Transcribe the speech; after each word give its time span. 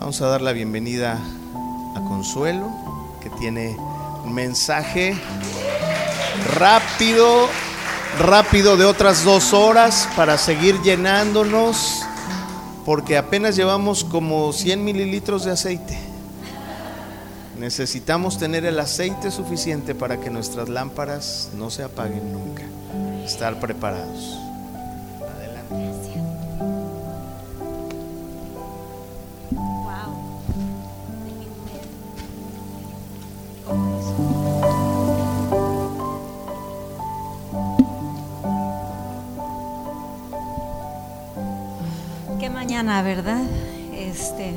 Vamos 0.00 0.22
a 0.22 0.28
dar 0.28 0.40
la 0.40 0.54
bienvenida 0.54 1.18
a 1.94 2.00
Consuelo, 2.08 2.72
que 3.22 3.28
tiene 3.28 3.76
un 4.24 4.32
mensaje 4.32 5.14
rápido, 6.54 7.46
rápido 8.18 8.78
de 8.78 8.86
otras 8.86 9.24
dos 9.24 9.52
horas 9.52 10.08
para 10.16 10.38
seguir 10.38 10.80
llenándonos, 10.80 12.00
porque 12.86 13.18
apenas 13.18 13.56
llevamos 13.56 14.02
como 14.02 14.54
100 14.54 14.82
mililitros 14.82 15.44
de 15.44 15.50
aceite. 15.50 15.98
Necesitamos 17.58 18.38
tener 18.38 18.64
el 18.64 18.80
aceite 18.80 19.30
suficiente 19.30 19.94
para 19.94 20.18
que 20.18 20.30
nuestras 20.30 20.70
lámparas 20.70 21.50
no 21.58 21.68
se 21.68 21.82
apaguen 21.82 22.32
nunca. 22.32 22.62
Estar 23.26 23.60
preparados. 23.60 24.38
¿Verdad? 43.02 43.42
Este, 43.94 44.54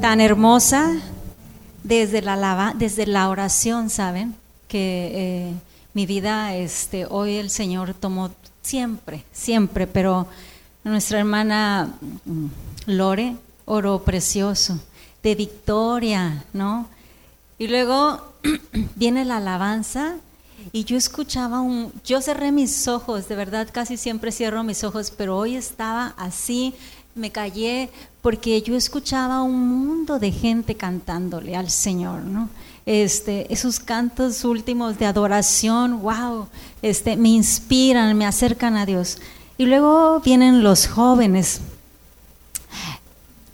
tan 0.00 0.20
hermosa 0.20 0.92
desde 1.82 2.22
la, 2.22 2.74
desde 2.76 3.06
la 3.06 3.28
oración, 3.28 3.90
¿saben? 3.90 4.34
Que 4.68 5.10
eh, 5.14 5.54
mi 5.92 6.06
vida, 6.06 6.54
este, 6.54 7.06
hoy 7.06 7.36
el 7.36 7.50
Señor 7.50 7.94
tomó 7.94 8.30
siempre, 8.62 9.24
siempre, 9.32 9.86
pero 9.86 10.26
nuestra 10.82 11.18
hermana 11.18 11.94
mm, 12.24 12.46
Lore 12.86 13.36
oro 13.66 14.02
precioso, 14.02 14.78
de 15.22 15.34
victoria, 15.34 16.44
¿no? 16.52 16.86
Y 17.58 17.68
luego 17.68 18.20
viene 18.96 19.24
la 19.24 19.38
alabanza 19.38 20.16
y 20.72 20.84
yo 20.84 20.96
escuchaba 20.96 21.60
un, 21.60 21.92
yo 22.04 22.20
cerré 22.20 22.52
mis 22.52 22.88
ojos, 22.88 23.28
de 23.28 23.36
verdad 23.36 23.68
casi 23.72 23.96
siempre 23.96 24.32
cierro 24.32 24.62
mis 24.64 24.84
ojos, 24.84 25.12
pero 25.16 25.36
hoy 25.36 25.56
estaba 25.56 26.14
así 26.16 26.74
me 27.14 27.30
callé 27.30 27.90
porque 28.22 28.60
yo 28.62 28.74
escuchaba 28.74 29.42
un 29.42 29.68
mundo 29.68 30.18
de 30.18 30.32
gente 30.32 30.74
cantándole 30.74 31.54
al 31.54 31.70
Señor, 31.70 32.22
¿no? 32.22 32.48
Este, 32.86 33.52
esos 33.52 33.78
cantos 33.78 34.44
últimos 34.44 34.98
de 34.98 35.06
adoración, 35.06 36.02
wow, 36.02 36.48
este, 36.82 37.16
me 37.16 37.28
inspiran, 37.30 38.16
me 38.16 38.26
acercan 38.26 38.76
a 38.76 38.84
Dios. 38.84 39.18
Y 39.56 39.66
luego 39.66 40.20
vienen 40.20 40.64
los 40.64 40.88
jóvenes, 40.88 41.60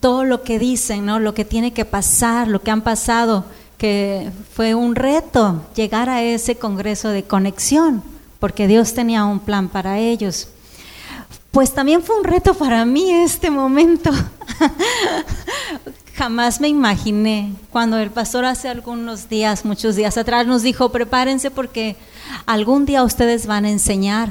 todo 0.01 0.25
lo 0.25 0.43
que 0.43 0.59
dicen, 0.59 1.05
¿no? 1.05 1.21
Lo 1.21 1.35
que 1.35 1.45
tiene 1.45 1.73
que 1.73 1.85
pasar, 1.85 2.49
lo 2.49 2.63
que 2.63 2.71
han 2.71 2.83
pasado, 2.83 3.45
que 3.77 4.31
fue 4.55 4.75
un 4.75 4.95
reto 4.95 5.63
llegar 5.75 6.09
a 6.09 6.23
ese 6.23 6.57
congreso 6.57 7.11
de 7.11 7.25
conexión, 7.25 8.03
porque 8.39 8.67
Dios 8.67 8.95
tenía 8.95 9.25
un 9.27 9.41
plan 9.41 9.69
para 9.69 9.99
ellos. 9.99 10.49
Pues 11.51 11.75
también 11.75 12.03
fue 12.03 12.17
un 12.17 12.25
reto 12.25 12.55
para 12.55 12.85
mí 12.85 13.11
este 13.11 13.51
momento. 13.51 14.11
Jamás 16.15 16.61
me 16.61 16.69
imaginé 16.69 17.53
cuando 17.73 17.99
el 17.99 18.11
pastor 18.11 18.45
hace 18.45 18.69
algunos 18.69 19.29
días, 19.29 19.65
muchos 19.65 19.97
días 19.97 20.17
atrás, 20.17 20.47
nos 20.47 20.63
dijo, 20.63 20.93
prepárense 20.93 21.51
porque 21.51 21.97
algún 22.47 22.87
día 22.87 23.03
ustedes 23.03 23.47
van 23.47 23.65
a 23.65 23.71
enseñar 23.71 24.29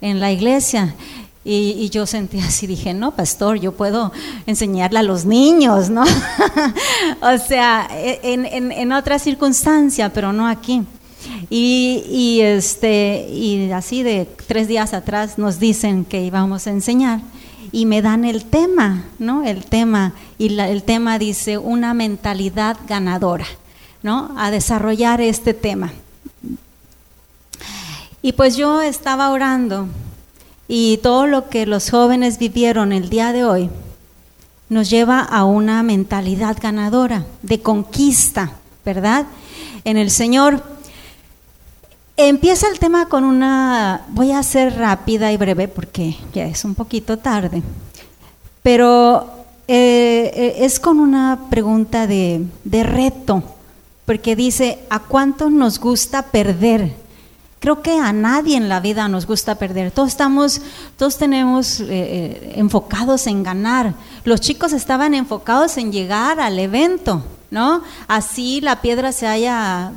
en 0.00 0.20
la 0.20 0.30
iglesia. 0.30 0.94
Y, 1.46 1.90
yo 1.90 2.06
sentí 2.06 2.38
así, 2.40 2.66
dije, 2.66 2.94
no, 2.94 3.10
pastor, 3.10 3.58
yo 3.58 3.72
puedo 3.72 4.12
enseñarle 4.46 5.00
a 5.00 5.02
los 5.02 5.26
niños, 5.26 5.90
¿no? 5.90 6.04
o 7.20 7.38
sea, 7.38 7.86
en, 7.90 8.46
en, 8.46 8.72
en 8.72 8.92
otra 8.92 9.18
circunstancia, 9.18 10.10
pero 10.12 10.32
no 10.32 10.46
aquí. 10.46 10.86
Y, 11.50 12.40
este, 12.42 13.28
y 13.30 13.70
así 13.70 14.02
de 14.02 14.28
tres 14.46 14.68
días 14.68 14.94
atrás 14.94 15.38
nos 15.38 15.58
dicen 15.58 16.04
que 16.04 16.22
íbamos 16.22 16.66
a 16.66 16.70
enseñar 16.70 17.20
y 17.72 17.86
me 17.86 18.02
dan 18.02 18.24
el 18.24 18.44
tema, 18.44 19.04
¿no? 19.18 19.44
El 19.44 19.64
tema, 19.64 20.14
y 20.38 20.58
el 20.58 20.82
tema 20.82 21.18
dice 21.18 21.58
una 21.58 21.94
mentalidad 21.94 22.76
ganadora, 22.86 23.46
¿no? 24.02 24.34
A 24.36 24.50
desarrollar 24.50 25.20
este 25.20 25.54
tema. 25.54 25.92
Y 28.22 28.32
pues 28.32 28.56
yo 28.56 28.80
estaba 28.80 29.30
orando 29.30 29.86
y 30.66 30.98
todo 31.02 31.26
lo 31.26 31.48
que 31.48 31.66
los 31.66 31.90
jóvenes 31.90 32.38
vivieron 32.38 32.92
el 32.92 33.10
día 33.10 33.32
de 33.32 33.44
hoy 33.44 33.70
nos 34.68 34.88
lleva 34.88 35.20
a 35.20 35.44
una 35.44 35.82
mentalidad 35.82 36.56
ganadora, 36.60 37.26
de 37.42 37.60
conquista, 37.60 38.52
¿verdad? 38.84 39.26
En 39.84 39.96
el 39.96 40.10
Señor 40.10 40.62
Empieza 42.16 42.68
el 42.68 42.78
tema 42.78 43.06
con 43.06 43.24
una, 43.24 44.02
voy 44.10 44.30
a 44.30 44.40
ser 44.44 44.76
rápida 44.76 45.32
y 45.32 45.36
breve 45.36 45.66
porque 45.66 46.16
ya 46.32 46.44
es 46.44 46.64
un 46.64 46.76
poquito 46.76 47.18
tarde, 47.18 47.60
pero 48.62 49.28
eh, 49.66 50.30
eh, 50.32 50.54
es 50.60 50.78
con 50.78 51.00
una 51.00 51.40
pregunta 51.50 52.06
de, 52.06 52.46
reto, 52.64 53.42
porque 54.06 54.36
dice, 54.36 54.78
¿a 54.90 55.00
cuánto 55.00 55.50
nos 55.50 55.80
gusta 55.80 56.22
perder? 56.22 56.92
Creo 57.58 57.82
que 57.82 57.98
a 57.98 58.12
nadie 58.12 58.58
en 58.58 58.68
la 58.68 58.78
vida 58.78 59.08
nos 59.08 59.26
gusta 59.26 59.56
perder. 59.56 59.90
Todos 59.90 60.10
estamos, 60.10 60.60
todos 60.96 61.18
tenemos 61.18 61.80
eh, 61.80 62.52
enfocados 62.54 63.26
en 63.26 63.42
ganar. 63.42 63.92
Los 64.22 64.40
chicos 64.40 64.72
estaban 64.72 65.14
enfocados 65.14 65.78
en 65.78 65.90
llegar 65.90 66.38
al 66.38 66.60
evento. 66.60 67.24
¿No? 67.54 67.82
Así 68.08 68.60
la 68.60 68.82
piedra 68.82 69.12
se 69.12 69.28
haya 69.28 69.92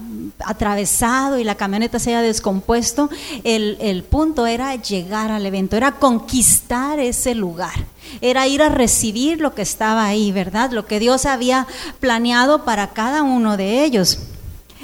atravesado 0.45 1.39
y 1.39 1.43
la 1.43 1.55
camioneta 1.55 1.97
se 1.97 2.11
haya 2.11 2.21
descompuesto, 2.21 3.09
el, 3.43 3.77
el 3.81 4.03
punto 4.03 4.45
era 4.45 4.75
llegar 4.75 5.31
al 5.31 5.43
evento, 5.43 5.75
era 5.75 5.93
conquistar 5.93 6.99
ese 6.99 7.33
lugar, 7.33 7.73
era 8.21 8.47
ir 8.47 8.61
a 8.61 8.69
recibir 8.69 9.41
lo 9.41 9.55
que 9.55 9.63
estaba 9.63 10.05
ahí, 10.05 10.31
¿verdad? 10.31 10.71
Lo 10.71 10.85
que 10.85 10.99
Dios 10.99 11.25
había 11.25 11.65
planeado 11.99 12.63
para 12.63 12.91
cada 12.91 13.23
uno 13.23 13.57
de 13.57 13.83
ellos. 13.83 14.19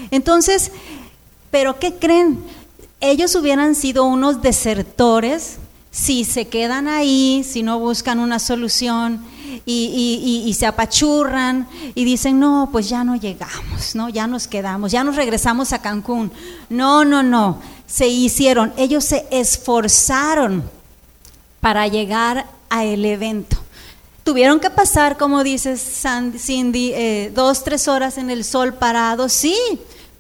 Entonces, 0.10 0.72
¿pero 1.52 1.78
qué 1.78 1.94
creen? 1.94 2.40
Ellos 3.02 3.36
hubieran 3.36 3.76
sido 3.76 4.06
unos 4.06 4.42
desertores 4.42 5.58
si 5.92 6.24
se 6.24 6.48
quedan 6.48 6.88
ahí, 6.88 7.46
si 7.48 7.62
no 7.62 7.78
buscan 7.78 8.18
una 8.18 8.40
solución, 8.40 9.24
y, 9.66 10.56
se 10.58 10.66
apachurran 10.66 11.68
y 11.96 12.06
dicen, 12.06 12.40
no, 12.40 12.70
pues 12.72 12.90
ya 12.90 13.04
no 13.04 13.16
llegamos, 13.16 13.96
¿no? 13.96 14.10
Ya 14.10 14.28
nos 14.28 14.48
quedamos, 14.48 14.92
ya 14.92 15.04
nos 15.04 15.16
regresamos 15.16 15.74
a 15.74 15.82
Cancún. 15.82 16.32
No, 16.70 17.06
no, 17.06 17.24
no, 17.24 17.60
se 17.88 18.08
hicieron, 18.08 18.74
ellos 18.78 19.06
se 19.06 19.26
esforzaron 19.32 20.64
para 21.60 21.88
llegar 21.88 22.46
a 22.70 22.84
el 22.84 23.06
evento. 23.06 23.58
Tuvieron 24.24 24.60
que 24.60 24.70
pasar, 24.70 25.18
como 25.18 25.44
dice 25.44 25.76
Cindy, 25.78 26.94
eh, 26.94 27.32
dos, 27.36 27.64
tres 27.64 27.88
horas 27.88 28.18
en 28.18 28.30
el 28.30 28.46
sol 28.46 28.74
parado, 28.74 29.28
sí, 29.28 29.58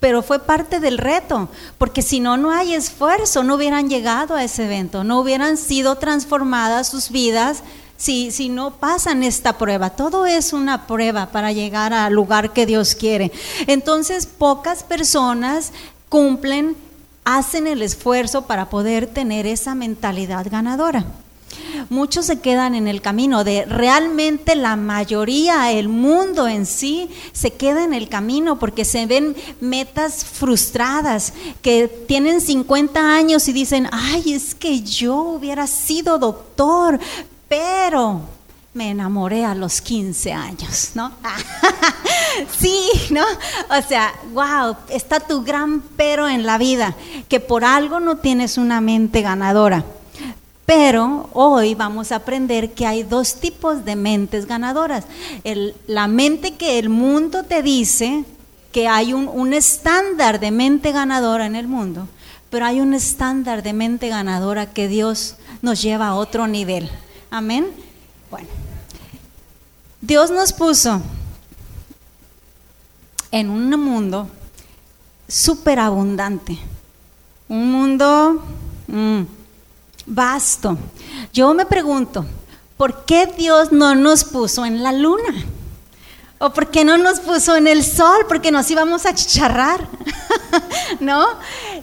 pero 0.04 0.22
fue 0.22 0.40
parte 0.40 0.82
del 0.82 0.98
reto, 0.98 1.48
porque 1.78 2.02
si 2.02 2.20
no, 2.20 2.36
no 2.36 2.52
hay 2.52 2.74
esfuerzo, 2.74 3.42
no 3.42 3.56
hubieran 3.56 3.90
llegado 3.90 4.36
a 4.36 4.44
ese 4.44 4.66
evento, 4.66 5.06
no 5.06 5.22
hubieran 5.22 5.56
sido 5.56 5.96
transformadas 5.96 6.90
sus 6.90 7.10
vidas 7.10 7.64
si, 8.04 8.32
si 8.32 8.50
no 8.50 8.72
pasan 8.72 9.24
esta 9.24 9.58
prueba. 9.58 9.92
Todo 9.92 10.26
es 10.26 10.52
una 10.52 10.88
prueba 10.88 11.28
para 11.28 11.54
llegar 11.54 11.94
al 11.94 12.12
lugar 12.12 12.52
que 12.52 12.66
Dios 12.66 12.96
quiere. 12.96 13.32
Entonces, 13.66 14.26
pocas 14.26 14.84
personas 14.84 15.72
cumplen, 16.10 16.76
hacen 17.24 17.66
el 17.66 17.82
esfuerzo 17.82 18.42
para 18.42 18.70
poder 18.70 19.08
tener 19.08 19.48
esa 19.48 19.74
mentalidad 19.74 20.46
ganadora. 20.52 21.06
Muchos 21.90 22.26
se 22.26 22.40
quedan 22.42 22.76
en 22.76 22.90
el 22.90 23.02
camino 23.02 23.46
de 23.46 23.64
realmente 23.66 24.56
la 24.56 24.76
mayoría, 24.76 25.72
el 25.72 25.88
mundo 25.88 26.50
en 26.50 26.66
sí, 26.66 27.10
se 27.32 27.52
queda 27.52 27.86
en 27.86 27.94
el 27.94 28.10
camino 28.10 28.60
porque 28.60 28.84
se 28.84 29.06
ven 29.06 29.34
metas 29.62 30.26
frustradas, 30.26 31.34
que 31.62 31.88
tienen 31.88 32.42
50 32.42 33.16
años 33.16 33.48
y 33.48 33.54
dicen, 33.54 33.88
ay, 33.94 34.34
es 34.34 34.56
que 34.56 34.82
yo 34.82 35.16
hubiera 35.16 35.68
sido 35.68 36.20
doctor, 36.20 37.00
pero 37.54 38.22
me 38.74 38.90
enamoré 38.90 39.46
a 39.46 39.54
los 39.54 39.80
15 39.80 40.34
años, 40.34 40.92
¿no? 40.96 41.12
sí, 42.60 42.80
¿no? 43.12 43.22
O 43.22 43.88
sea, 43.88 44.12
wow, 44.34 44.76
está 44.90 45.20
tu 45.20 45.44
gran 45.44 45.82
pero 45.96 46.28
en 46.28 46.48
la 46.48 46.58
vida, 46.58 46.96
que 47.30 47.40
por 47.40 47.64
algo 47.64 48.00
no 48.00 48.18
tienes 48.18 48.58
una 48.58 48.82
mente 48.82 49.22
ganadora. 49.22 49.86
Pero 50.66 51.30
hoy 51.34 51.76
vamos 51.76 52.12
a 52.12 52.16
aprender 52.16 52.74
que 52.74 52.88
hay 52.88 53.04
dos 53.04 53.36
tipos 53.36 53.86
de 53.86 53.96
mentes 53.96 54.48
ganadoras. 54.48 55.06
la 55.86 56.08
mente 56.08 56.56
que 56.56 56.80
el 56.80 56.90
mundo 56.90 57.44
te 57.44 57.62
dice 57.62 58.26
que 58.72 58.88
hay 58.88 59.14
un, 59.14 59.28
un 59.28 59.54
estándar 59.54 60.40
de 60.40 60.50
mente 60.50 60.92
ganadora 60.92 61.46
en 61.46 61.56
el 61.56 61.68
mundo, 61.68 62.08
pero 62.50 62.66
hay 62.66 62.80
un 62.80 62.96
estándar 62.96 63.62
de 63.62 63.74
mente 63.74 64.10
ganadora 64.10 64.74
que 64.74 64.88
Dios 64.88 65.36
nos 65.62 65.84
lleva 65.84 66.08
a 66.08 66.16
otro 66.16 66.48
nivel. 66.48 66.90
Amén. 67.34 67.66
Bueno. 68.30 68.48
Dios 70.02 70.30
nos 70.30 70.54
puso 70.54 71.02
en 73.32 73.50
un 73.50 73.72
mundo 73.72 74.30
súper 75.28 75.80
abundante, 75.80 76.60
un 77.50 77.72
mundo 77.72 78.40
mm, 78.86 79.22
vasto. 80.06 80.78
Yo 81.34 81.56
me 81.56 81.66
pregunto, 81.66 82.24
¿por 82.78 83.04
qué 83.06 83.26
Dios 83.26 83.72
no 83.72 83.96
nos 83.96 84.26
puso 84.26 84.64
en 84.64 84.84
la 84.84 84.92
luna? 84.92 85.34
¿O 86.40 86.52
por 86.52 86.70
qué 86.70 86.84
no 86.84 86.98
nos 86.98 87.20
puso 87.22 87.56
en 87.56 87.68
el 87.68 87.84
sol? 87.84 88.26
Porque 88.28 88.52
nos 88.52 88.70
íbamos 88.70 89.06
a 89.06 89.16
chicharrar. 89.16 89.88
¿No? 91.00 91.26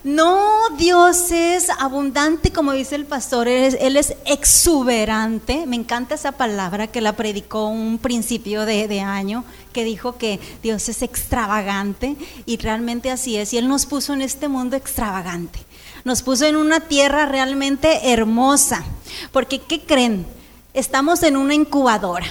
No, 0.05 0.71
Dios 0.77 1.31
es 1.31 1.71
abundante, 1.71 2.53
como 2.53 2.73
dice 2.73 2.95
el 2.95 3.07
pastor, 3.07 3.49
Él 3.49 3.97
es, 3.97 4.15
exuberante. 4.27 5.67
Me 5.67 5.77
encanta 5.77 6.15
esa 6.15 6.33
palabra 6.33 6.89
que 6.89 7.01
la 7.01 7.17
predicó 7.17 7.69
un 7.69 7.99
principio 7.99 8.67
de, 8.67 8.87
de 8.87 9.01
año, 9.01 9.45
que 9.73 9.85
dijo 9.85 10.19
que 10.19 10.41
Dios 10.63 10.89
es 10.89 11.03
extravagante 11.03 12.17
y 12.45 12.57
realmente 12.59 13.11
así 13.11 13.37
es. 13.37 13.55
Y 13.55 13.59
Él 13.59 13.69
nos 13.69 13.87
puso 13.87 14.13
en 14.13 14.21
este 14.21 14.49
mundo 14.49 14.77
extravagante. 14.77 15.61
Nos 16.05 16.23
puso 16.23 16.45
en 16.45 16.57
una 16.57 16.81
tierra 16.81 17.27
realmente 17.27 18.13
hermosa. 18.13 18.85
Porque, 19.33 19.61
¿qué 19.61 19.81
creen? 19.81 20.27
Estamos 20.75 21.23
en 21.23 21.37
una 21.37 21.55
incubadora 21.55 22.27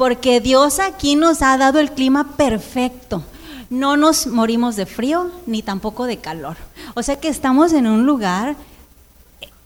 porque 0.00 0.40
Dios 0.40 0.78
aquí 0.78 1.14
nos 1.14 1.42
ha 1.42 1.58
dado 1.58 1.78
el 1.78 1.90
clima 1.90 2.34
perfecto. 2.38 3.22
No 3.68 3.98
nos 3.98 4.26
morimos 4.26 4.74
de 4.74 4.86
frío 4.86 5.30
ni 5.44 5.60
tampoco 5.60 6.06
de 6.06 6.16
calor. 6.16 6.56
O 6.94 7.02
sea 7.02 7.20
que 7.20 7.28
estamos 7.28 7.74
en 7.74 7.86
un 7.86 8.06
lugar 8.06 8.56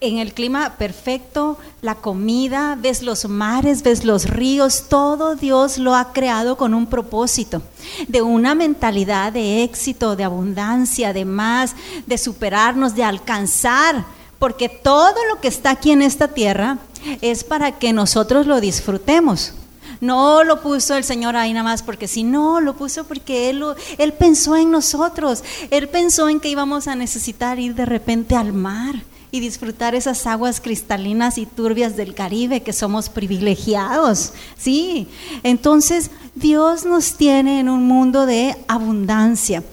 en 0.00 0.18
el 0.18 0.34
clima 0.34 0.74
perfecto, 0.76 1.56
la 1.82 1.94
comida, 1.94 2.76
ves 2.76 3.02
los 3.02 3.28
mares, 3.28 3.84
ves 3.84 4.04
los 4.04 4.28
ríos, 4.28 4.86
todo 4.88 5.36
Dios 5.36 5.78
lo 5.78 5.94
ha 5.94 6.12
creado 6.12 6.56
con 6.56 6.74
un 6.74 6.88
propósito, 6.88 7.62
de 8.08 8.20
una 8.20 8.56
mentalidad 8.56 9.32
de 9.32 9.62
éxito, 9.62 10.16
de 10.16 10.24
abundancia, 10.24 11.12
de 11.12 11.24
más, 11.24 11.76
de 12.06 12.18
superarnos, 12.18 12.96
de 12.96 13.04
alcanzar, 13.04 14.04
porque 14.40 14.68
todo 14.68 15.14
lo 15.28 15.40
que 15.40 15.46
está 15.46 15.70
aquí 15.70 15.92
en 15.92 16.02
esta 16.02 16.26
tierra 16.26 16.78
es 17.20 17.44
para 17.44 17.78
que 17.78 17.92
nosotros 17.92 18.48
lo 18.48 18.60
disfrutemos. 18.60 19.54
No 20.00 20.44
lo 20.44 20.62
puso 20.62 20.96
el 20.96 21.04
Señor 21.04 21.36
ahí 21.36 21.52
nada 21.52 21.64
más 21.64 21.82
porque 21.82 22.08
si 22.08 22.22
no, 22.24 22.60
lo 22.60 22.74
puso 22.74 23.04
porque 23.04 23.50
él, 23.50 23.62
él 23.98 24.12
pensó 24.12 24.56
en 24.56 24.70
nosotros. 24.70 25.44
Él 25.70 25.88
pensó 25.88 26.28
en 26.28 26.40
que 26.40 26.48
íbamos 26.48 26.88
a 26.88 26.94
necesitar 26.94 27.58
ir 27.58 27.74
de 27.74 27.86
repente 27.86 28.36
al 28.36 28.52
mar 28.52 28.94
y 29.34 29.40
disfrutar 29.40 29.96
esas 29.96 30.28
aguas 30.28 30.60
cristalinas 30.60 31.38
y 31.38 31.46
turbias 31.46 31.96
del 31.96 32.14
Caribe, 32.14 32.62
que 32.62 32.72
somos 32.72 33.08
privilegiados. 33.08 34.32
Sí, 34.56 35.08
entonces 35.42 36.12
Dios 36.36 36.84
nos 36.84 37.16
tiene 37.16 37.58
en 37.58 37.68
un 37.68 37.82
mundo 37.82 38.26
de 38.26 38.56
abundancia. 38.68 39.64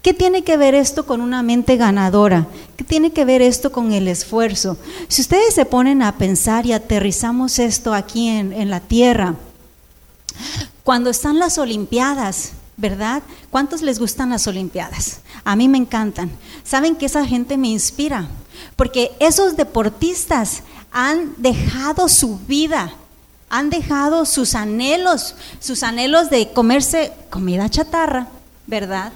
¿Qué 0.00 0.14
tiene 0.14 0.44
que 0.44 0.56
ver 0.56 0.76
esto 0.76 1.06
con 1.06 1.20
una 1.20 1.42
mente 1.42 1.76
ganadora? 1.76 2.46
¿Qué 2.76 2.84
tiene 2.84 3.10
que 3.10 3.24
ver 3.24 3.42
esto 3.42 3.72
con 3.72 3.92
el 3.92 4.06
esfuerzo? 4.06 4.78
Si 5.08 5.22
ustedes 5.22 5.54
se 5.54 5.64
ponen 5.64 6.02
a 6.02 6.16
pensar 6.16 6.64
y 6.64 6.72
aterrizamos 6.72 7.58
esto 7.58 7.92
aquí 7.92 8.28
en, 8.28 8.52
en 8.52 8.70
la 8.70 8.78
tierra, 8.78 9.34
cuando 10.82 11.10
están 11.10 11.38
las 11.38 11.58
Olimpiadas, 11.58 12.52
¿verdad? 12.76 13.22
¿Cuántos 13.50 13.82
les 13.82 13.98
gustan 13.98 14.30
las 14.30 14.46
Olimpiadas? 14.46 15.20
A 15.44 15.56
mí 15.56 15.68
me 15.68 15.78
encantan. 15.78 16.30
¿Saben 16.64 16.96
que 16.96 17.06
esa 17.06 17.26
gente 17.26 17.56
me 17.56 17.68
inspira? 17.68 18.28
Porque 18.76 19.12
esos 19.20 19.56
deportistas 19.56 20.62
han 20.90 21.34
dejado 21.36 22.08
su 22.08 22.38
vida, 22.38 22.92
han 23.48 23.70
dejado 23.70 24.26
sus 24.26 24.54
anhelos, 24.54 25.34
sus 25.60 25.82
anhelos 25.82 26.30
de 26.30 26.52
comerse 26.52 27.12
comida 27.30 27.68
chatarra, 27.68 28.28
¿verdad? 28.66 29.12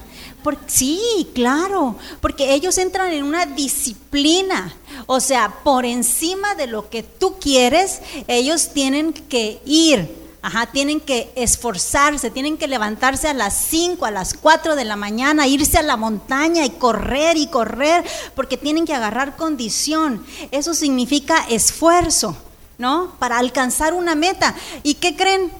sí, 0.67 1.27
claro, 1.33 1.95
porque 2.21 2.53
ellos 2.53 2.77
entran 2.77 3.11
en 3.11 3.23
una 3.23 3.45
disciplina, 3.45 4.73
o 5.07 5.19
sea, 5.19 5.51
por 5.63 5.85
encima 5.85 6.55
de 6.55 6.67
lo 6.67 6.89
que 6.89 7.03
tú 7.03 7.35
quieres, 7.39 8.01
ellos 8.27 8.69
tienen 8.73 9.13
que 9.13 9.61
ir 9.65 10.24
Ajá, 10.45 10.67
tienen 10.67 10.99
que 10.99 11.33
esforzarse, 11.35 12.29
tienen 12.29 12.55
que 12.55 12.67
levantarse 12.67 13.27
a 13.27 13.33
las 13.33 13.57
5, 13.67 14.05
a 14.05 14.11
las 14.11 14.35
4 14.35 14.75
de 14.75 14.85
la 14.85 14.95
mañana, 14.95 15.47
irse 15.47 15.79
a 15.79 15.81
la 15.81 15.97
montaña 15.97 16.63
y 16.63 16.69
correr 16.69 17.35
y 17.35 17.47
correr, 17.47 18.05
porque 18.35 18.55
tienen 18.55 18.85
que 18.85 18.93
agarrar 18.93 19.37
condición. 19.37 20.23
Eso 20.51 20.75
significa 20.75 21.47
esfuerzo, 21.49 22.37
¿no? 22.77 23.15
Para 23.17 23.39
alcanzar 23.39 23.95
una 23.95 24.13
meta. 24.13 24.53
¿Y 24.83 24.93
qué 24.93 25.15
creen? 25.15 25.51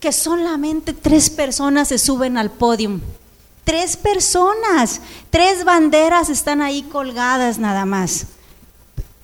Que 0.00 0.10
solamente 0.10 0.94
tres 0.94 1.30
personas 1.30 1.86
se 1.86 1.98
suben 1.98 2.36
al 2.36 2.50
podio. 2.50 3.00
Tres 3.62 3.96
personas, 3.96 5.00
tres 5.30 5.62
banderas 5.62 6.28
están 6.28 6.60
ahí 6.60 6.82
colgadas 6.82 7.60
nada 7.60 7.84
más 7.84 8.26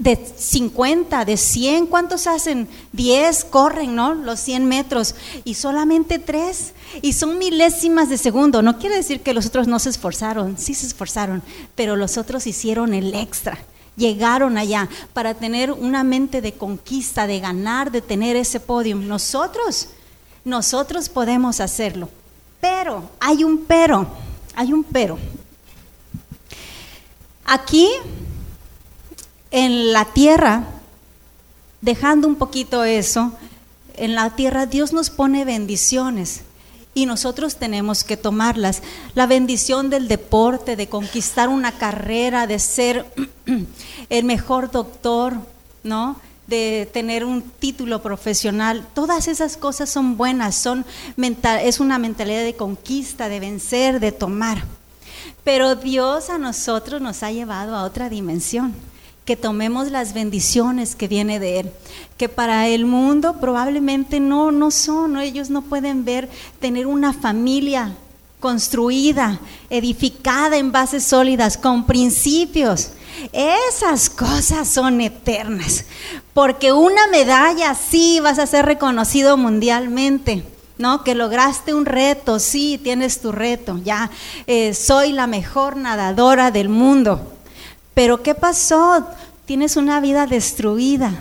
de 0.01 0.17
50, 0.17 1.27
de 1.27 1.37
100, 1.37 1.87
¿cuántos 1.87 2.27
hacen? 2.27 2.67
10 2.93 3.45
corren, 3.45 3.95
¿no? 3.95 4.15
Los 4.15 4.41
100 4.41 4.65
metros 4.65 5.15
y 5.45 5.55
solamente 5.55 6.19
3 6.19 6.73
y 7.03 7.13
son 7.13 7.37
milésimas 7.37 8.09
de 8.09 8.17
segundo. 8.17 8.63
No 8.63 8.79
quiere 8.79 8.97
decir 8.97 9.21
que 9.21 9.35
los 9.35 9.45
otros 9.45 9.69
no 9.69 9.79
se 9.79 9.91
esforzaron, 9.91 10.57
sí 10.57 10.73
se 10.73 10.87
esforzaron, 10.87 11.43
pero 11.75 11.97
los 11.97 12.17
otros 12.17 12.47
hicieron 12.47 12.95
el 12.95 13.15
extra. 13.15 13.59
Llegaron 13.95 14.57
allá 14.57 14.89
para 15.13 15.35
tener 15.35 15.71
una 15.71 16.03
mente 16.03 16.41
de 16.41 16.55
conquista, 16.55 17.27
de 17.27 17.39
ganar, 17.39 17.93
de 17.93 18.01
tener 18.01 18.37
ese 18.37 18.59
podio. 18.59 18.97
Nosotros, 18.97 19.91
nosotros 20.47 21.11
podemos 21.11 21.61
hacerlo. 21.61 22.09
Pero, 22.63 23.11
hay 23.21 23.45
un 23.45 23.67
pero, 23.67 24.07
hay 24.55 24.73
un 24.73 24.83
pero. 24.83 25.19
Aquí 27.45 27.87
en 29.51 29.93
la 29.93 30.05
tierra, 30.07 30.65
dejando 31.81 32.29
un 32.29 32.37
poquito 32.37 32.85
eso, 32.85 33.33
en 33.95 34.15
la 34.15 34.31
tierra 34.31 34.67
Dios 34.67 34.93
nos 34.93 35.11
pone 35.11 35.45
bendiciones 35.45 36.43
y 36.95 37.07
nosotros 37.07 37.57
tenemos 37.57 38.05
que 38.05 38.17
tomarlas. 38.17 38.83
La 39.15 39.27
bendición 39.27 39.91
del 39.91 40.09
deporte, 40.09 40.77
de 40.77 40.89
conquistar 40.89 41.49
una 41.49 41.73
carrera, 41.73 42.47
de 42.47 42.59
ser 42.59 43.07
el 44.11 44.25
mejor 44.25 44.71
doctor, 44.71 45.35
¿no? 45.83 46.17
de 46.47 46.91
tener 46.93 47.25
un 47.25 47.43
título 47.43 48.03
profesional, 48.03 48.85
todas 48.93 49.29
esas 49.29 49.57
cosas 49.57 49.89
son 49.89 50.17
buenas, 50.17 50.57
son 50.57 50.85
mental, 51.15 51.61
es 51.63 51.79
una 51.79 51.97
mentalidad 52.01 52.43
de 52.43 52.57
conquista, 52.57 53.29
de 53.29 53.39
vencer, 53.39 54.01
de 54.01 54.11
tomar. 54.11 54.65
Pero 55.45 55.77
Dios 55.77 56.29
a 56.29 56.39
nosotros 56.39 57.01
nos 57.01 57.23
ha 57.23 57.31
llevado 57.31 57.77
a 57.77 57.85
otra 57.85 58.09
dimensión 58.09 58.75
que 59.31 59.37
tomemos 59.37 59.93
las 59.93 60.13
bendiciones 60.13 60.97
que 60.97 61.07
viene 61.07 61.39
de 61.39 61.61
Él, 61.61 61.71
que 62.17 62.29
para 62.29 62.67
el 62.67 62.85
mundo 62.85 63.37
probablemente 63.41 64.19
no, 64.19 64.51
no 64.51 64.73
son, 64.73 65.17
ellos 65.21 65.51
no 65.51 65.63
pueden 65.63 66.05
ver 66.05 66.29
tener 66.59 66.89
una 66.89 67.13
familia 67.13 67.95
construida, 68.41 69.39
edificada 69.71 70.57
en 70.57 70.73
bases 70.73 71.05
sólidas, 71.05 71.57
con 71.57 71.87
principios. 71.87 72.89
Esas 73.33 74.11
cosas 74.11 74.69
son 74.69 75.01
eternas, 75.01 75.85
porque 76.35 76.73
una 76.73 77.07
medalla 77.07 77.77
sí 77.77 78.19
vas 78.19 78.41
a 78.41 78.49
ser 78.49 78.67
reconocido 78.67 79.37
mundialmente. 79.37 80.43
¿no? 80.77 81.05
Que 81.05 81.15
lograste 81.15 81.73
un 81.73 81.87
reto, 81.87 82.41
sí, 82.41 82.81
tienes 82.83 83.21
tu 83.21 83.31
reto, 83.31 83.79
ya 83.85 84.11
eh, 84.49 84.75
soy 84.75 85.13
la 85.13 85.29
mejor 85.29 85.77
nadadora 85.77 86.51
del 86.51 86.69
mundo. 86.69 87.37
Pero 87.95 88.23
¿qué 88.23 88.35
pasó? 88.35 89.07
Tienes 89.47 89.77
una 89.77 90.01
vida 90.01 90.27
destruida 90.27 91.13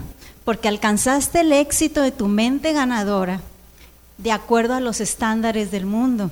porque 0.46 0.68
alcanzaste 0.68 1.42
el 1.42 1.54
éxito 1.54 2.02
de 2.02 2.12
tu 2.12 2.28
mente 2.28 2.74
ganadora 2.74 3.42
de 4.18 4.32
acuerdo 4.32 4.74
a 4.74 4.80
los 4.80 5.00
estándares 5.00 5.72
del 5.72 5.86
mundo, 5.86 6.30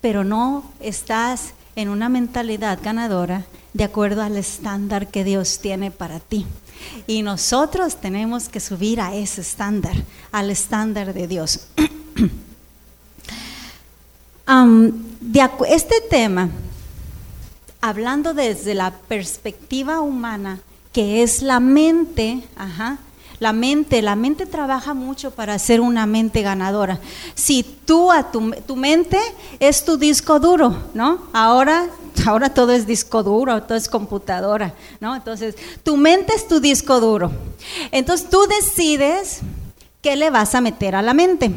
pero 0.00 0.24
no 0.24 0.64
estás 0.80 1.54
en 1.76 1.88
una 1.88 2.08
mentalidad 2.08 2.78
ganadora 2.82 3.44
de 3.72 3.84
acuerdo 3.84 4.22
al 4.22 4.36
estándar 4.36 5.08
que 5.08 5.24
Dios 5.24 5.58
tiene 5.60 5.90
para 5.90 6.20
ti. 6.20 6.46
Y 7.06 7.22
nosotros 7.22 7.96
tenemos 7.96 8.48
que 8.48 8.60
subir 8.60 9.00
a 9.00 9.14
ese 9.14 9.40
estándar, 9.40 9.96
al 10.32 10.50
estándar 10.50 11.14
de 11.14 11.28
Dios. 11.28 11.68
de 15.20 15.50
este 15.68 16.00
tema 16.10 16.50
hablando 17.82 18.32
desde 18.32 18.74
la 18.74 18.92
perspectiva 18.92 20.00
humana, 20.00 20.60
que 20.92 21.22
es 21.22 21.42
la 21.42 21.60
mente, 21.60 22.42
ajá, 22.56 22.98
la 23.40 23.52
mente, 23.52 24.00
la 24.00 24.16
mente 24.16 24.46
trabaja 24.46 24.94
mucho 24.94 25.32
para 25.32 25.58
ser 25.58 25.80
una 25.80 26.06
mente 26.06 26.42
ganadora. 26.42 27.00
Si 27.34 27.64
tú 27.64 28.10
a 28.10 28.30
tu, 28.30 28.52
tu, 28.66 28.76
mente 28.76 29.18
es 29.58 29.84
tu 29.84 29.98
disco 29.98 30.38
duro, 30.38 30.74
¿no? 30.94 31.26
Ahora, 31.32 31.88
ahora 32.24 32.54
todo 32.54 32.72
es 32.72 32.86
disco 32.86 33.22
duro, 33.22 33.62
todo 33.64 33.76
es 33.76 33.88
computadora, 33.88 34.72
¿no? 35.00 35.14
Entonces, 35.16 35.56
tu 35.82 35.96
mente 35.96 36.34
es 36.34 36.46
tu 36.46 36.60
disco 36.60 37.00
duro. 37.00 37.32
Entonces 37.90 38.30
tú 38.30 38.46
decides 38.46 39.40
¿qué 40.02 40.16
le 40.16 40.30
vas 40.30 40.54
a 40.54 40.60
meter 40.60 40.94
a 40.94 41.02
la 41.02 41.14
mente? 41.14 41.50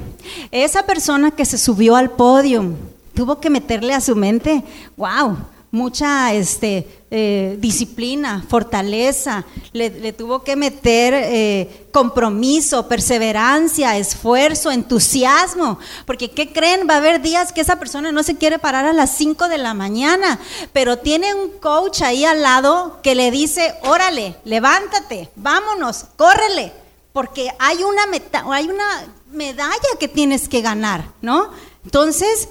Esa 0.52 0.84
persona 0.86 1.32
que 1.32 1.46
se 1.46 1.58
subió 1.58 1.96
al 1.96 2.12
podio, 2.12 2.74
tuvo 3.14 3.40
que 3.40 3.50
meterle 3.50 3.94
a 3.94 4.02
su 4.02 4.16
mente, 4.16 4.64
wow, 4.96 5.36
mucha 5.76 6.34
este, 6.34 6.88
eh, 7.12 7.58
disciplina, 7.60 8.46
fortaleza, 8.48 9.46
le, 9.74 10.14
tuvo 10.14 10.42
que 10.42 10.56
meter 10.56 11.14
eh, 11.14 11.88
compromiso, 11.92 12.88
perseverancia, 12.88 13.98
esfuerzo, 13.98 14.72
entusiasmo, 14.72 15.78
porque 16.06 16.32
¿qué 16.32 16.54
creen? 16.54 16.88
Va 16.90 16.94
a 16.94 16.98
haber 16.98 17.22
días 17.22 17.52
que 17.52 17.60
esa 17.60 17.78
persona 17.78 18.14
no 18.14 18.24
se 18.24 18.38
quiere 18.38 18.58
parar 18.58 18.86
a 18.86 18.94
las 18.94 19.18
5 19.18 19.50
de 19.50 19.58
la 19.58 19.74
mañana, 19.74 20.40
pero 20.72 20.98
tiene 20.98 21.34
un 21.34 21.50
coach 21.60 22.04
ahí 22.04 22.24
al 22.24 22.42
lado 22.42 23.00
que 23.04 23.14
le 23.14 23.30
dice, 23.30 23.76
órale, 23.84 24.38
levántate, 24.46 25.30
vámonos, 25.36 26.06
córrele, 26.16 26.72
porque 27.12 27.52
hay 27.60 27.84
una, 27.84 28.08
meta, 28.08 28.46
hay 28.50 28.70
una 28.70 29.08
medalla 29.30 29.90
que 30.00 30.08
tienes 30.08 30.48
que 30.48 30.62
ganar, 30.62 31.10
¿no? 31.22 31.52
Entonces, 31.84 32.48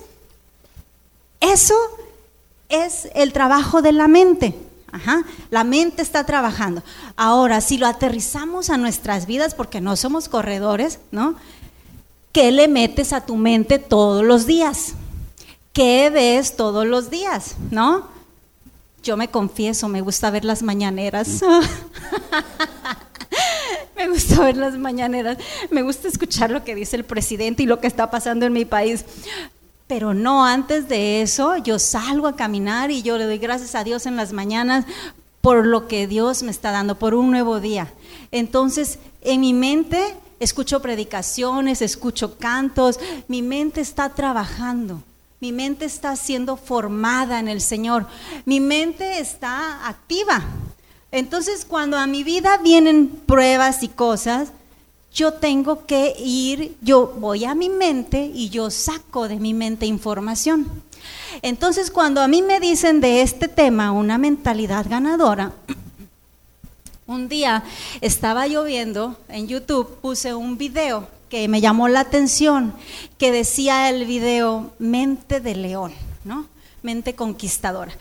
eso 1.40 1.74
es 2.68 3.08
el 3.14 3.32
trabajo 3.32 3.82
de 3.82 3.92
la 3.92 4.08
mente. 4.08 4.54
Ajá, 4.92 5.24
la 5.50 5.64
mente 5.64 6.02
está 6.02 6.24
trabajando. 6.24 6.82
Ahora, 7.16 7.60
si 7.60 7.78
lo 7.78 7.88
aterrizamos 7.88 8.70
a 8.70 8.76
nuestras 8.76 9.26
vidas, 9.26 9.54
porque 9.54 9.80
no 9.80 9.96
somos 9.96 10.28
corredores, 10.28 11.00
¿no? 11.10 11.34
¿Qué 12.32 12.52
le 12.52 12.68
metes 12.68 13.12
a 13.12 13.26
tu 13.26 13.36
mente 13.36 13.78
todos 13.78 14.24
los 14.24 14.46
días? 14.46 14.94
¿Qué 15.72 16.10
ves 16.10 16.56
todos 16.56 16.86
los 16.86 17.10
días? 17.10 17.56
¿No? 17.72 18.06
Yo 19.02 19.16
me 19.16 19.28
confieso, 19.28 19.88
me 19.88 20.00
gusta 20.00 20.30
ver 20.30 20.44
las 20.44 20.62
mañaneras. 20.62 21.42
me 23.96 24.08
gusta 24.08 24.44
ver 24.44 24.56
las 24.56 24.78
mañaneras. 24.78 25.38
Me 25.70 25.82
gusta 25.82 26.06
escuchar 26.06 26.50
lo 26.50 26.62
que 26.62 26.76
dice 26.76 26.94
el 26.96 27.04
presidente 27.04 27.64
y 27.64 27.66
lo 27.66 27.80
que 27.80 27.88
está 27.88 28.10
pasando 28.10 28.46
en 28.46 28.52
mi 28.52 28.64
país. 28.64 29.04
Pero 29.86 30.14
no, 30.14 30.44
antes 30.44 30.88
de 30.88 31.22
eso 31.22 31.56
yo 31.58 31.78
salgo 31.78 32.26
a 32.26 32.36
caminar 32.36 32.90
y 32.90 33.02
yo 33.02 33.18
le 33.18 33.24
doy 33.24 33.38
gracias 33.38 33.74
a 33.74 33.84
Dios 33.84 34.06
en 34.06 34.16
las 34.16 34.32
mañanas 34.32 34.86
por 35.40 35.66
lo 35.66 35.88
que 35.88 36.06
Dios 36.06 36.42
me 36.42 36.50
está 36.50 36.70
dando, 36.70 36.98
por 36.98 37.14
un 37.14 37.30
nuevo 37.30 37.60
día. 37.60 37.92
Entonces, 38.30 38.98
en 39.20 39.42
mi 39.42 39.52
mente 39.52 40.16
escucho 40.40 40.80
predicaciones, 40.80 41.82
escucho 41.82 42.38
cantos, 42.38 42.98
mi 43.28 43.42
mente 43.42 43.82
está 43.82 44.08
trabajando, 44.08 45.02
mi 45.40 45.52
mente 45.52 45.84
está 45.84 46.16
siendo 46.16 46.56
formada 46.56 47.38
en 47.40 47.48
el 47.48 47.60
Señor, 47.60 48.06
mi 48.46 48.58
mente 48.58 49.18
está 49.18 49.86
activa. 49.86 50.42
Entonces, 51.12 51.66
cuando 51.66 51.98
a 51.98 52.06
mi 52.06 52.24
vida 52.24 52.56
vienen 52.56 53.08
pruebas 53.08 53.82
y 53.82 53.88
cosas, 53.88 54.48
yo 55.14 55.34
tengo 55.34 55.86
que 55.86 56.14
ir, 56.18 56.76
yo 56.82 57.06
voy 57.06 57.44
a 57.44 57.54
mi 57.54 57.70
mente 57.70 58.30
y 58.34 58.50
yo 58.50 58.70
saco 58.70 59.28
de 59.28 59.36
mi 59.36 59.54
mente 59.54 59.86
información. 59.86 60.66
Entonces, 61.40 61.90
cuando 61.92 62.20
a 62.20 62.28
mí 62.28 62.42
me 62.42 62.58
dicen 62.58 63.00
de 63.00 63.22
este 63.22 63.46
tema, 63.46 63.92
una 63.92 64.18
mentalidad 64.18 64.86
ganadora, 64.88 65.52
un 67.06 67.28
día 67.28 67.62
estaba 68.00 68.48
lloviendo 68.48 69.16
en 69.28 69.46
YouTube, 69.46 69.98
puse 70.00 70.34
un 70.34 70.58
video 70.58 71.06
que 71.28 71.46
me 71.46 71.60
llamó 71.60 71.86
la 71.88 72.00
atención, 72.00 72.74
que 73.16 73.30
decía 73.30 73.90
el 73.90 74.06
video 74.06 74.72
mente 74.80 75.40
de 75.40 75.54
león, 75.54 75.92
¿no? 76.24 76.46
Mente 76.82 77.14
conquistadora. 77.14 77.92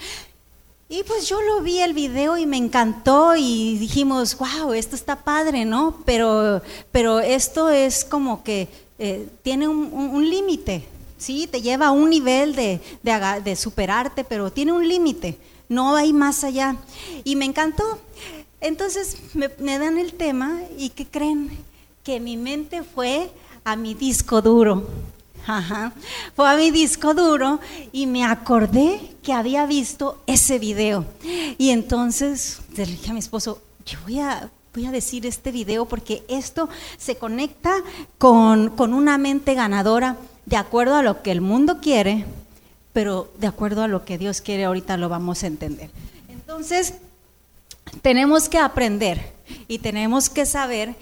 Y 0.93 1.01
pues 1.01 1.27
yo 1.27 1.41
lo 1.41 1.61
vi 1.61 1.79
el 1.79 1.95
video 1.95 2.37
y 2.37 2.45
me 2.45 2.57
encantó 2.57 3.35
y 3.35 3.79
dijimos, 3.79 4.37
wow, 4.37 4.73
esto 4.73 4.95
está 4.95 5.15
padre, 5.23 5.65
¿no? 5.65 5.97
Pero, 6.05 6.61
pero 6.91 7.19
esto 7.19 7.71
es 7.71 8.05
como 8.05 8.43
que 8.43 8.67
eh, 8.99 9.27
tiene 9.41 9.67
un, 9.67 10.29
límite, 10.29 10.85
¿sí? 11.17 11.47
Te 11.47 11.63
lleva 11.63 11.87
a 11.87 11.91
un 11.91 12.11
nivel 12.11 12.53
de, 12.53 12.79
de, 13.01 13.55
superarte, 13.55 14.23
pero 14.23 14.51
tiene 14.51 14.71
un 14.71 14.87
límite, 14.87 15.39
no 15.67 15.95
hay 15.95 16.13
más 16.13 16.43
allá. 16.43 16.75
Y 17.23 17.37
me 17.37 17.45
encantó. 17.45 17.99
Entonces 18.61 19.17
me, 19.33 19.49
me 19.57 19.79
dan 19.79 19.97
el 19.97 20.13
tema 20.13 20.61
y 20.77 20.89
¿qué 20.89 21.07
creen? 21.07 21.57
Que 22.03 22.19
mi 22.19 22.37
mente 22.37 22.83
fue 22.83 23.31
a 23.63 23.75
mi 23.75 23.95
disco 23.95 24.43
duro. 24.43 24.87
Ajá. 25.45 25.93
Fue 26.35 26.49
a 26.49 26.55
mi 26.55 26.71
disco 26.71 27.13
duro 27.13 27.59
y 27.91 28.05
me 28.07 28.25
acordé 28.25 28.99
que 29.21 29.33
había 29.33 29.65
visto 29.65 30.21
ese 30.27 30.59
video. 30.59 31.05
Y 31.57 31.69
entonces 31.69 32.61
le 32.75 32.85
dije 32.85 33.09
a 33.09 33.13
mi 33.13 33.19
esposo, 33.19 33.61
yo 33.85 33.99
voy 34.03 34.19
a, 34.19 34.49
voy 34.73 34.85
a 34.85 34.91
decir 34.91 35.25
este 35.25 35.51
video 35.51 35.85
porque 35.85 36.23
esto 36.27 36.69
se 36.97 37.17
conecta 37.17 37.75
con, 38.17 38.69
con 38.69 38.93
una 38.93 39.17
mente 39.17 39.53
ganadora 39.53 40.17
de 40.45 40.57
acuerdo 40.57 40.95
a 40.95 41.03
lo 41.03 41.21
que 41.21 41.31
el 41.31 41.41
mundo 41.41 41.79
quiere, 41.81 42.25
pero 42.91 43.31
de 43.39 43.47
acuerdo 43.47 43.83
a 43.83 43.87
lo 43.87 44.05
que 44.05 44.17
Dios 44.17 44.41
quiere, 44.41 44.65
ahorita 44.65 44.97
lo 44.97 45.09
vamos 45.09 45.43
a 45.43 45.47
entender. 45.47 45.89
Entonces, 46.29 46.95
tenemos 48.01 48.49
que 48.49 48.59
aprender 48.59 49.33
y 49.67 49.79
tenemos 49.79 50.29
que 50.29 50.45
saber 50.45 50.95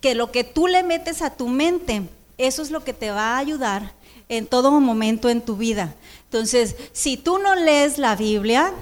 que 0.00 0.14
lo 0.14 0.30
que 0.30 0.44
tú 0.44 0.66
le 0.66 0.82
metes 0.82 1.22
a 1.22 1.30
tu 1.30 1.48
mente, 1.48 2.02
eso 2.38 2.62
es 2.62 2.70
lo 2.70 2.84
que 2.84 2.92
te 2.92 3.10
va 3.10 3.34
a 3.34 3.38
ayudar 3.38 3.92
en 4.28 4.46
todo 4.46 4.70
momento 4.80 5.28
en 5.28 5.40
tu 5.40 5.56
vida. 5.56 5.94
Entonces, 6.24 6.76
si 6.92 7.16
tú 7.16 7.38
no 7.38 7.54
lees 7.54 7.98
la 7.98 8.14
Biblia, 8.16 8.72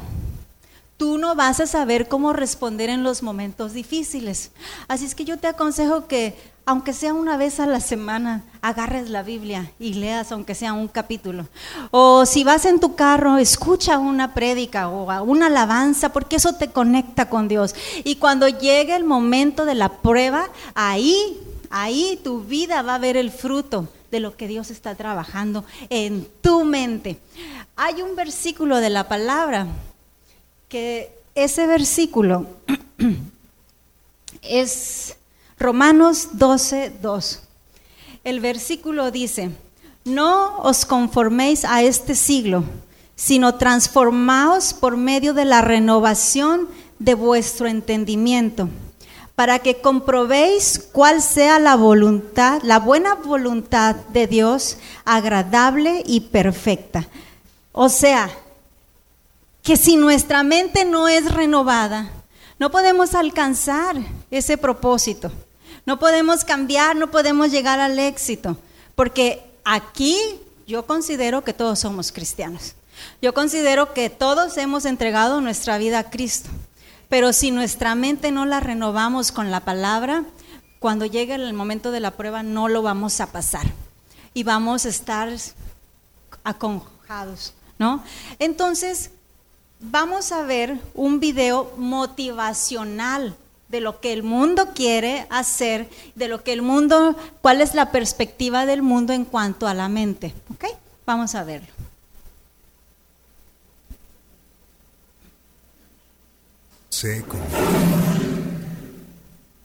tú 0.97 1.19
no 1.19 1.35
vas 1.35 1.61
a 1.61 1.67
saber 1.67 2.09
cómo 2.09 2.33
responder 2.33 2.91
en 2.91 3.03
los 3.03 3.23
momentos 3.23 3.73
difíciles. 3.73 4.51
Así 4.89 5.05
es 5.05 5.15
que 5.15 5.25
yo 5.25 5.39
te 5.39 5.47
aconsejo 5.47 6.07
que, 6.07 6.37
aunque 6.65 6.93
sea 6.93 7.15
una 7.15 7.37
vez 7.37 7.61
a 7.61 7.67
la 7.67 7.81
semana, 7.81 8.43
agarres 8.63 9.11
la 9.11 9.23
Biblia 9.23 9.71
y 9.79 9.95
leas, 9.95 10.33
aunque 10.33 10.55
sea 10.55 10.73
un 10.73 10.89
capítulo. 10.89 11.47
O 11.91 12.27
si 12.27 12.45
vas 12.45 12.65
en 12.65 12.81
tu 12.81 12.97
carro, 12.97 13.39
escucha 13.39 13.99
una 13.99 14.35
prédica 14.35 14.89
o 14.89 15.23
una 15.23 15.47
alabanza, 15.47 16.13
porque 16.13 16.37
eso 16.37 16.55
te 16.55 16.69
conecta 16.69 17.29
con 17.29 17.47
Dios. 17.47 17.75
Y 18.03 18.17
cuando 18.17 18.49
llegue 18.49 18.97
el 18.97 19.05
momento 19.05 19.65
de 19.65 19.75
la 19.75 19.91
prueba, 19.91 20.49
ahí 20.75 21.41
Ahí 21.70 22.18
tu 22.23 22.42
vida 22.42 22.82
va 22.82 22.96
a 22.96 22.99
ver 22.99 23.16
el 23.16 23.30
fruto 23.30 23.88
de 24.11 24.20
lo 24.20 24.37
que 24.37 24.49
Dios 24.49 24.70
está 24.70 24.94
trabajando 24.94 25.64
en 25.90 26.26
tu 26.40 26.64
mente. 26.64 27.18
Hay 27.76 28.02
un 28.02 28.16
versículo 28.16 28.78
de 28.78 28.90
la 28.90 29.08
palabra 29.08 29.66
que 30.68 31.12
ese 31.35 31.66
versículo 31.66 32.46
es 34.42 35.16
Romanos 35.58 36.30
12, 36.32 36.94
2. 37.02 37.42
El 38.25 38.40
versículo 38.40 39.11
dice, 39.11 39.50
no 40.04 40.58
os 40.58 40.85
conforméis 40.85 41.64
a 41.64 41.82
este 41.82 42.14
siglo, 42.14 42.64
sino 43.14 43.56
transformaos 43.56 44.75
por 44.75 44.96
medio 44.96 45.35
de 45.35 45.44
la 45.44 45.62
renovación 45.62 46.68
de 46.99 47.14
vuestro 47.14 47.66
entendimiento 47.66 48.68
para 49.37 49.59
que 49.59 49.81
comprobéis 49.83 50.88
cuál 50.93 51.23
sea 51.23 51.59
la 51.59 51.76
voluntad, 51.76 52.61
la 52.64 52.78
buena 52.78 53.14
voluntad 53.14 53.95
de 53.95 54.26
Dios, 54.26 54.78
agradable 55.05 56.02
y 56.07 56.21
perfecta. 56.23 57.07
O 57.71 57.90
sea, 57.90 58.31
que 59.62 59.76
si 59.76 59.97
nuestra 59.97 60.43
mente 60.43 60.87
no 60.87 61.07
es 61.07 61.31
renovada, 61.31 62.11
no 62.59 62.71
podemos 62.71 63.14
alcanzar 63.14 63.97
ese 64.31 64.57
propósito. 64.57 65.31
No 65.85 65.99
podemos 65.99 66.43
cambiar, 66.43 66.97
no 66.97 67.11
podemos 67.11 67.50
llegar 67.50 67.78
al 67.78 67.99
éxito, 67.99 68.57
porque 68.95 69.45
aquí 69.64 70.19
yo 70.66 70.87
considero 70.87 71.45
que 71.45 71.52
todos 71.52 71.78
somos 71.78 72.11
cristianos. 72.11 72.75
Yo 73.21 73.35
considero 73.35 73.93
que 73.93 74.09
todos 74.09 74.57
hemos 74.57 74.87
entregado 74.87 75.43
nuestra 75.43 75.76
vida 75.76 75.99
a 75.99 76.11
Cristo. 76.11 76.49
Pero 77.09 77.33
si 77.33 77.51
nuestra 77.51 77.95
mente 77.95 78.31
no 78.33 78.47
la 78.47 78.61
renovamos 78.61 79.33
con 79.33 79.51
la 79.51 79.61
palabra, 79.61 80.25
cuando 80.79 81.07
llegue 81.07 81.35
el 81.35 81.53
momento 81.55 81.91
de 81.91 82.01
la 82.01 82.13
prueba 82.13 82.43
no 82.43 82.69
lo 82.69 82.83
vamos 82.83 83.21
a 83.21 83.33
pasar 83.33 83.67
y 84.35 84.43
vamos 84.43 84.85
a 84.85 84.89
estar 84.89 85.31
aconjados, 86.45 87.55
¿no? 87.79 88.03
Entonces, 88.39 89.11
vamos 89.81 90.33
a 90.33 90.43
ver 90.43 90.79
un 90.95 91.21
video 91.21 91.73
motivacional 91.77 93.37
de 93.69 93.81
lo 93.81 94.01
que 94.01 94.13
el 94.13 94.23
mundo 94.23 94.69
quiere 94.75 95.27
hacer, 95.31 95.89
de 96.15 96.29
lo 96.29 96.45
que 96.45 96.53
el 96.53 96.63
mundo, 96.63 97.17
cuál 97.43 97.61
es 97.61 97.75
la 97.75 97.91
perspectiva 97.91 98.67
del 98.67 98.83
mundo 98.83 99.13
en 99.13 99.25
cuanto 99.25 99.67
a 99.67 99.75
la 99.75 99.89
mente, 99.89 100.35
¿ok? 100.53 100.67
Vamos 101.05 101.35
a 101.35 101.45
verlo. 101.45 101.86
Sé 106.97 107.23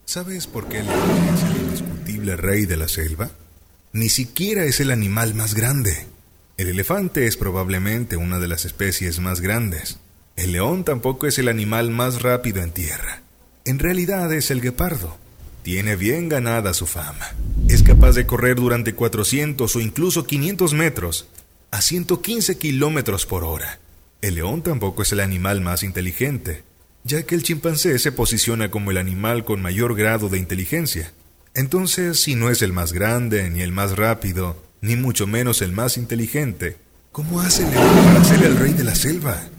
¿Sabes 0.04 0.48
por 0.48 0.68
qué 0.68 0.80
el 0.80 0.86
león 0.86 1.30
es 1.34 1.44
el 1.44 1.62
indiscutible 1.62 2.36
rey 2.36 2.66
de 2.66 2.76
la 2.76 2.90
selva? 2.90 3.32
Ni 3.94 4.10
siquiera 4.10 4.66
es 4.66 4.82
el 4.82 4.92
animal 4.92 5.34
más 5.34 5.54
grande. 5.54 6.08
El 6.58 6.68
elefante 6.68 7.28
es 7.28 7.38
probablemente 7.38 8.18
una 8.18 8.38
de 8.40 8.50
las 8.50 8.66
especies 8.66 9.22
más 9.22 9.40
grandes. 9.40 10.00
El 10.36 10.52
león 10.52 10.84
tampoco 10.84 11.26
es 11.26 11.40
el 11.40 11.48
animal 11.48 11.90
más 11.90 12.22
rápido 12.22 12.62
en 12.64 12.72
tierra. 12.72 13.22
En 13.64 13.80
realidad 13.80 14.34
es 14.34 14.52
el 14.52 14.60
guepardo. 14.60 15.18
Tiene 15.64 15.96
bien 15.96 16.28
ganada 16.28 16.74
su 16.74 16.86
fama. 16.86 17.34
Es 17.70 17.82
capaz 17.82 18.12
de 18.12 18.26
correr 18.26 18.58
durante 18.58 18.94
400 18.94 19.74
o 19.74 19.80
incluso 19.80 20.28
500 20.28 20.74
metros 20.74 21.30
a 21.72 21.82
115 21.82 22.58
kilómetros 22.58 23.26
por 23.26 23.46
hora. 23.46 23.80
El 24.22 24.36
león 24.36 24.64
tampoco 24.64 25.04
es 25.04 25.14
el 25.14 25.22
animal 25.22 25.62
más 25.62 25.84
inteligente, 25.84 26.66
ya 27.03 27.24
que 27.24 27.36
el 27.36 27.43
chimpancé 27.43 27.98
se 28.00 28.12
posiciona 28.12 28.70
como 28.70 28.91
el 28.91 28.98
animal 28.98 29.43
con 29.43 29.62
mayor 29.62 29.96
grado 29.96 30.29
de 30.29 30.38
inteligencia. 30.38 31.13
Entonces, 31.53 32.20
si 32.20 32.36
no 32.36 32.50
es 32.50 32.62
el 32.62 32.74
más 32.74 32.93
grande, 32.93 33.50
ni 33.50 33.62
el 33.62 33.72
más 33.72 33.98
rápido, 33.98 34.63
ni 34.81 34.96
mucho 34.96 35.27
menos 35.27 35.62
el 35.62 35.72
más 35.72 35.98
inteligente, 35.98 36.77
¿cómo 37.12 37.41
hace 37.41 37.63
el 37.63 37.72
león 37.72 38.05
para 38.05 38.24
ser 38.24 38.43
el 38.43 38.58
rey 38.58 38.74
de 38.74 38.84
la 38.84 38.96
selva? 38.96 39.50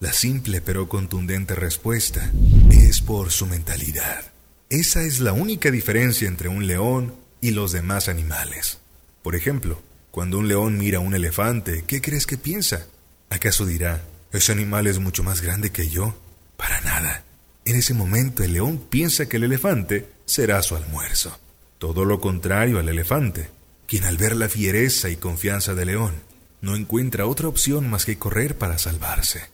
La 0.00 0.12
simple 0.12 0.60
pero 0.60 0.88
contundente 0.88 1.54
respuesta 1.54 2.32
es 2.70 3.00
por 3.00 3.30
su 3.30 3.46
mentalidad. 3.46 4.32
Esa 4.68 5.02
es 5.02 5.20
la 5.20 5.32
única 5.32 5.70
diferencia 5.70 6.26
entre 6.26 6.48
un 6.48 6.66
león 6.66 7.14
y 7.40 7.50
los 7.50 7.72
demás 7.72 8.08
animales. 8.08 8.78
Por 9.22 9.36
ejemplo, 9.36 9.80
cuando 10.10 10.38
un 10.38 10.48
león 10.48 10.76
mira 10.78 10.98
a 10.98 11.00
un 11.00 11.14
elefante, 11.14 11.84
¿qué 11.86 12.00
crees 12.00 12.26
que 12.26 12.36
piensa? 12.36 12.86
¿Acaso 13.30 13.64
dirá, 13.64 14.02
ese 14.32 14.52
animal 14.52 14.86
es 14.86 14.98
mucho 14.98 15.22
más 15.22 15.40
grande 15.40 15.70
que 15.70 15.88
yo? 15.88 16.14
Para 16.62 16.80
nada. 16.82 17.24
En 17.64 17.74
ese 17.74 17.92
momento 17.92 18.44
el 18.44 18.52
león 18.52 18.78
piensa 18.88 19.28
que 19.28 19.38
el 19.38 19.42
elefante 19.42 20.08
será 20.26 20.62
su 20.62 20.76
almuerzo. 20.76 21.36
Todo 21.78 22.04
lo 22.04 22.20
contrario 22.20 22.78
al 22.78 22.88
elefante, 22.88 23.50
quien 23.88 24.04
al 24.04 24.16
ver 24.16 24.36
la 24.36 24.48
fiereza 24.48 25.10
y 25.10 25.16
confianza 25.16 25.74
del 25.74 25.88
león, 25.88 26.22
no 26.60 26.76
encuentra 26.76 27.26
otra 27.26 27.48
opción 27.48 27.90
más 27.90 28.04
que 28.04 28.16
correr 28.16 28.58
para 28.58 28.78
salvarse. 28.78 29.50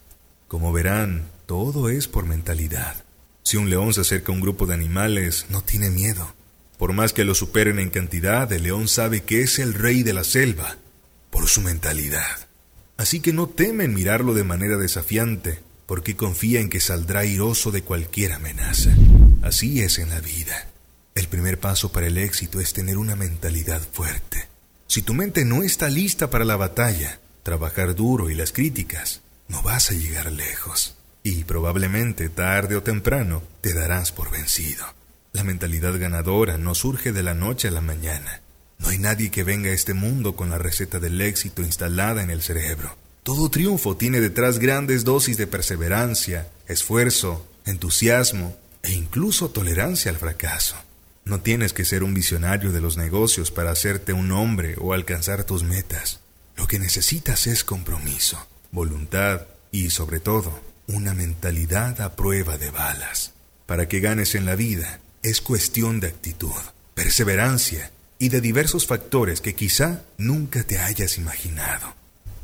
Como 0.49 0.71
verán, 0.71 1.31
todo 1.47 1.89
es 1.89 2.09
por 2.09 2.27
mentalidad. 2.27 3.05
Si 3.43 3.57
un 3.57 3.71
león 3.71 3.95
se 3.95 4.03
acerca 4.03 4.31
a 4.31 4.35
un 4.35 4.43
grupo 4.43 4.67
de 4.67 4.75
animales, 4.75 5.47
no 5.49 5.63
tiene 5.63 5.89
miedo. 5.89 6.35
Por 6.77 6.93
más 6.93 7.15
que 7.15 7.25
lo 7.25 7.35
superen 7.35 7.79
en 7.79 7.89
cantidad, 7.89 8.53
el 8.53 8.65
león 8.65 8.87
sabe 8.87 9.23
que 9.23 9.41
es 9.41 9.59
el 9.59 9.73
rey 9.73 10.03
de 10.03 10.13
la 10.13 10.25
selva, 10.25 10.77
por 11.31 11.49
su 11.49 11.63
mentalidad. 11.63 12.49
Así 12.99 13.21
que 13.21 13.33
no 13.33 13.49
teme 13.49 13.85
en 13.85 13.95
mirarlo 13.95 14.35
de 14.35 14.45
manera 14.45 14.77
desafiante, 14.77 15.61
porque 15.89 16.17
confía 16.17 16.61
en 16.61 16.69
que 16.69 16.81
saldrá 16.81 17.21
airoso 17.21 17.71
de 17.71 17.81
cualquier 17.81 18.35
amenaza. 18.35 18.91
Así 19.41 19.81
es 19.81 19.99
en 19.99 20.11
la 20.11 20.21
vida. 20.21 20.69
El 21.15 21.29
primer 21.29 21.59
paso 21.59 21.91
para 21.91 22.09
el 22.09 22.19
éxito 22.19 22.61
es 22.61 22.75
tener 22.75 22.99
una 22.99 23.17
mentalidad 23.17 23.81
fuerte. 23.81 24.49
Si 24.87 25.01
tu 25.01 25.15
mente 25.15 25.47
no 25.47 25.63
está 25.63 25.89
lista 25.89 26.29
para 26.29 26.45
la 26.45 26.57
batalla, 26.57 27.21
trabajar 27.43 27.95
duro 27.95 28.29
y 28.29 28.35
las 28.35 28.53
críticas, 28.53 29.23
no 29.49 29.63
vas 29.63 29.91
a 29.91 29.95
llegar 29.95 30.31
lejos. 30.31 30.95
Y 31.23 31.45
probablemente 31.45 32.29
tarde 32.29 32.77
o 32.77 32.83
temprano 32.83 33.43
te 33.63 33.73
darás 33.73 34.13
por 34.13 34.31
vencido. 34.31 34.85
La 35.33 35.43
mentalidad 35.43 35.99
ganadora 35.99 36.59
no 36.59 36.75
surge 36.75 37.13
de 37.13 37.23
la 37.23 37.33
noche 37.33 37.69
a 37.69 37.71
la 37.71 37.81
mañana. 37.81 38.43
No 38.79 38.91
hay 38.91 38.99
nadie 38.99 39.31
que 39.31 39.43
venga 39.43 39.71
a 39.71 39.75
este 39.75 39.95
mundo 39.95 40.37
con 40.37 40.51
la 40.51 40.59
receta 40.59 41.01
del 41.01 41.19
éxito 41.23 41.63
instalada 41.63 42.23
en 42.23 42.29
el 42.29 42.43
cerebro. 42.43 42.95
Todo 43.29 43.51
triunfo 43.51 43.95
tiene 43.95 44.23
detrás 44.23 44.59
grandes 44.59 45.05
dosis 45.05 45.37
de 45.37 45.47
perseverancia, 45.47 46.49
esfuerzo, 46.67 47.47
entusiasmo 47.67 48.57
e 48.83 48.93
incluso 48.93 49.51
tolerancia 49.51 50.11
al 50.11 50.17
fracaso. 50.17 50.77
No 51.27 51.39
tienes 51.43 51.75
que 51.75 51.85
ser 51.85 52.05
un 52.05 52.15
visionario 52.15 52.73
de 52.73 52.81
los 52.81 52.97
negocios 52.97 53.51
para 53.51 53.71
hacerte 53.71 54.15
un 54.15 54.33
hombre 54.33 54.77
o 54.81 54.95
alcanzar 54.95 55.45
tus 55.45 55.63
metas. 55.63 56.21
Lo 56.57 56.67
que 56.67 56.79
necesitas 56.79 57.47
es 57.47 57.65
compromiso, 57.65 58.39
voluntad 58.71 59.43
y, 59.73 59.91
sobre 59.91 60.21
todo, 60.21 60.59
una 60.87 61.13
mentalidad 61.13 62.01
a 62.01 62.17
prueba 62.17 62.57
de 62.57 62.71
balas. 62.71 63.35
Para 63.67 63.89
que 63.89 64.01
ganes 64.01 64.37
en 64.37 64.47
la 64.47 64.57
vida 64.57 65.01
es 65.23 65.43
cuestión 65.43 66.01
de 66.01 66.07
actitud, 66.07 66.63
perseverancia 66.95 67.91
y 68.19 68.31
de 68.31 68.41
diversos 68.41 68.87
factores 68.87 69.43
que 69.43 69.55
quizá 69.55 70.05
nunca 70.17 70.63
te 70.65 70.79
hayas 70.79 71.19
imaginado. 71.19 71.99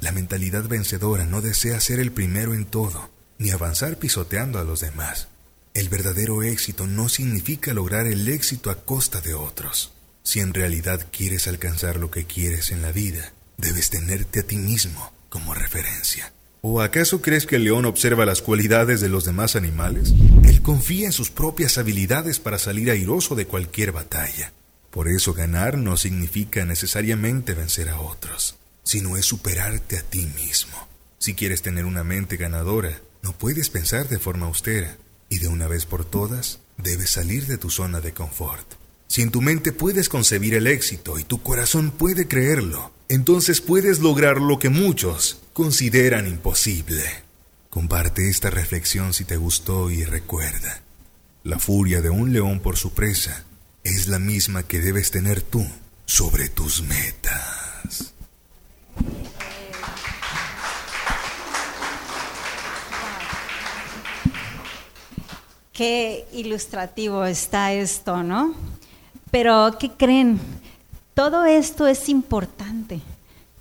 La 0.04 0.12
mentalidad 0.12 0.68
vencedora 0.68 1.24
no 1.24 1.40
desea 1.40 1.80
ser 1.80 1.98
el 1.98 2.12
primero 2.12 2.52
en 2.52 2.66
todo, 2.66 3.08
ni 3.38 3.52
avanzar 3.52 3.96
pisoteando 3.96 4.58
a 4.58 4.62
los 4.62 4.80
demás. 4.80 5.28
El 5.72 5.88
verdadero 5.88 6.42
éxito 6.42 6.86
no 6.86 7.08
significa 7.08 7.72
lograr 7.72 8.06
el 8.06 8.28
éxito 8.28 8.68
a 8.68 8.84
costa 8.84 9.22
de 9.22 9.32
otros. 9.32 9.94
Si 10.22 10.40
en 10.40 10.52
realidad 10.52 11.06
quieres 11.10 11.48
alcanzar 11.48 11.96
lo 11.96 12.10
que 12.10 12.26
quieres 12.26 12.70
en 12.70 12.82
la 12.82 12.92
vida, 12.92 13.32
debes 13.56 13.88
tenerte 13.88 14.40
a 14.40 14.42
ti 14.42 14.58
mismo 14.58 15.10
como 15.30 15.54
referencia. 15.54 16.34
¿O 16.60 16.82
acaso 16.82 17.22
crees 17.22 17.46
que 17.46 17.56
el 17.56 17.64
león 17.64 17.86
observa 17.86 18.26
las 18.26 18.42
cualidades 18.42 19.00
de 19.00 19.08
los 19.08 19.24
demás 19.24 19.56
animales? 19.56 20.12
Él 20.44 20.60
confía 20.60 21.06
en 21.06 21.12
sus 21.12 21.30
propias 21.30 21.78
habilidades 21.78 22.40
para 22.40 22.58
salir 22.58 22.90
airoso 22.90 23.36
de 23.36 23.46
cualquier 23.46 23.92
batalla. 23.92 24.52
Por 24.90 25.08
eso 25.08 25.32
ganar 25.32 25.78
no 25.78 25.96
significa 25.96 26.66
necesariamente 26.66 27.54
vencer 27.54 27.88
a 27.88 28.00
otros 28.00 28.58
sino 28.84 29.16
es 29.16 29.26
superarte 29.26 29.98
a 29.98 30.02
ti 30.02 30.26
mismo. 30.26 30.88
Si 31.18 31.34
quieres 31.34 31.62
tener 31.62 31.86
una 31.86 32.04
mente 32.04 32.36
ganadora, 32.36 33.00
no 33.22 33.32
puedes 33.32 33.70
pensar 33.70 34.08
de 34.08 34.18
forma 34.18 34.46
austera 34.46 34.96
y 35.28 35.38
de 35.38 35.48
una 35.48 35.66
vez 35.66 35.86
por 35.86 36.04
todas 36.04 36.60
debes 36.76 37.10
salir 37.10 37.46
de 37.46 37.58
tu 37.58 37.70
zona 37.70 38.00
de 38.00 38.12
confort. 38.12 38.74
Si 39.08 39.22
en 39.22 39.30
tu 39.30 39.40
mente 39.40 39.72
puedes 39.72 40.08
concebir 40.08 40.54
el 40.54 40.66
éxito 40.66 41.18
y 41.18 41.24
tu 41.24 41.42
corazón 41.42 41.90
puede 41.90 42.28
creerlo, 42.28 42.92
entonces 43.08 43.60
puedes 43.60 44.00
lograr 44.00 44.40
lo 44.40 44.58
que 44.58 44.68
muchos 44.68 45.38
consideran 45.52 46.26
imposible. 46.26 47.04
Comparte 47.70 48.28
esta 48.28 48.50
reflexión 48.50 49.12
si 49.14 49.24
te 49.24 49.36
gustó 49.36 49.90
y 49.90 50.04
recuerda, 50.04 50.82
la 51.42 51.58
furia 51.58 52.00
de 52.00 52.10
un 52.10 52.32
león 52.32 52.60
por 52.60 52.76
su 52.76 52.92
presa 52.92 53.44
es 53.82 54.08
la 54.08 54.18
misma 54.18 54.62
que 54.62 54.80
debes 54.80 55.10
tener 55.10 55.42
tú 55.42 55.66
sobre 56.06 56.48
tus 56.48 56.82
metas. 56.82 58.13
Qué 65.72 66.26
ilustrativo 66.32 67.24
está 67.24 67.72
esto, 67.72 68.22
¿no? 68.22 68.54
Pero, 69.32 69.76
¿qué 69.80 69.90
creen? 69.90 70.40
Todo 71.14 71.44
esto 71.44 71.88
es 71.88 72.08
importante, 72.08 73.00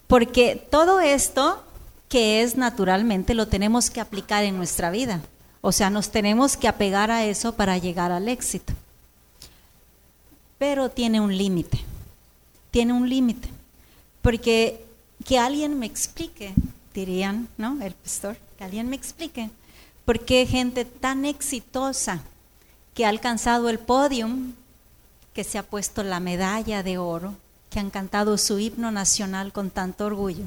porque 0.06 0.56
todo 0.70 1.00
esto 1.00 1.64
que 2.10 2.44
es 2.44 2.56
naturalmente 2.56 3.34
lo 3.34 3.48
tenemos 3.48 3.90
que 3.90 4.00
aplicar 4.00 4.44
en 4.44 4.56
nuestra 4.56 4.92
vida. 4.92 5.22
O 5.62 5.72
sea, 5.72 5.90
nos 5.90 6.12
tenemos 6.12 6.56
que 6.56 6.68
apegar 6.68 7.10
a 7.10 7.26
eso 7.26 7.56
para 7.56 7.80
llegar 7.80 8.12
al 8.12 8.30
éxito. 8.30 8.74
Pero 10.60 10.90
tiene 10.90 11.20
un 11.20 11.36
límite, 11.36 11.80
tiene 12.70 12.94
un 12.94 13.10
límite, 13.10 13.50
porque 14.22 14.86
que 15.26 15.40
alguien 15.40 15.80
me 15.80 15.86
explique, 15.86 16.54
dirían, 16.94 17.48
¿no? 17.58 17.82
El 17.82 17.94
pastor, 17.94 18.38
que 18.58 18.64
alguien 18.64 18.90
me 18.90 18.96
explique 18.96 19.50
por 20.06 20.26
qué 20.26 20.46
gente 20.46 20.86
tan 20.86 21.26
exitosa 21.26 22.22
que 22.94 23.06
ha 23.06 23.10
alcanzado 23.10 23.70
el 23.70 23.80
podium, 23.80 24.54
que 25.34 25.44
se 25.44 25.58
ha 25.58 25.64
puesto 25.64 26.04
la 26.04 26.20
medalla 26.20 26.84
de 26.84 26.98
oro, 26.98 27.36
que 27.70 27.80
han 27.80 27.90
cantado 27.90 28.38
su 28.38 28.60
himno 28.60 28.92
nacional 28.92 29.52
con 29.52 29.72
tanto 29.72 30.06
orgullo. 30.06 30.44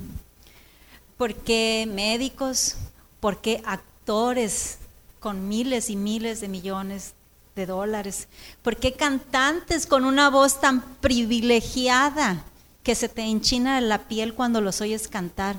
¿Por 1.17 1.35
qué 1.35 1.89
médicos? 1.91 2.77
¿Por 3.21 3.41
qué 3.41 3.63
actores 3.65 4.79
con 5.19 5.49
miles 5.49 5.91
y 5.91 5.97
miles 5.97 6.41
de 6.41 6.49
millones 6.49 7.15
de 7.57 7.67
dólares? 7.67 8.29
¿Por 8.63 8.77
qué 8.77 8.93
cantantes 8.93 9.87
con 9.87 10.05
una 10.05 10.31
voz 10.31 10.61
tan 10.61 10.83
privilegiada? 11.01 12.45
Que 12.87 12.95
se 12.95 13.09
te 13.09 13.23
enchina 13.23 13.81
la 13.81 14.07
piel 14.07 14.33
cuando 14.33 14.61
los 14.61 14.81
oyes 14.81 15.09
cantar, 15.09 15.57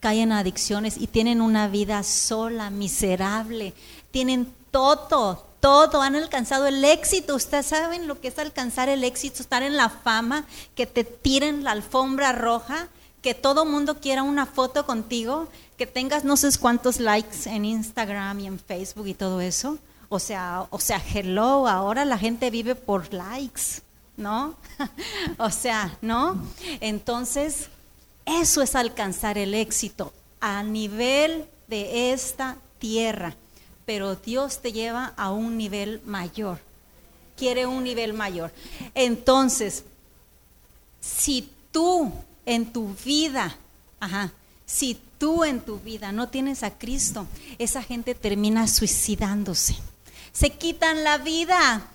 caen 0.00 0.24
en 0.24 0.32
adicciones 0.32 0.98
y 0.98 1.06
tienen 1.06 1.40
una 1.40 1.66
vida 1.66 2.02
sola, 2.02 2.68
miserable, 2.68 3.72
tienen 4.10 4.52
todo, 4.70 5.46
todo, 5.60 6.02
han 6.02 6.14
alcanzado 6.14 6.66
el 6.66 6.84
éxito. 6.84 7.36
Ustedes 7.36 7.64
saben 7.64 8.06
lo 8.06 8.20
que 8.20 8.28
es 8.28 8.38
alcanzar 8.38 8.90
el 8.90 9.02
éxito, 9.02 9.40
estar 9.40 9.62
en 9.62 9.78
la 9.78 9.88
fama, 9.88 10.44
que 10.74 10.84
te 10.84 11.04
tiren 11.04 11.64
la 11.64 11.70
alfombra 11.70 12.32
roja, 12.32 12.88
que 13.22 13.32
todo 13.32 13.64
mundo 13.64 13.98
quiera 13.98 14.22
una 14.22 14.44
foto 14.44 14.84
contigo, 14.84 15.48
que 15.78 15.86
tengas 15.86 16.24
no 16.24 16.36
sé 16.36 16.50
cuántos 16.58 17.00
likes 17.00 17.46
en 17.48 17.64
Instagram 17.64 18.40
y 18.40 18.46
en 18.46 18.58
Facebook 18.58 19.06
y 19.06 19.14
todo 19.14 19.40
eso. 19.40 19.78
O 20.10 20.18
sea, 20.18 20.66
o 20.68 20.80
sea, 20.80 21.02
hello, 21.14 21.66
ahora 21.66 22.04
la 22.04 22.18
gente 22.18 22.50
vive 22.50 22.74
por 22.74 23.14
likes. 23.14 23.87
¿No? 24.18 24.56
o 25.38 25.50
sea, 25.50 25.96
¿no? 26.02 26.42
Entonces, 26.80 27.70
eso 28.26 28.60
es 28.60 28.74
alcanzar 28.74 29.38
el 29.38 29.54
éxito 29.54 30.12
a 30.40 30.62
nivel 30.62 31.46
de 31.68 32.12
esta 32.12 32.58
tierra, 32.78 33.34
pero 33.86 34.16
Dios 34.16 34.60
te 34.60 34.72
lleva 34.72 35.14
a 35.16 35.30
un 35.30 35.56
nivel 35.56 36.02
mayor, 36.04 36.58
quiere 37.36 37.64
un 37.64 37.84
nivel 37.84 38.12
mayor. 38.12 38.52
Entonces, 38.94 39.84
si 41.00 41.50
tú 41.70 42.12
en 42.44 42.72
tu 42.72 42.94
vida, 43.04 43.56
ajá, 44.00 44.32
si 44.66 45.00
tú 45.16 45.44
en 45.44 45.60
tu 45.60 45.78
vida 45.78 46.12
no 46.12 46.28
tienes 46.28 46.62
a 46.62 46.76
Cristo, 46.76 47.26
esa 47.58 47.82
gente 47.82 48.14
termina 48.14 48.68
suicidándose. 48.68 49.76
Se 50.32 50.50
quitan 50.50 51.04
la 51.04 51.18
vida 51.18 51.88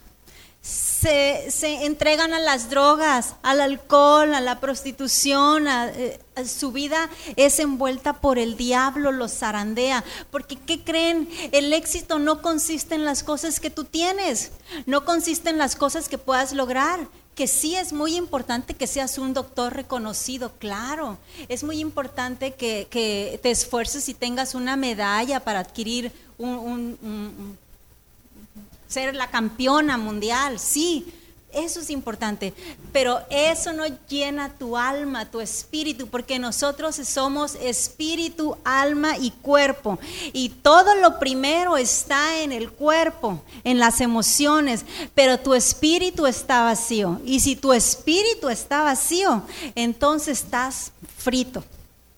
se, 0.64 1.52
se, 1.52 1.86
entregan 1.86 2.34
a 2.34 2.40
las 2.40 2.70
drogas, 2.70 3.36
al 3.44 3.60
alcohol, 3.60 4.34
a 4.34 4.40
la 4.40 4.62
prostitución, 4.62 5.68
eh, 5.68 6.18
a, 6.38 6.46
su 6.46 6.72
vida 6.72 7.10
es 7.36 7.60
envuelta 7.60 8.22
por 8.22 8.40
el 8.40 8.56
diablo, 8.56 9.12
los 9.12 9.34
zarandea. 9.34 10.06
Porque, 10.32 10.56
¿qué 10.56 10.82
creen? 10.82 11.28
El 11.52 11.74
éxito 11.74 12.18
no 12.18 12.42
consiste 12.42 12.96
en 12.96 13.04
las 13.04 13.24
cosas 13.24 13.60
que 13.60 13.70
tú 13.70 13.84
tienes, 13.84 14.52
no 14.86 15.04
consiste 15.04 15.50
en 15.50 15.58
las 15.58 15.76
cosas 15.76 16.08
que 16.08 16.18
puedas 16.18 16.54
lograr. 16.54 17.08
Que 17.36 17.48
sí 17.48 17.76
es 17.76 17.94
muy 17.94 18.16
importante 18.16 18.76
que 18.76 18.86
seas 18.86 19.18
un 19.18 19.34
doctor 19.34 19.74
reconocido, 19.74 20.52
claro. 20.60 21.18
Es 21.50 21.64
muy 21.64 21.80
importante 21.80 22.54
que 22.54 23.40
te 23.42 23.52
esfuerces 23.52 24.08
y 24.08 24.14
tengas 24.14 24.54
una 24.54 24.78
medalla 24.78 25.40
para 25.40 25.60
adquirir 25.60 26.12
un 26.38 27.58
ser 28.94 29.16
la 29.16 29.32
campeona 29.32 29.98
mundial, 29.98 30.60
sí, 30.60 31.06
eso 31.54 31.82
es 31.82 31.92
importante, 31.92 32.52
pero 32.92 33.22
eso 33.30 33.74
no 33.74 33.86
llena 34.08 34.58
tu 34.58 34.76
alma, 34.76 35.30
tu 35.30 35.40
espíritu, 35.40 36.08
porque 36.08 36.40
nosotros 36.40 36.96
somos 36.96 37.56
espíritu, 37.56 38.58
alma 38.64 39.18
y 39.18 39.30
cuerpo. 39.30 40.00
Y 40.34 40.50
todo 40.50 40.96
lo 40.96 41.20
primero 41.20 41.78
está 41.78 42.40
en 42.40 42.52
el 42.52 42.72
cuerpo, 42.72 43.44
en 43.64 43.78
las 43.78 44.02
emociones, 44.02 44.84
pero 45.14 45.40
tu 45.40 45.54
espíritu 45.54 46.26
está 46.26 46.64
vacío. 46.64 47.22
Y 47.24 47.40
si 47.40 47.56
tu 47.56 47.72
espíritu 47.72 48.50
está 48.50 48.82
vacío, 48.82 49.44
entonces 49.76 50.42
estás 50.42 50.92
frito. 51.20 51.64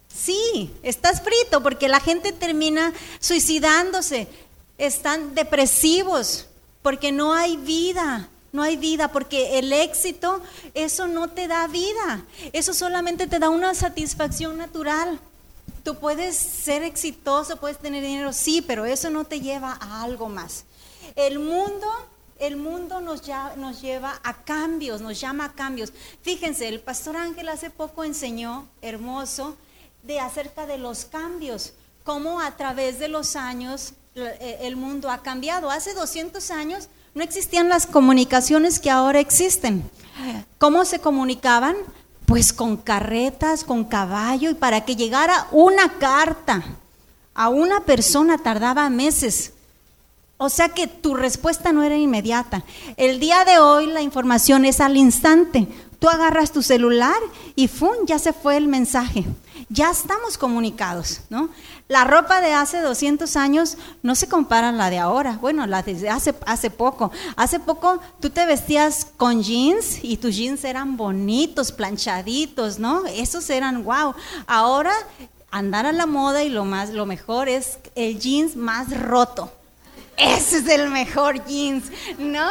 Sí, 0.08 0.72
estás 0.82 1.22
frito 1.22 1.62
porque 1.62 1.90
la 1.90 2.00
gente 2.00 2.32
termina 2.32 2.94
suicidándose, 3.20 4.30
están 4.78 5.36
depresivos, 5.36 6.48
porque 6.86 7.12
no 7.12 7.34
hay 7.34 7.58
vida, 7.58 8.30
no 8.52 8.62
hay 8.62 8.78
vida, 8.78 9.12
porque 9.12 9.58
el 9.58 9.74
éxito, 9.74 10.40
eso 10.76 11.08
no 11.08 11.32
te 11.32 11.48
da 11.48 11.66
vida, 11.66 12.24
eso 12.54 12.76
solamente 12.76 13.26
te 13.26 13.40
da 13.40 13.50
una 13.50 13.74
satisfacción 13.74 14.60
natural. 14.60 15.20
Tú 15.84 15.96
puedes 15.96 16.36
ser 16.36 16.84
exitoso, 16.84 17.58
puedes 17.58 17.80
tener 17.80 18.04
dinero, 18.04 18.32
sí, 18.34 18.62
pero 18.62 18.86
eso 18.86 19.10
no 19.10 19.26
te 19.26 19.42
lleva 19.42 19.76
a 19.82 20.04
algo 20.04 20.30
más. 20.30 20.66
El 21.16 21.40
mundo, 21.40 21.88
el 22.38 22.56
mundo 22.56 23.02
nos, 23.02 23.24
nos 23.58 23.82
lleva 23.82 24.20
a 24.22 24.44
cambios, 24.44 25.02
nos 25.02 25.20
llama 25.20 25.46
a 25.46 25.54
cambios. 25.54 25.92
Fíjense, 26.22 26.68
el 26.68 26.82
pastor 26.82 27.18
Ángel 27.18 27.50
hace 27.50 27.72
poco 27.72 28.04
enseñó, 28.04 28.68
hermoso, 28.84 29.58
de 30.04 30.20
acerca 30.20 30.68
de 30.68 30.78
los 30.78 31.06
cambios, 31.06 31.74
cómo 32.04 32.42
a 32.42 32.56
través 32.58 33.00
de 33.00 33.08
los 33.08 33.36
años 33.36 33.94
el 34.16 34.76
mundo 34.78 35.12
ha 35.12 35.22
cambiado. 35.22 35.70
Hace 35.70 35.94
200 35.94 36.50
años 36.52 36.88
no 37.14 37.24
existían 37.24 37.70
las 37.70 37.86
comunicaciones 37.86 38.80
que 38.80 38.90
ahora 38.90 39.20
existen. 39.20 39.90
¿Cómo 40.58 40.86
se 40.86 41.00
comunicaban? 41.00 41.76
Pues 42.26 42.54
con 42.54 42.78
carretas, 42.78 43.64
con 43.64 43.84
caballo, 43.84 44.50
y 44.50 44.56
para 44.56 44.86
que 44.86 44.96
llegara 44.96 45.48
una 45.52 46.00
carta 46.00 46.64
a 47.34 47.50
una 47.50 47.82
persona 47.82 48.38
tardaba 48.38 48.90
meses. 48.90 49.52
O 50.38 50.50
sea 50.50 50.70
que 50.70 50.88
tu 50.88 51.14
respuesta 51.14 51.72
no 51.72 51.84
era 51.84 51.98
inmediata. 51.98 52.64
El 52.98 53.20
día 53.20 53.46
de 53.46 53.60
hoy 53.60 53.88
la 53.88 54.02
información 54.02 54.66
es 54.66 54.82
al 54.82 54.98
instante. 54.98 55.68
Tú 56.00 56.10
agarras 56.10 56.52
tu 56.52 56.62
celular 56.62 57.16
y 57.56 57.68
¡fum! 57.68 57.96
ya 58.06 58.20
se 58.20 58.34
fue 58.34 58.58
el 58.58 58.68
mensaje. 58.68 59.26
Ya 59.70 59.92
estamos 59.92 60.38
comunicados, 60.38 61.22
¿no? 61.30 61.50
La 61.88 62.04
ropa 62.04 62.42
de 62.42 62.54
hace 62.54 62.82
200 62.82 63.36
años 63.36 63.78
no 64.04 64.16
se 64.16 64.28
compara 64.28 64.70
a 64.70 64.72
la 64.72 64.90
de 64.90 65.00
ahora. 65.00 65.38
Bueno, 65.40 65.66
la 65.68 65.82
de 65.82 66.10
hace, 66.10 66.36
hace 66.46 66.70
poco. 66.70 67.12
Hace 67.36 67.60
poco 67.60 68.00
tú 68.20 68.30
te 68.30 68.46
vestías 68.46 69.08
con 69.18 69.44
jeans 69.44 70.00
y 70.04 70.18
tus 70.18 70.36
jeans 70.36 70.64
eran 70.64 70.98
bonitos, 70.98 71.72
planchaditos, 71.72 72.80
¿no? 72.80 73.06
Esos 73.06 73.50
eran 73.50 73.84
wow. 73.84 74.14
Ahora 74.48 74.94
andar 75.52 75.86
a 75.86 75.92
la 75.94 76.06
moda 76.06 76.44
y 76.44 76.50
lo 76.50 76.66
más 76.66 76.90
lo 76.90 77.06
mejor 77.06 77.48
es 77.48 77.80
el 77.96 78.20
jeans 78.20 78.56
más 78.56 78.98
roto. 79.00 79.52
Ese 80.18 80.60
es 80.60 80.68
el 80.70 80.90
mejor 80.90 81.46
jeans, 81.46 81.86
¿no? 82.18 82.48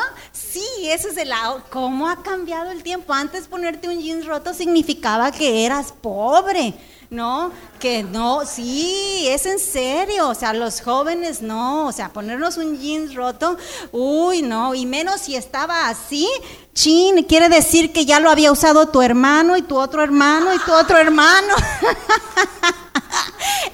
Sí, 0.54 0.86
ese 0.86 1.08
es 1.08 1.16
el 1.16 1.32
cómo 1.68 2.08
ha 2.08 2.22
cambiado 2.22 2.70
el 2.70 2.84
tiempo. 2.84 3.12
Antes 3.12 3.48
ponerte 3.48 3.88
un 3.88 4.00
jeans 4.00 4.24
roto 4.24 4.54
significaba 4.54 5.32
que 5.32 5.66
eras 5.66 5.90
pobre. 5.90 6.74
¿No? 7.14 7.52
Que 7.78 8.02
no, 8.02 8.44
sí, 8.44 9.26
es 9.28 9.46
en 9.46 9.58
serio, 9.58 10.28
o 10.28 10.34
sea, 10.34 10.52
los 10.52 10.80
jóvenes 10.80 11.40
no, 11.42 11.86
o 11.86 11.92
sea, 11.92 12.08
ponernos 12.08 12.56
un 12.56 12.78
jeans 12.78 13.14
roto, 13.14 13.56
uy, 13.92 14.42
no, 14.42 14.74
y 14.74 14.84
menos 14.84 15.20
si 15.22 15.36
estaba 15.36 15.88
así, 15.88 16.28
chin, 16.74 17.22
quiere 17.24 17.48
decir 17.48 17.92
que 17.92 18.04
ya 18.04 18.20
lo 18.20 18.30
había 18.30 18.52
usado 18.52 18.88
tu 18.88 19.00
hermano 19.00 19.56
y 19.56 19.62
tu 19.62 19.78
otro 19.78 20.02
hermano 20.02 20.52
y 20.52 20.58
tu 20.58 20.72
otro 20.72 20.98
hermano. 20.98 21.54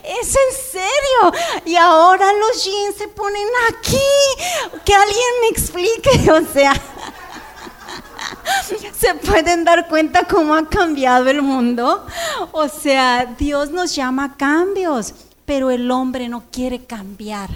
es 0.04 0.28
en 0.28 0.56
serio, 0.70 1.32
y 1.64 1.76
ahora 1.76 2.32
los 2.32 2.64
jeans 2.64 2.96
se 2.96 3.08
ponen 3.08 3.48
aquí, 3.68 3.98
que 4.84 4.94
alguien 4.94 5.30
me 5.40 5.48
explique, 5.48 6.30
o 6.32 6.52
sea 6.52 6.74
se 8.98 9.14
pueden 9.14 9.64
dar 9.64 9.88
cuenta 9.88 10.24
cómo 10.24 10.54
ha 10.54 10.68
cambiado 10.68 11.28
el 11.28 11.42
mundo. 11.42 12.06
O 12.52 12.68
sea, 12.68 13.34
Dios 13.38 13.70
nos 13.70 13.94
llama 13.94 14.24
a 14.24 14.36
cambios, 14.36 15.14
pero 15.44 15.70
el 15.70 15.90
hombre 15.90 16.28
no 16.28 16.44
quiere 16.50 16.84
cambiar. 16.84 17.50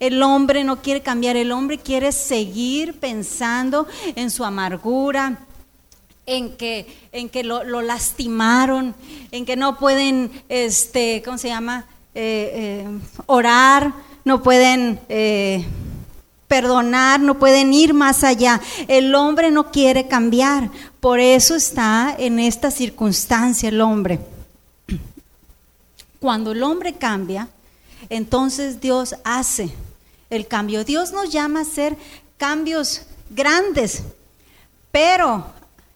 El 0.00 0.22
hombre 0.22 0.64
no 0.64 0.82
quiere 0.82 1.00
cambiar, 1.00 1.36
el 1.36 1.52
hombre 1.52 1.78
quiere 1.78 2.12
seguir 2.12 2.98
pensando 2.98 3.86
en 4.14 4.30
su 4.30 4.44
amargura, 4.44 5.38
en 6.26 6.56
que, 6.56 6.86
en 7.12 7.28
que 7.28 7.44
lo, 7.44 7.62
lastimaron, 7.62 8.94
en 9.30 9.46
que 9.46 9.56
no 9.56 9.78
pueden, 9.78 10.30
este, 10.48 11.22
¿cómo 11.24 11.38
se 11.38 11.48
llama? 11.48 11.86
Eh, 12.14 12.84
eh, 12.84 12.98
orar, 13.26 13.92
no 14.24 14.42
pueden... 14.42 15.00
Eh, 15.08 15.64
perdonar, 16.48 17.20
no 17.20 17.38
pueden 17.38 17.72
ir 17.72 17.94
más 17.94 18.24
allá. 18.24 18.60
El 18.88 19.14
hombre 19.14 19.50
no 19.50 19.70
quiere 19.70 20.06
cambiar, 20.06 20.70
por 21.00 21.20
eso 21.20 21.54
está 21.54 22.14
en 22.18 22.38
esta 22.38 22.70
circunstancia 22.70 23.68
el 23.68 23.80
hombre. 23.80 24.20
Cuando 26.20 26.52
el 26.52 26.62
hombre 26.62 26.94
cambia, 26.94 27.48
entonces 28.08 28.80
Dios 28.80 29.16
hace 29.24 29.72
el 30.30 30.46
cambio. 30.46 30.84
Dios 30.84 31.12
nos 31.12 31.30
llama 31.30 31.60
a 31.60 31.62
hacer 31.62 31.96
cambios 32.36 33.02
grandes, 33.30 34.02
pero 34.90 35.46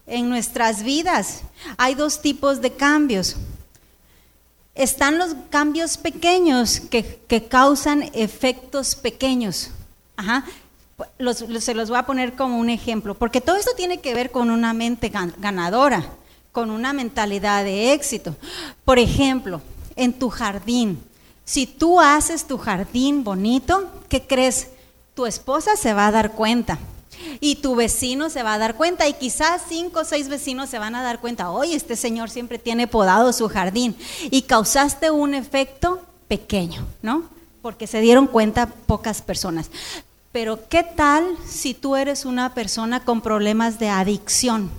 en 0.06 0.28
nuestras 0.28 0.82
vidas 0.82 1.42
hay 1.76 1.94
dos 1.94 2.20
tipos 2.20 2.60
de 2.60 2.72
cambios. 2.72 3.36
Están 4.74 5.18
los 5.18 5.34
cambios 5.50 5.96
pequeños 5.96 6.80
que, 6.80 7.20
que 7.28 7.46
causan 7.46 8.10
efectos 8.14 8.94
pequeños. 8.94 9.70
Ajá. 10.20 10.44
se 11.60 11.74
los 11.74 11.88
voy 11.88 11.98
a 11.98 12.04
poner 12.04 12.34
como 12.34 12.58
un 12.58 12.68
ejemplo, 12.68 13.14
porque 13.14 13.40
todo 13.40 13.56
esto 13.56 13.70
tiene 13.74 14.00
que 14.00 14.12
ver 14.12 14.30
con 14.30 14.50
una 14.50 14.74
mente 14.74 15.10
ganadora, 15.38 16.04
con 16.52 16.70
una 16.70 16.92
mentalidad 16.92 17.64
de 17.64 17.94
éxito. 17.94 18.36
Por 18.84 18.98
ejemplo, 18.98 19.62
en 19.96 20.12
tu 20.12 20.28
jardín, 20.28 21.02
si 21.46 21.66
tú 21.66 22.00
haces 22.00 22.46
tu 22.46 22.58
jardín 22.58 23.24
bonito, 23.24 23.90
¿qué 24.10 24.26
crees? 24.26 24.68
Tu 25.14 25.24
esposa 25.24 25.74
se 25.76 25.94
va 25.94 26.08
a 26.08 26.12
dar 26.12 26.32
cuenta 26.32 26.78
y 27.40 27.56
tu 27.56 27.74
vecino 27.74 28.28
se 28.28 28.42
va 28.42 28.54
a 28.54 28.58
dar 28.58 28.74
cuenta 28.74 29.08
y 29.08 29.14
quizás 29.14 29.62
cinco 29.68 30.00
o 30.00 30.04
seis 30.04 30.28
vecinos 30.28 30.68
se 30.68 30.78
van 30.78 30.94
a 30.94 31.02
dar 31.02 31.20
cuenta, 31.20 31.50
oye, 31.50 31.74
este 31.74 31.96
señor 31.96 32.28
siempre 32.28 32.58
tiene 32.58 32.86
podado 32.86 33.32
su 33.32 33.48
jardín 33.48 33.96
y 34.30 34.42
causaste 34.42 35.10
un 35.10 35.32
efecto 35.32 36.02
pequeño, 36.28 36.86
¿no? 37.00 37.24
Porque 37.62 37.86
se 37.86 38.00
dieron 38.00 38.26
cuenta 38.26 38.66
pocas 38.66 39.22
personas. 39.22 39.70
Pero 40.32 40.68
¿qué 40.68 40.84
tal 40.84 41.36
si 41.44 41.74
tú 41.74 41.96
eres 41.96 42.24
una 42.24 42.54
persona 42.54 43.04
con 43.04 43.20
problemas 43.20 43.78
de 43.78 43.88
adicción? 43.88 44.70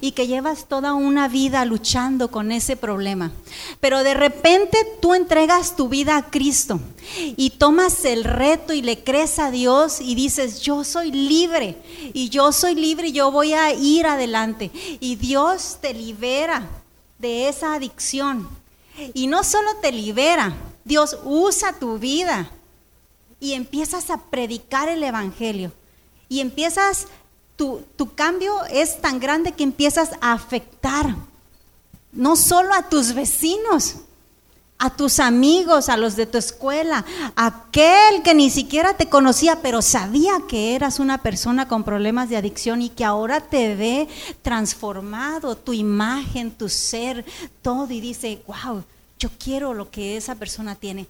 y 0.00 0.12
que 0.12 0.26
llevas 0.26 0.66
toda 0.68 0.94
una 0.94 1.28
vida 1.28 1.64
luchando 1.64 2.30
con 2.30 2.52
ese 2.52 2.76
problema. 2.76 3.32
Pero 3.80 4.02
de 4.02 4.14
repente 4.14 4.78
tú 5.00 5.14
entregas 5.14 5.76
tu 5.76 5.88
vida 5.88 6.16
a 6.16 6.30
Cristo 6.30 6.80
y 7.16 7.50
tomas 7.50 8.04
el 8.04 8.24
reto 8.24 8.72
y 8.72 8.82
le 8.82 9.02
crees 9.02 9.38
a 9.38 9.50
Dios 9.50 10.00
y 10.00 10.14
dices, 10.14 10.60
yo 10.60 10.84
soy 10.84 11.10
libre 11.10 11.76
y 12.12 12.28
yo 12.28 12.52
soy 12.52 12.74
libre 12.74 13.08
y 13.08 13.12
yo 13.12 13.30
voy 13.30 13.54
a 13.54 13.72
ir 13.72 14.06
adelante. 14.06 14.70
Y 15.00 15.16
Dios 15.16 15.78
te 15.80 15.92
libera 15.94 16.68
de 17.18 17.48
esa 17.48 17.74
adicción. 17.74 18.48
Y 19.14 19.26
no 19.26 19.42
solo 19.42 19.68
te 19.80 19.90
libera, 19.90 20.54
Dios 20.84 21.18
usa 21.24 21.72
tu 21.72 21.98
vida 21.98 22.50
y 23.42 23.54
empiezas 23.54 24.08
a 24.10 24.18
predicar 24.18 24.88
el 24.88 25.02
Evangelio. 25.02 25.72
Y 26.28 26.38
empiezas, 26.38 27.08
tu, 27.56 27.82
tu 27.96 28.14
cambio 28.14 28.54
es 28.66 29.00
tan 29.00 29.18
grande 29.18 29.50
que 29.50 29.64
empiezas 29.64 30.10
a 30.20 30.32
afectar 30.32 31.16
no 32.12 32.36
solo 32.36 32.72
a 32.72 32.88
tus 32.88 33.14
vecinos, 33.14 33.96
a 34.78 34.90
tus 34.90 35.18
amigos, 35.18 35.88
a 35.88 35.96
los 35.96 36.14
de 36.14 36.26
tu 36.26 36.38
escuela, 36.38 37.04
aquel 37.34 38.22
que 38.22 38.32
ni 38.32 38.48
siquiera 38.48 38.96
te 38.96 39.08
conocía, 39.08 39.60
pero 39.60 39.82
sabía 39.82 40.34
que 40.48 40.76
eras 40.76 41.00
una 41.00 41.18
persona 41.18 41.66
con 41.66 41.82
problemas 41.82 42.28
de 42.28 42.36
adicción 42.36 42.80
y 42.80 42.90
que 42.90 43.04
ahora 43.04 43.40
te 43.40 43.74
ve 43.74 44.08
transformado, 44.42 45.56
tu 45.56 45.72
imagen, 45.72 46.52
tu 46.52 46.68
ser, 46.68 47.24
todo, 47.60 47.90
y 47.90 48.00
dice, 48.00 48.40
wow, 48.46 48.84
yo 49.18 49.30
quiero 49.36 49.74
lo 49.74 49.90
que 49.90 50.16
esa 50.16 50.36
persona 50.36 50.76
tiene. 50.76 51.08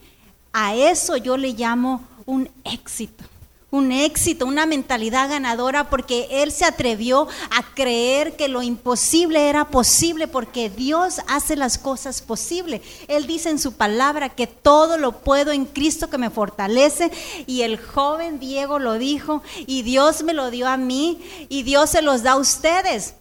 A 0.53 0.75
eso 0.75 1.17
yo 1.17 1.39
le 1.39 1.55
llamo 1.55 2.03
un 2.27 2.51
éxito 2.65 3.25
un 3.73 3.91
éxito, 3.91 4.45
una 4.45 4.67
mentalidad 4.67 5.31
ganadora, 5.31 5.89
porque 5.89 6.29
él 6.31 6.53
se 6.53 6.67
atrevió 6.67 7.27
a 7.51 7.75
creer 7.75 8.37
que 8.37 8.47
lo 8.49 8.61
imposible 8.61 9.49
era 9.49 9.69
posible, 9.69 10.29
porque 10.29 10.69
Dios 10.69 11.23
hace 11.27 11.57
las 11.57 11.79
cosas 11.79 12.21
posibles. 12.21 12.83
Él 13.09 13.27
dice 13.27 13.49
en 13.49 13.59
su 13.59 13.73
palabra 13.73 14.29
que 14.29 14.47
todo 14.47 14.99
lo 14.99 15.13
puedo 15.21 15.53
en 15.53 15.65
Cristo 15.65 16.11
que 16.11 16.19
me 16.19 16.29
fortalece, 16.29 17.11
y 17.47 17.63
el 17.63 17.79
joven 17.79 18.39
Diego 18.39 18.79
lo 18.79 18.99
dijo, 18.99 19.43
y 19.67 19.81
Dios 19.81 20.23
me 20.23 20.35
lo 20.35 20.51
dio 20.51 20.69
a 20.69 20.77
mí, 20.77 21.23
y 21.49 21.63
Dios 21.63 21.89
se 21.89 22.03
los 22.03 22.23
da 22.23 22.33
a 22.33 22.37
ustedes. 22.37 23.15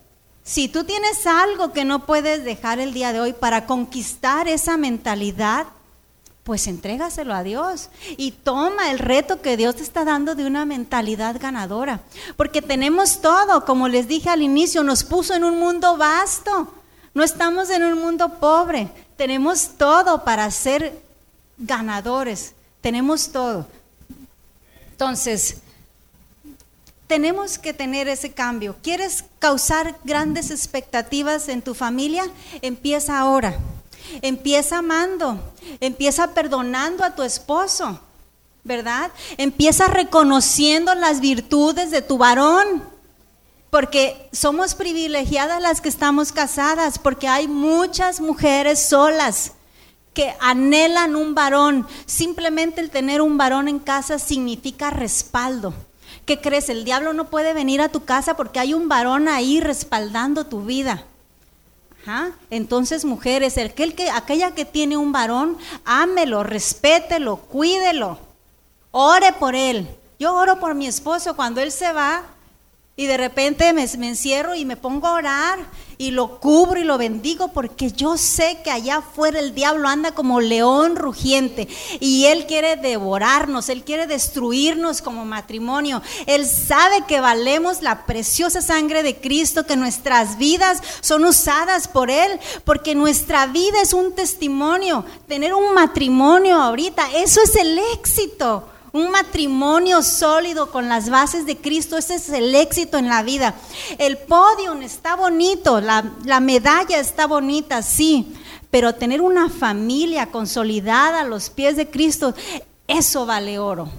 Si 0.43 0.67
tú 0.67 0.83
tienes 0.83 1.25
algo 1.27 1.71
que 1.71 1.85
no 1.85 2.05
puedes 2.05 2.43
dejar 2.43 2.81
el 2.81 2.93
día 2.93 3.13
de 3.13 3.21
hoy 3.21 3.31
para 3.31 3.65
conquistar 3.67 4.49
esa 4.49 4.75
mentalidad, 4.75 5.67
pues 6.43 6.67
entrégaselo 6.67 7.33
a 7.33 7.43
Dios 7.43 7.89
y 8.17 8.31
toma 8.31 8.89
el 8.91 8.99
reto 8.99 9.41
que 9.41 9.57
Dios 9.57 9.75
te 9.75 9.83
está 9.83 10.03
dando 10.03 10.33
de 10.33 10.45
una 10.45 10.65
mentalidad 10.65 11.39
ganadora. 11.39 12.01
Porque 12.35 12.61
tenemos 12.61 13.21
todo, 13.21 13.63
como 13.65 13.87
les 13.87 14.07
dije 14.07 14.29
al 14.29 14.41
inicio, 14.41 14.83
nos 14.83 15.03
puso 15.03 15.35
en 15.35 15.43
un 15.43 15.59
mundo 15.59 15.97
vasto. 15.97 16.73
No 17.13 17.23
estamos 17.23 17.69
en 17.69 17.83
un 17.83 17.99
mundo 17.99 18.39
pobre. 18.39 18.89
Tenemos 19.17 19.71
todo 19.77 20.23
para 20.23 20.49
ser 20.49 20.99
ganadores. 21.57 22.53
Tenemos 22.81 23.31
todo. 23.31 23.67
Entonces, 24.91 25.57
tenemos 27.05 27.59
que 27.59 27.73
tener 27.73 28.07
ese 28.07 28.31
cambio. 28.31 28.77
¿Quieres 28.81 29.25
causar 29.37 29.97
grandes 30.03 30.49
expectativas 30.49 31.49
en 31.49 31.61
tu 31.61 31.75
familia? 31.75 32.23
Empieza 32.61 33.19
ahora. 33.19 33.59
Empieza 34.21 34.79
amando, 34.79 35.39
empieza 35.79 36.33
perdonando 36.33 37.03
a 37.03 37.15
tu 37.15 37.23
esposo, 37.23 37.99
¿verdad? 38.63 39.11
Empieza 39.37 39.87
reconociendo 39.87 40.93
las 40.95 41.19
virtudes 41.19 41.91
de 41.91 42.01
tu 42.01 42.17
varón, 42.17 42.83
porque 43.69 44.29
somos 44.31 44.75
privilegiadas 44.75 45.61
las 45.61 45.81
que 45.81 45.89
estamos 45.89 46.31
casadas, 46.31 46.99
porque 46.99 47.27
hay 47.27 47.47
muchas 47.47 48.19
mujeres 48.19 48.87
solas 48.87 49.53
que 50.13 50.33
anhelan 50.41 51.15
un 51.15 51.33
varón. 51.35 51.87
Simplemente 52.05 52.81
el 52.81 52.89
tener 52.89 53.21
un 53.21 53.37
varón 53.37 53.67
en 53.67 53.79
casa 53.79 54.19
significa 54.19 54.89
respaldo. 54.89 55.73
¿Qué 56.25 56.41
crees? 56.41 56.69
El 56.69 56.83
diablo 56.83 57.13
no 57.13 57.29
puede 57.29 57.53
venir 57.53 57.81
a 57.81 57.89
tu 57.89 58.03
casa 58.03 58.35
porque 58.35 58.59
hay 58.59 58.73
un 58.73 58.89
varón 58.89 59.27
ahí 59.27 59.59
respaldando 59.59 60.45
tu 60.45 60.63
vida. 60.63 61.05
Entonces, 62.49 63.05
mujeres, 63.05 63.57
aquel 63.57 63.95
que, 63.95 64.09
aquella 64.09 64.51
que 64.51 64.65
tiene 64.65 64.97
un 64.97 65.11
varón, 65.11 65.57
ámelo, 65.85 66.43
respételo, 66.43 67.37
cuídelo, 67.37 68.17
ore 68.91 69.33
por 69.33 69.55
él. 69.55 69.87
Yo 70.19 70.35
oro 70.35 70.59
por 70.59 70.75
mi 70.75 70.87
esposo 70.87 71.35
cuando 71.35 71.61
él 71.61 71.71
se 71.71 71.91
va, 71.93 72.23
y 73.01 73.07
de 73.07 73.17
repente 73.17 73.73
me, 73.73 73.81
encierro 73.81 74.53
y 74.53 74.63
me 74.63 74.77
pongo 74.77 75.07
a 75.07 75.13
orar 75.13 75.57
y 75.97 76.11
lo 76.11 76.39
cubro 76.39 76.79
y 76.79 76.83
lo 76.83 76.99
bendigo 76.99 77.47
porque 77.47 77.91
yo 77.91 78.15
sé 78.15 78.59
que 78.63 78.69
allá 78.69 78.97
afuera 78.97 79.39
el 79.39 79.55
diablo 79.55 79.89
anda 79.89 80.11
como 80.11 80.39
león 80.39 80.95
rugiente 80.95 81.67
y 81.99 82.25
él 82.25 82.45
quiere 82.45 82.75
devorarnos, 82.75 83.69
él 83.69 83.83
quiere 83.83 84.05
destruirnos 84.05 85.01
como 85.01 85.25
matrimonio. 85.25 86.03
Él 86.27 86.45
sabe 86.45 87.03
que 87.07 87.21
valemos 87.21 87.81
la 87.81 88.05
preciosa 88.05 88.61
sangre 88.61 89.01
de 89.01 89.19
Cristo, 89.19 89.65
que 89.65 89.75
nuestras 89.75 90.37
vidas 90.37 90.77
son 91.01 91.25
usadas 91.25 91.87
por 91.87 92.11
él, 92.11 92.39
porque 92.65 92.93
nuestra 92.93 93.47
vida 93.47 93.81
es 93.81 93.93
un 93.93 94.13
testimonio. 94.13 95.05
Tener 95.27 95.55
un 95.55 95.73
matrimonio 95.73 96.61
ahorita, 96.61 97.13
eso 97.15 97.41
es 97.41 97.55
el 97.55 97.79
éxito. 97.95 98.70
Un 98.93 99.09
matrimonio 99.09 100.03
sólido 100.03 100.69
con 100.69 100.89
las 100.89 101.09
bases 101.09 101.45
de 101.45 101.57
Cristo, 101.57 101.97
ese 101.97 102.15
es 102.15 102.29
el 102.29 102.53
éxito 102.53 102.97
en 102.97 103.07
la 103.07 103.23
vida. 103.23 103.55
El 103.97 104.17
podio 104.17 104.73
está 104.81 105.15
bonito, 105.15 105.79
la, 105.79 106.11
la 106.25 106.41
medalla 106.41 106.99
está 106.99 107.25
bonita, 107.25 107.81
sí, 107.83 108.33
pero 108.69 108.95
tener 108.95 109.21
una 109.21 109.49
familia 109.49 110.27
consolidada 110.27 111.21
a 111.21 111.25
los 111.25 111.49
pies 111.49 111.77
de 111.77 111.89
Cristo, 111.89 112.33
eso 112.87 113.25
vale 113.25 113.59
oro. 113.59 113.89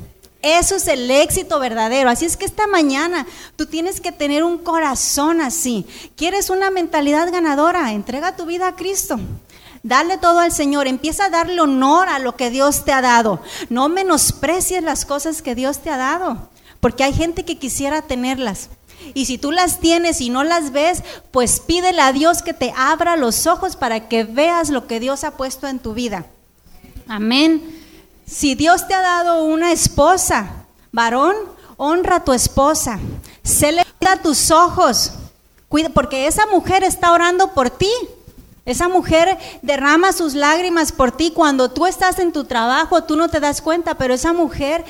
Eso 0.42 0.74
es 0.74 0.88
el 0.88 1.08
éxito 1.08 1.60
verdadero. 1.60 2.10
Así 2.10 2.24
es 2.24 2.36
que 2.36 2.44
esta 2.44 2.66
mañana 2.66 3.26
tú 3.54 3.66
tienes 3.66 4.00
que 4.00 4.10
tener 4.10 4.42
un 4.42 4.58
corazón 4.58 5.40
así. 5.40 5.86
¿Quieres 6.16 6.50
una 6.50 6.70
mentalidad 6.70 7.30
ganadora? 7.30 7.92
Entrega 7.92 8.36
tu 8.36 8.44
vida 8.44 8.66
a 8.66 8.74
Cristo. 8.74 9.20
Dale 9.82 10.16
todo 10.18 10.38
al 10.38 10.52
Señor, 10.52 10.86
empieza 10.86 11.24
a 11.24 11.30
darle 11.30 11.60
honor 11.60 12.08
a 12.08 12.20
lo 12.20 12.36
que 12.36 12.50
Dios 12.50 12.84
te 12.84 12.92
ha 12.92 13.00
dado. 13.00 13.40
No 13.68 13.88
menosprecies 13.88 14.82
las 14.82 15.04
cosas 15.04 15.42
que 15.42 15.54
Dios 15.54 15.78
te 15.78 15.90
ha 15.90 15.96
dado, 15.96 16.48
porque 16.80 17.02
hay 17.02 17.12
gente 17.12 17.44
que 17.44 17.58
quisiera 17.58 18.02
tenerlas. 18.02 18.68
Y 19.14 19.26
si 19.26 19.38
tú 19.38 19.50
las 19.50 19.80
tienes 19.80 20.20
y 20.20 20.30
no 20.30 20.44
las 20.44 20.70
ves, 20.70 21.02
pues 21.32 21.58
pídele 21.58 22.00
a 22.00 22.12
Dios 22.12 22.42
que 22.42 22.54
te 22.54 22.72
abra 22.76 23.16
los 23.16 23.46
ojos 23.48 23.74
para 23.74 24.08
que 24.08 24.22
veas 24.24 24.70
lo 24.70 24.86
que 24.86 25.00
Dios 25.00 25.24
ha 25.24 25.36
puesto 25.36 25.66
en 25.66 25.80
tu 25.80 25.94
vida. 25.94 26.26
Amén. 27.08 27.80
Si 28.24 28.54
Dios 28.54 28.86
te 28.86 28.94
ha 28.94 29.02
dado 29.02 29.44
una 29.44 29.72
esposa, 29.72 30.64
varón, 30.92 31.34
honra 31.76 32.16
a 32.16 32.24
tu 32.24 32.32
esposa. 32.32 33.00
Se 33.42 33.72
le 33.72 33.84
cuida 33.98 34.22
tus 34.22 34.52
ojos. 34.52 35.12
Cuida, 35.68 35.88
porque 35.88 36.26
esa 36.26 36.46
mujer 36.46 36.84
está 36.84 37.12
orando 37.12 37.52
por 37.52 37.70
ti. 37.70 37.90
Esa 38.64 38.88
mujer 38.88 39.38
derrama 39.62 40.12
sus 40.12 40.34
lágrimas 40.34 40.92
por 40.92 41.10
ti 41.10 41.32
cuando 41.32 41.70
tú 41.70 41.86
estás 41.86 42.18
en 42.20 42.32
tu 42.32 42.44
trabajo, 42.44 43.02
tú 43.04 43.16
no 43.16 43.28
te 43.28 43.40
das 43.40 43.60
cuenta, 43.60 43.96
pero 43.96 44.14
esa 44.14 44.32
mujer 44.32 44.84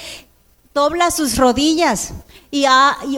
dobla 0.74 1.10
sus 1.10 1.36
rodillas 1.36 2.12
y, 2.50 2.66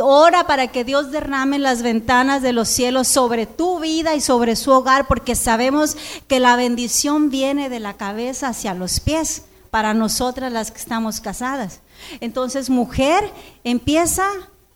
ora 0.01 0.47
para 0.47 0.69
que 0.69 0.85
Dios 0.85 1.11
derrame 1.11 1.59
las 1.59 1.83
ventanas 1.83 2.41
de 2.41 2.53
los 2.53 2.69
cielos 2.69 3.09
sobre 3.09 3.47
tu 3.47 3.81
vida 3.81 4.15
y 4.15 4.21
sobre 4.21 4.55
su 4.55 4.71
hogar, 4.71 5.09
porque 5.09 5.35
sabemos 5.35 5.97
que 6.29 6.39
la 6.39 6.55
bendición 6.55 7.31
viene 7.31 7.69
de 7.69 7.81
la 7.81 7.95
cabeza 7.95 8.49
hacia 8.49 8.75
los 8.75 9.01
pies 9.01 9.43
para 9.71 9.93
nosotras 9.93 10.53
las 10.53 10.71
que 10.71 10.79
estamos 10.79 11.21
casadas. 11.21 11.81
Entonces, 12.21 12.71
mujer, 12.71 13.29
empieza 13.65 14.29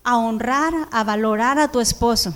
a 0.03 0.17
honrar, 0.17 0.73
a 0.91 1.05
valorar 1.05 1.61
a 1.61 1.71
tu 1.71 1.79
esposo 1.79 2.35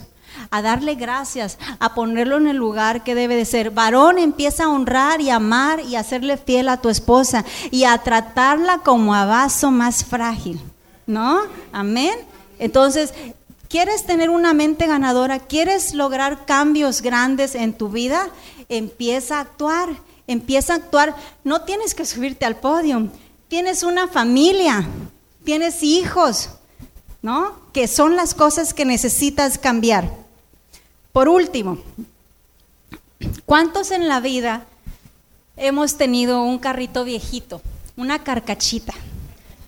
a 0.51 0.63
darle 0.63 0.95
gracias, 0.95 1.59
a 1.79 1.95
ponerlo 1.95 2.37
en 2.37 2.49
el 2.49 2.57
lugar 2.57 3.05
que 3.05 3.15
debe 3.15 3.37
de 3.37 3.45
ser. 3.45 3.71
Varón, 3.71 4.19
empieza 4.19 4.65
a 4.65 4.69
honrar 4.69 5.21
y 5.21 5.31
amar 5.31 5.81
y 5.81 5.97
hacerle 5.97 6.37
fiel 6.37 6.69
a 6.69 6.77
tu 6.77 6.89
esposa 6.89 7.45
y 7.71 7.85
a 7.85 7.99
tratarla 7.99 8.79
como 8.79 9.15
a 9.15 9.25
vaso 9.25 9.71
más 9.71 10.05
frágil. 10.05 10.61
¿No? 11.07 11.41
Amén. 11.73 12.15
Entonces, 12.59 13.13
¿quieres 13.69 14.07
tener 14.07 14.31
una 14.31 14.55
mente 14.55 14.87
ganadora? 14.87 15.41
¿Quieres 15.41 15.95
lograr 15.95 16.45
cambios 16.47 17.03
grandes 17.03 17.55
en 17.55 17.73
tu 17.73 17.89
vida? 17.89 18.29
Empieza 18.69 19.39
a 19.39 19.41
actuar. 19.41 19.89
Empieza 20.27 20.75
a 20.75 20.77
actuar. 20.77 21.17
No 21.45 21.63
tienes 21.63 21.95
que 21.95 22.07
subirte 22.07 22.45
al 22.45 22.57
podio. 22.57 23.09
Tienes 23.49 23.83
una 23.83 24.07
familia. 24.07 24.87
Tienes 25.45 25.83
hijos. 25.83 26.51
¿No? 27.21 27.53
Que 27.73 27.89
son 27.89 28.17
las 28.17 28.35
cosas 28.35 28.75
que 28.75 28.85
necesitas 28.85 29.59
cambiar. 29.59 30.22
Por 31.13 31.29
último, 31.29 31.79
¿cuántos 33.45 33.91
en 33.91 34.09
la 34.09 34.21
vida 34.21 34.65
hemos 35.57 35.99
tenido 35.99 36.43
un 36.43 36.59
carrito 36.59 37.05
viejito, 37.05 37.61
una 37.97 38.23
carcachita? 38.23 38.95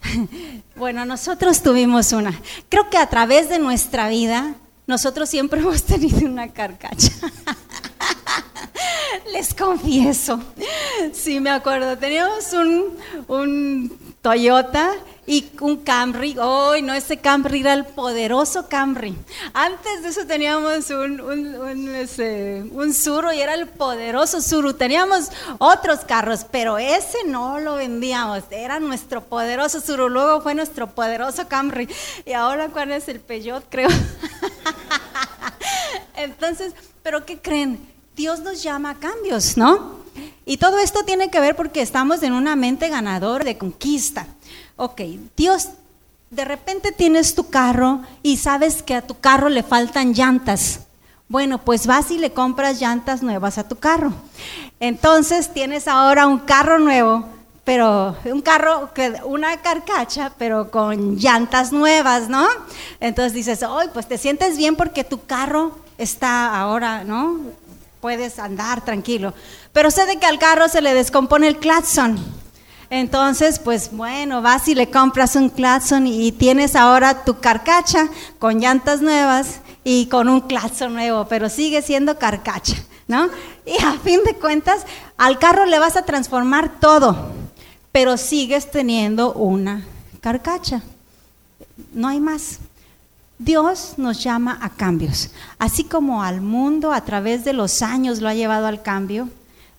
Bueno, 0.76 1.04
nosotros 1.04 1.62
tuvimos 1.62 2.12
una. 2.12 2.37
Creo 2.68 2.90
que 2.90 2.98
a 2.98 3.07
través 3.09 3.48
de 3.48 3.61
nuestra 3.61 4.09
vida, 4.09 4.57
nosotros 4.88 5.28
siempre 5.28 5.61
hemos 5.61 5.85
tenido 5.85 6.26
una 6.26 6.48
carcacha. 6.48 7.12
Les 9.33 9.54
confieso. 9.54 10.40
Sí, 11.12 11.38
me 11.38 11.50
acuerdo. 11.50 11.96
Teníamos 11.96 12.52
un, 12.52 12.96
un 13.28 14.03
Toyota 14.24 14.94
y 15.26 15.50
un 15.60 15.76
Camry. 15.84 16.34
¡Ay, 16.40 16.80
no! 16.80 16.94
Ese 16.94 17.18
Camry 17.18 17.60
era 17.60 17.74
el 17.74 17.84
poderoso 17.84 18.70
Camry. 18.70 19.14
Antes 19.52 20.02
de 20.02 20.08
eso 20.08 20.26
teníamos 20.26 20.88
un, 20.88 21.20
un, 21.20 21.54
un, 21.54 21.94
ese, 21.94 22.64
Suru 22.94 23.32
y 23.32 23.42
era 23.42 23.52
el 23.52 23.68
poderoso 23.68 24.40
Suru. 24.40 24.72
Teníamos 24.72 25.30
otros 25.58 26.06
carros, 26.06 26.46
pero 26.50 26.78
ese 26.78 27.18
no 27.26 27.60
lo 27.60 27.74
vendíamos. 27.74 28.44
Era 28.50 28.80
nuestro 28.80 29.22
poderoso 29.22 29.78
Suru. 29.82 30.08
Luego 30.08 30.40
fue 30.40 30.54
nuestro 30.54 30.88
poderoso 30.88 31.46
Camry. 31.46 31.87
Y 32.24 32.32
ahora, 32.32 32.70
¿cuál 32.70 32.92
es 32.92 33.06
el 33.08 33.20
Peugeot? 33.20 33.62
Creo. 33.68 33.90
Entonces, 36.16 36.72
¿pero 37.02 37.26
qué 37.26 37.38
creen? 37.42 37.78
Dios 38.16 38.40
nos 38.40 38.62
llama 38.62 38.88
a 38.88 38.94
cambios, 38.94 39.58
¿no? 39.58 40.03
Y 40.46 40.59
todo 40.59 40.78
esto 40.78 41.04
tiene 41.04 41.30
que 41.30 41.40
ver 41.40 41.57
porque 41.57 41.80
estamos 41.80 42.22
en 42.22 42.33
una 42.33 42.57
mente 42.57 42.88
ganadora 42.88 43.44
de 43.44 43.57
conquista. 43.57 44.26
Ok, 44.76 45.00
Dios, 45.37 45.68
de 46.30 46.44
repente 46.44 46.92
tienes 46.92 47.35
tu 47.35 47.48
carro 47.48 48.00
y 48.22 48.37
sabes 48.37 48.83
que 48.83 48.94
a 48.94 49.02
tu 49.02 49.18
carro 49.18 49.48
le 49.48 49.62
faltan 49.62 50.12
llantas. 50.12 50.80
Bueno, 51.28 51.59
pues 51.59 51.87
vas 51.87 52.11
y 52.11 52.18
le 52.18 52.33
compras 52.33 52.80
llantas 52.80 53.22
nuevas 53.22 53.57
a 53.57 53.66
tu 53.66 53.76
carro. 53.76 54.12
Entonces 54.80 55.52
tienes 55.52 55.88
ahora 55.88 56.26
un 56.26 56.40
carro 56.40 56.78
nuevo, 56.78 57.26
pero 57.64 58.14
un 58.26 58.42
carro, 58.42 58.90
una 59.24 59.57
carcacha, 59.62 60.33
pero 60.37 60.70
con 60.70 61.16
llantas 61.16 61.72
nuevas, 61.72 62.28
¿no? 62.28 62.46
Entonces 63.00 63.33
dices, 63.33 63.62
hoy 63.62 63.87
pues 63.94 64.07
te 64.07 64.18
sientes 64.18 64.59
bien 64.59 64.76
porque 64.76 65.04
tu 65.04 65.24
carro 65.24 65.78
está 65.96 66.54
ahora, 66.59 67.04
¿no? 67.04 67.38
Puedes 68.04 68.38
andar 68.38 68.84
tranquilo. 68.84 69.32
Pero 69.72 69.90
sé 69.90 70.04
de 70.04 70.18
que 70.18 70.26
al 70.26 70.38
carro 70.38 70.68
se 70.68 70.82
le 70.82 70.92
descompone 70.92 71.48
el 71.48 71.56
claxon. 71.56 72.18
Entonces, 72.90 73.58
pues 73.58 73.92
bueno, 73.92 74.42
vas 74.42 74.68
y 74.68 74.74
le 74.74 74.90
compras 74.90 75.36
un 75.36 75.48
claxon 75.48 76.06
y 76.06 76.30
tienes 76.30 76.76
ahora 76.76 77.24
tu 77.24 77.40
carcacha 77.40 78.10
con 78.38 78.60
llantas 78.60 79.00
nuevas 79.00 79.60
y 79.84 80.04
con 80.08 80.28
un 80.28 80.42
claxon 80.42 80.92
nuevo, 80.92 81.26
pero 81.28 81.48
sigue 81.48 81.80
siendo 81.80 82.18
carcacha, 82.18 82.76
¿no? 83.08 83.30
Y 83.64 83.82
a 83.82 83.92
fin 83.92 84.20
de 84.22 84.34
cuentas, 84.34 84.84
al 85.16 85.38
carro 85.38 85.64
le 85.64 85.78
vas 85.78 85.96
a 85.96 86.04
transformar 86.04 86.78
todo, 86.80 87.32
pero 87.90 88.18
sigues 88.18 88.70
teniendo 88.70 89.32
una 89.32 89.82
carcacha. 90.20 90.82
No 91.94 92.08
hay 92.08 92.20
más. 92.20 92.58
Dios 93.44 93.94
nos 93.98 94.22
llama 94.22 94.59
a 94.62 94.70
cambios, 94.70 95.30
así 95.59 95.85
como 95.85 96.22
al 96.22 96.40
mundo 96.40 96.92
a 96.92 97.02
través 97.04 97.44
de 97.44 97.52
los 97.52 97.83
años 97.83 98.20
lo 98.20 98.28
ha 98.28 98.35
llevado 98.35 98.66
al 98.66 98.80
cambio, 98.80 99.28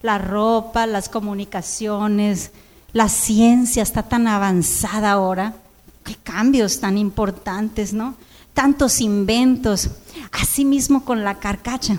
la 0.04 0.20
ropa, 0.20 0.86
las 0.86 1.10
comunicaciones, 1.10 2.52
la 2.94 3.10
ciencia 3.10 3.82
está 3.82 4.04
tan 4.04 4.28
avanzada 4.28 5.12
ahora, 5.12 5.56
qué 6.04 6.16
cambios 6.16 6.80
tan 6.80 6.98
importantes, 7.00 7.92
¿no? 7.92 8.14
tantos 8.54 9.02
inventos, 9.02 9.90
así 10.32 10.64
mismo 10.64 11.04
con 11.04 11.24
la 11.24 11.40
carcacha. 11.40 11.98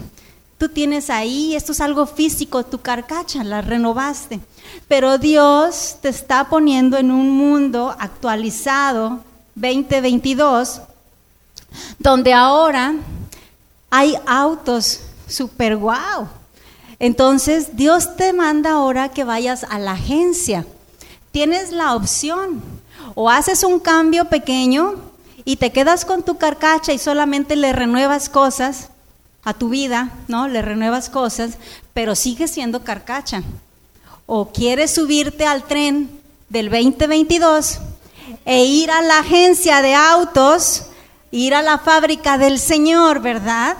Tú 0.58 0.70
tienes 0.70 1.10
ahí, 1.10 1.54
esto 1.54 1.72
es 1.72 1.80
algo 1.82 2.06
físico, 2.06 2.64
tu 2.64 2.80
carcacha, 2.80 3.44
la 3.44 3.60
renovaste. 3.60 4.40
Pero 4.88 5.18
Dios 5.18 5.98
te 6.00 6.08
está 6.08 6.48
poniendo 6.48 6.96
en 6.96 7.10
un 7.10 7.30
mundo 7.30 7.94
actualizado, 7.98 9.20
2022, 9.54 10.80
donde 11.98 12.32
ahora 12.32 12.94
hay 13.90 14.16
autos 14.26 15.00
super 15.26 15.76
guau. 15.76 16.28
Entonces 16.98 17.76
Dios 17.76 18.16
te 18.16 18.32
manda 18.32 18.72
ahora 18.72 19.10
que 19.10 19.24
vayas 19.24 19.64
a 19.68 19.78
la 19.78 19.92
agencia. 19.92 20.66
Tienes 21.32 21.72
la 21.72 21.94
opción. 21.94 22.62
O 23.14 23.30
haces 23.30 23.62
un 23.62 23.80
cambio 23.80 24.26
pequeño 24.26 24.96
y 25.44 25.56
te 25.56 25.72
quedas 25.72 26.04
con 26.04 26.22
tu 26.22 26.36
carcacha 26.36 26.92
y 26.92 26.98
solamente 26.98 27.56
le 27.56 27.72
renuevas 27.72 28.28
cosas 28.28 28.88
a 29.44 29.54
tu 29.54 29.68
vida, 29.68 30.10
¿no? 30.28 30.48
Le 30.48 30.60
renuevas 30.60 31.08
cosas, 31.08 31.52
pero 31.94 32.14
sigue 32.14 32.48
siendo 32.48 32.82
carcacha. 32.82 33.42
O 34.26 34.52
quieres 34.52 34.92
subirte 34.92 35.46
al 35.46 35.64
tren 35.64 36.10
del 36.48 36.68
2022 36.68 37.78
e 38.44 38.64
ir 38.64 38.90
a 38.90 39.02
la 39.02 39.20
agencia 39.20 39.82
de 39.82 39.94
autos, 39.94 40.86
ir 41.30 41.54
a 41.54 41.62
la 41.62 41.78
fábrica 41.78 42.38
del 42.38 42.58
Señor, 42.58 43.20
¿verdad? 43.20 43.76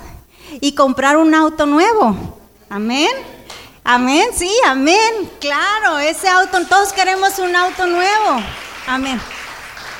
Y 0.60 0.72
comprar 0.72 1.16
un 1.16 1.34
auto 1.34 1.66
nuevo. 1.66 2.16
Amén. 2.68 3.10
Amén, 3.84 4.26
sí, 4.34 4.50
amén. 4.66 5.30
Claro, 5.40 5.98
ese 5.98 6.28
auto, 6.28 6.66
todos 6.66 6.92
queremos 6.92 7.38
un 7.38 7.54
auto 7.54 7.86
nuevo. 7.86 8.42
Amén. 8.86 9.20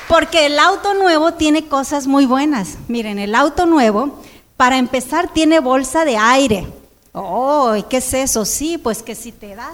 Porque 0.07 0.45
el 0.45 0.59
auto 0.59 0.93
nuevo 0.93 1.33
tiene 1.33 1.67
cosas 1.67 2.07
muy 2.07 2.25
buenas. 2.25 2.77
Miren, 2.87 3.19
el 3.19 3.33
auto 3.33 3.65
nuevo, 3.65 4.19
para 4.57 4.77
empezar, 4.77 5.31
tiene 5.31 5.59
bolsa 5.59 6.03
de 6.03 6.17
aire. 6.17 6.67
Oh, 7.13 7.73
¿qué 7.89 7.97
es 7.97 8.13
eso? 8.13 8.45
Sí, 8.45 8.77
pues 8.77 9.01
que 9.01 9.15
si 9.15 9.31
te 9.31 9.55
das, 9.55 9.73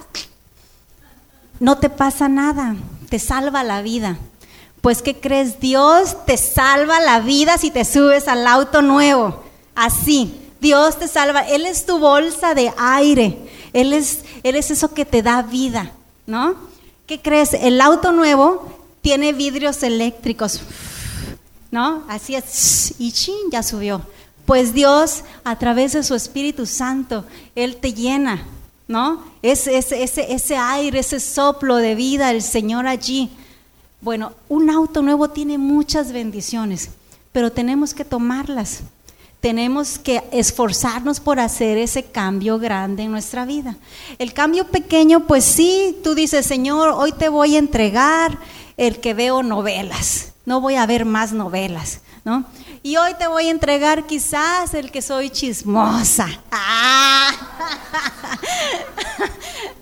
no 1.60 1.78
te 1.78 1.90
pasa 1.90 2.30
nada, 2.30 2.76
te 3.10 3.20
salva 3.20 3.64
la 3.64 3.82
vida. 3.82 4.18
Pues 4.84 5.02
¿qué 5.02 5.16
crees? 5.16 5.62
Dios 5.62 6.26
te 6.26 6.36
salva 6.36 7.00
la 7.00 7.22
vida 7.22 7.58
si 7.58 7.72
te 7.72 7.86
subes 7.86 8.28
al 8.28 8.46
auto 8.46 8.82
nuevo. 8.82 9.42
Así, 9.76 10.38
Dios 10.60 11.00
te 11.00 11.08
salva. 11.08 11.48
Él 11.48 11.66
es 11.66 11.86
tu 11.86 12.00
bolsa 12.00 12.54
de 12.54 12.70
aire. 12.78 13.38
Él 13.72 13.94
es, 13.94 14.26
él 14.44 14.58
es 14.58 14.72
eso 14.72 14.94
que 14.94 15.06
te 15.06 15.22
da 15.22 15.42
vida, 15.42 15.94
¿no? 16.28 16.58
¿Qué 17.08 17.22
crees? 17.22 17.54
El 17.54 17.80
auto 17.80 18.12
nuevo 18.12 18.78
tiene 19.02 19.32
vidrios 19.32 19.84
eléctricos, 19.84 20.60
¿no? 21.72 22.04
Así 22.10 22.36
es, 22.36 22.94
y 23.00 23.14
chin, 23.14 23.52
ya 23.54 23.64
subió. 23.64 24.02
Pues 24.46 24.74
Dios, 24.74 25.24
a 25.46 25.58
través 25.58 25.94
de 25.94 26.04
su 26.04 26.14
Espíritu 26.14 26.66
Santo, 26.66 27.24
Él 27.56 27.78
te 27.78 27.94
llena, 27.94 28.46
¿no? 28.90 29.24
Ese, 29.42 29.78
ese, 29.78 30.04
ese, 30.04 30.34
ese 30.34 30.58
aire, 30.58 31.00
ese 31.00 31.22
soplo 31.22 31.78
de 31.78 31.96
vida, 31.96 32.32
el 32.32 32.42
Señor 32.42 32.86
allí. 32.86 33.32
Bueno, 34.04 34.34
un 34.50 34.70
auto 34.70 35.02
nuevo 35.02 35.30
tiene 35.30 35.58
muchas 35.58 36.12
bendiciones, 36.12 36.90
pero 37.32 37.52
tenemos 37.52 37.94
que 37.94 38.06
tomarlas 38.06 38.84
tenemos 39.44 40.00
que 40.00 40.24
esforzarnos 40.32 41.20
por 41.20 41.38
hacer 41.38 41.78
ese 41.78 42.06
cambio 42.06 42.60
grande 42.60 43.04
en 43.04 43.12
nuestra 43.12 43.44
vida. 43.44 43.76
El 44.18 44.34
cambio 44.34 44.68
pequeño, 44.68 45.28
pues 45.28 45.44
sí, 45.44 46.00
tú 46.02 46.16
dices, 46.16 46.46
Señor, 46.46 46.94
hoy 46.96 47.12
te 47.12 47.28
voy 47.28 47.58
a 47.58 47.60
entregar 47.60 48.40
el 48.78 49.02
que 49.02 49.14
veo 49.14 49.44
novelas, 49.44 50.32
no 50.46 50.62
voy 50.62 50.76
a 50.76 50.86
ver 50.86 51.04
más 51.04 51.34
novelas, 51.34 52.00
¿no? 52.24 52.46
Y 52.84 52.96
hoy 52.96 53.16
te 53.20 53.28
voy 53.28 53.48
a 53.48 53.52
entregar 53.52 54.06
quizás 54.06 54.74
el 54.74 54.92
que 54.92 55.02
soy 55.02 55.30
chismosa. 55.30 56.30
¡Ah! 56.50 57.32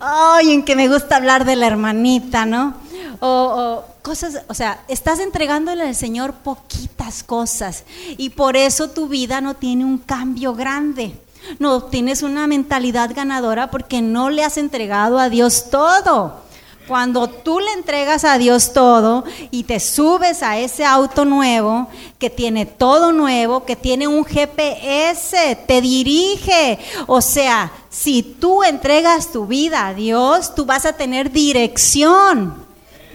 Ay, 0.00 0.54
en 0.54 0.64
que 0.64 0.74
me 0.74 0.88
gusta 0.88 1.14
hablar 1.14 1.44
de 1.44 1.54
la 1.54 1.68
hermanita, 1.68 2.46
¿no? 2.46 2.74
O, 3.20 3.84
cosas, 4.02 4.42
o 4.48 4.54
sea, 4.54 4.84
estás 4.88 5.20
entregándole 5.20 5.84
al 5.84 5.94
Señor 5.94 6.34
poquitas 6.34 7.22
cosas 7.22 7.84
y 8.16 8.30
por 8.30 8.56
eso 8.56 8.90
tu 8.90 9.08
vida 9.08 9.40
no 9.40 9.54
tiene 9.54 9.84
un 9.84 9.98
cambio 9.98 10.54
grande. 10.54 11.14
No 11.58 11.82
tienes 11.84 12.22
una 12.22 12.46
mentalidad 12.46 13.10
ganadora 13.14 13.70
porque 13.70 14.00
no 14.00 14.30
le 14.30 14.44
has 14.44 14.58
entregado 14.58 15.18
a 15.18 15.28
Dios 15.28 15.70
todo. 15.70 16.40
Cuando 16.86 17.28
tú 17.28 17.60
le 17.60 17.72
entregas 17.72 18.24
a 18.24 18.38
Dios 18.38 18.72
todo 18.72 19.24
y 19.50 19.64
te 19.64 19.78
subes 19.78 20.42
a 20.42 20.58
ese 20.58 20.84
auto 20.84 21.24
nuevo, 21.24 21.88
que 22.18 22.28
tiene 22.28 22.66
todo 22.66 23.12
nuevo, 23.12 23.64
que 23.64 23.76
tiene 23.76 24.08
un 24.08 24.24
GPS, 24.24 25.56
te 25.66 25.80
dirige. 25.80 26.78
O 27.06 27.20
sea, 27.20 27.72
si 27.88 28.22
tú 28.22 28.62
entregas 28.64 29.30
tu 29.30 29.46
vida 29.46 29.86
a 29.86 29.94
Dios, 29.94 30.54
tú 30.54 30.64
vas 30.64 30.84
a 30.84 30.92
tener 30.92 31.30
dirección. 31.30 32.54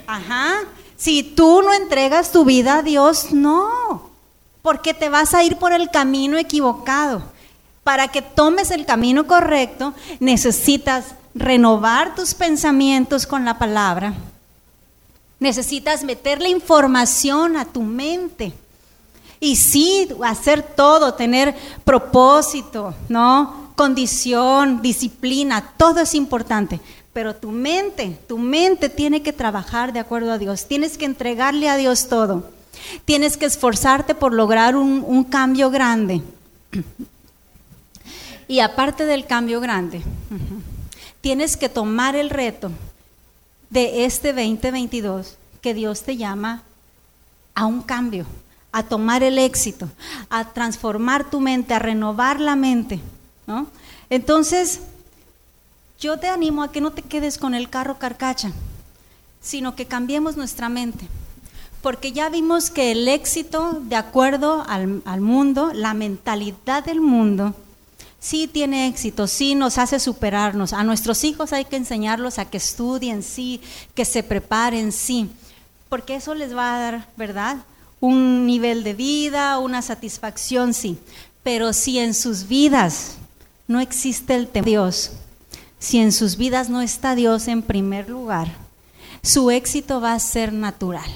Ajá. 0.08 0.62
Si 0.98 1.22
tú 1.22 1.62
no 1.62 1.74
entregas 1.74 2.32
tu 2.32 2.44
vida 2.44 2.78
a 2.78 2.82
Dios, 2.82 3.32
no. 3.32 4.10
Porque 4.64 4.94
te 4.94 5.10
vas 5.10 5.34
a 5.34 5.44
ir 5.44 5.58
por 5.58 5.72
el 5.72 5.90
camino 5.92 6.38
equivocado. 6.38 7.22
Para 7.84 8.10
que 8.10 8.22
tomes 8.22 8.72
el 8.72 8.86
camino 8.86 9.28
correcto, 9.28 9.94
necesitas 10.20 11.06
renovar 11.36 12.16
tus 12.16 12.34
pensamientos 12.34 13.28
con 13.28 13.46
la 13.46 13.58
palabra. 13.60 14.14
Necesitas 15.40 16.04
meterle 16.04 16.50
información 16.50 17.58
a 17.58 17.66
tu 17.66 17.84
mente. 17.84 18.52
Y 19.40 19.56
sí, 19.56 20.10
hacer 20.26 20.64
todo, 20.64 21.14
tener 21.14 21.56
propósito, 21.86 22.96
¿no? 23.08 23.72
Condición, 23.76 24.82
disciplina, 24.82 25.74
todo 25.78 26.00
es 26.00 26.16
importante. 26.16 26.82
Pero 27.18 27.36
tu 27.36 27.50
mente, 27.50 28.16
tu 28.28 28.38
mente 28.38 28.90
tiene 28.90 29.24
que 29.24 29.34
trabajar 29.34 29.92
de 29.92 29.98
acuerdo 29.98 30.32
a 30.32 30.38
Dios. 30.38 30.68
Tienes 30.68 31.00
que 31.00 31.06
entregarle 31.06 31.68
a 31.68 31.76
Dios 31.76 32.10
todo. 32.10 32.52
Tienes 33.06 33.38
que 33.38 33.48
esforzarte 33.48 34.14
por 34.14 34.36
lograr 34.36 34.76
un, 34.76 35.24
cambio 35.24 35.72
grande. 35.72 36.22
Y 38.48 38.60
aparte 38.60 39.08
del 39.08 39.26
cambio 39.26 39.60
grande, 39.60 40.04
tienes 41.20 41.58
que 41.58 41.70
tomar 41.70 42.16
el 42.16 42.30
reto 42.30 42.70
de 43.72 44.06
este 44.06 44.32
2022 44.32 45.40
que 45.60 45.74
Dios 45.74 46.04
te 46.04 46.18
llama 46.18 46.62
a 47.56 47.66
un 47.66 47.82
cambio, 47.82 48.28
a 48.72 48.84
tomar 48.84 49.24
el 49.24 49.40
éxito, 49.40 49.90
a 50.30 50.54
transformar 50.54 51.32
tu 51.32 51.40
mente, 51.40 51.74
a 51.74 51.80
renovar 51.80 52.40
la 52.40 52.56
mente. 52.56 53.00
¿no? 53.48 53.66
Entonces, 54.12 54.82
yo 56.00 56.18
te 56.18 56.28
animo 56.28 56.64
a 56.64 56.72
que 56.72 56.82
no 56.82 56.92
te 56.92 57.02
quedes 57.02 57.38
con 57.38 57.56
el 57.56 57.70
carro 57.70 57.98
carcacha, 57.98 58.52
sino 59.42 59.76
que 59.76 59.86
cambiemos 59.86 60.38
nuestra 60.38 60.70
mente. 60.70 61.08
Porque 61.82 62.12
ya 62.12 62.30
vimos 62.30 62.70
que 62.70 62.92
el 62.92 63.08
éxito, 63.08 63.80
de 63.84 63.96
acuerdo 63.96 64.64
al, 64.68 65.22
mundo, 65.22 65.72
la 65.74 65.94
mentalidad 65.94 66.84
del 66.84 67.02
mundo, 67.02 67.56
Sí 68.20 68.48
tiene 68.48 68.88
éxito, 68.88 69.28
sí 69.28 69.54
nos 69.54 69.78
hace 69.78 70.00
superarnos. 70.00 70.74
A 70.74 70.84
nuestros 70.84 71.24
hijos 71.24 71.54
hay 71.54 71.66
que 71.66 71.76
enseñarlos 71.76 72.40
a 72.40 72.46
que 72.46 72.58
estudien, 72.58 73.22
sí, 73.22 73.62
que 73.94 74.06
se 74.06 74.24
preparen, 74.24 74.92
sí. 74.92 75.30
Porque 75.88 76.16
eso 76.16 76.34
les 76.34 76.54
va 76.54 76.76
a 76.76 76.80
dar, 76.80 77.08
¿verdad? 77.16 77.58
Un 78.00 78.48
nivel 78.48 78.84
de 78.84 78.96
vida, 78.96 79.60
una 79.60 79.84
satisfacción, 79.84 80.74
sí. 80.74 80.98
Pero 81.44 81.74
si 81.74 82.00
en 82.00 82.16
sus 82.16 82.48
vidas 82.48 83.18
no 83.68 83.80
existe 83.80 84.36
el 84.36 84.48
temor 84.48 84.66
de 84.66 84.72
Dios, 84.72 85.12
si 85.80 86.00
en 86.00 86.12
sus 86.12 86.38
vidas 86.38 86.70
no 86.70 86.82
está 86.82 87.16
Dios 87.16 87.48
en 87.48 87.62
primer 87.62 88.10
lugar, 88.10 88.48
su 89.22 89.52
éxito 89.52 90.02
va 90.02 90.14
a 90.14 90.20
ser 90.20 90.54
natural. 90.54 91.10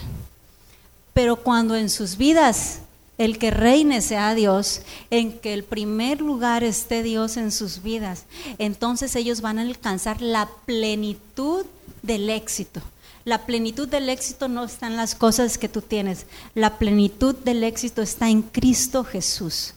Pero 1.14 1.38
cuando 1.38 1.76
en 1.76 1.90
sus 1.90 2.18
vidas 2.18 2.80
el 3.18 3.38
que 3.38 3.52
reine 3.52 4.02
sea 4.02 4.34
Dios, 4.34 4.82
en 5.12 5.38
que 5.38 5.54
el 5.54 5.64
primer 5.64 6.22
lugar 6.22 6.64
esté 6.64 7.04
Dios 7.04 7.38
en 7.38 7.52
sus 7.52 7.84
vidas, 7.84 8.26
entonces 8.58 9.16
ellos 9.16 9.42
van 9.42 9.60
a 9.60 9.62
alcanzar 9.62 10.22
la 10.22 10.50
plenitud 10.66 11.66
del 12.02 12.30
éxito. 12.30 12.82
La 13.24 13.46
plenitud 13.46 13.88
del 13.88 14.10
éxito 14.10 14.48
no 14.48 14.64
está 14.64 14.88
en 14.88 14.98
las 14.98 15.14
cosas 15.14 15.60
que 15.60 15.70
tú 15.70 15.82
tienes, 15.82 16.26
la 16.56 16.80
plenitud 16.80 17.36
del 17.36 17.64
éxito 17.64 18.02
está 18.02 18.30
en 18.30 18.42
Cristo 18.42 19.04
Jesús. 19.04 19.76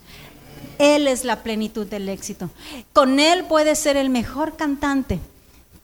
Él 0.78 1.06
es 1.08 1.24
la 1.24 1.42
plenitud 1.42 1.86
del 1.86 2.08
éxito. 2.08 2.50
Con 2.92 3.20
Él 3.20 3.44
puedes 3.48 3.78
ser 3.78 3.96
el 3.96 4.10
mejor 4.10 4.56
cantante, 4.56 5.20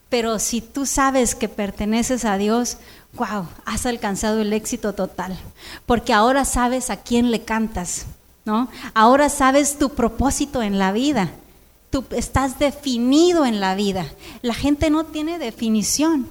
pero 0.09 0.39
si 0.39 0.61
tú 0.61 0.85
sabes 0.85 1.35
que 1.35 1.47
perteneces 1.47 2.25
a 2.25 2.37
Dios, 2.37 2.77
wow, 3.13 3.47
has 3.65 3.85
alcanzado 3.85 4.41
el 4.41 4.53
éxito 4.53 4.93
total, 4.93 5.37
porque 5.85 6.13
ahora 6.13 6.45
sabes 6.45 6.89
a 6.89 6.97
quién 6.97 7.31
le 7.31 7.43
cantas, 7.43 8.05
¿no? 8.45 8.69
Ahora 8.93 9.29
sabes 9.29 9.77
tu 9.77 9.89
propósito 9.89 10.61
en 10.61 10.79
la 10.79 10.91
vida. 10.91 11.31
Tú 11.89 12.05
estás 12.11 12.59
definido 12.59 13.45
en 13.45 13.59
la 13.59 13.75
vida. 13.75 14.05
La 14.41 14.53
gente 14.53 14.89
no 14.89 15.05
tiene 15.05 15.39
definición 15.39 16.27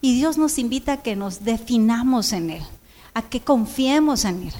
y 0.00 0.14
Dios 0.16 0.38
nos 0.38 0.58
invita 0.58 0.92
a 0.92 0.96
que 0.98 1.16
nos 1.16 1.44
definamos 1.44 2.32
en 2.32 2.50
Él, 2.50 2.62
a 3.14 3.22
que 3.22 3.40
confiemos 3.40 4.24
en 4.24 4.44
Él, 4.44 4.54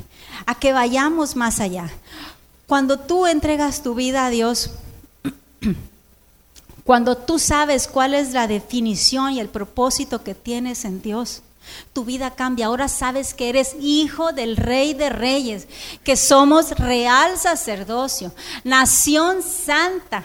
a 0.46 0.54
que 0.54 0.72
vayamos 0.72 1.36
más 1.36 1.60
allá. 1.60 1.90
Cuando 2.66 2.98
tú 2.98 3.26
entregas 3.26 3.82
tu 3.82 3.94
vida 3.94 4.26
a 4.26 4.30
Dios, 4.30 4.70
cuando 6.84 7.16
tú 7.16 7.38
sabes 7.38 7.86
cuál 7.88 8.14
es 8.14 8.32
la 8.32 8.46
definición 8.46 9.32
y 9.32 9.40
el 9.40 9.48
propósito 9.48 10.22
que 10.22 10.34
tienes 10.34 10.84
en 10.84 11.02
Dios, 11.02 11.42
tu 11.92 12.04
vida 12.04 12.30
cambia. 12.30 12.66
Ahora 12.66 12.88
sabes 12.88 13.34
que 13.34 13.48
eres 13.48 13.76
hijo 13.80 14.32
del 14.32 14.56
rey 14.56 14.94
de 14.94 15.10
reyes, 15.10 15.66
que 16.02 16.16
somos 16.16 16.70
real 16.72 17.38
sacerdocio, 17.38 18.32
nación 18.64 19.42
santa, 19.42 20.24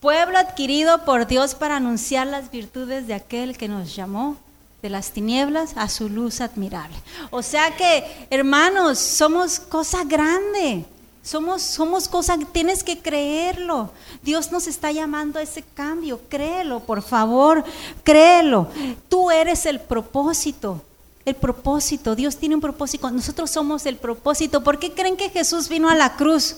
pueblo 0.00 0.38
adquirido 0.38 1.04
por 1.04 1.26
Dios 1.26 1.54
para 1.54 1.76
anunciar 1.76 2.26
las 2.26 2.50
virtudes 2.50 3.06
de 3.06 3.14
aquel 3.14 3.56
que 3.56 3.68
nos 3.68 3.94
llamó 3.94 4.36
de 4.82 4.90
las 4.90 5.10
tinieblas 5.10 5.72
a 5.76 5.88
su 5.88 6.08
luz 6.08 6.40
admirable. 6.40 6.96
O 7.30 7.42
sea 7.42 7.76
que, 7.76 8.28
hermanos, 8.30 8.98
somos 8.98 9.58
cosa 9.58 10.04
grande. 10.04 10.84
Somos, 11.22 11.62
somos 11.62 12.08
cosa, 12.08 12.38
tienes 12.52 12.82
que 12.82 12.98
creerlo. 13.00 13.90
Dios 14.22 14.50
nos 14.50 14.66
está 14.66 14.92
llamando 14.92 15.38
a 15.38 15.42
ese 15.42 15.62
cambio. 15.62 16.20
Créelo, 16.28 16.80
por 16.80 17.02
favor, 17.02 17.64
créelo. 18.02 18.68
Tú 19.08 19.30
eres 19.30 19.66
el 19.66 19.80
propósito. 19.80 20.82
El 21.24 21.34
propósito. 21.34 22.14
Dios 22.14 22.36
tiene 22.36 22.54
un 22.54 22.60
propósito. 22.60 23.10
Nosotros 23.10 23.50
somos 23.50 23.84
el 23.84 23.96
propósito. 23.96 24.64
¿Por 24.64 24.78
qué 24.78 24.92
creen 24.92 25.16
que 25.16 25.28
Jesús 25.28 25.68
vino 25.68 25.90
a 25.90 25.94
la 25.94 26.16
cruz? 26.16 26.56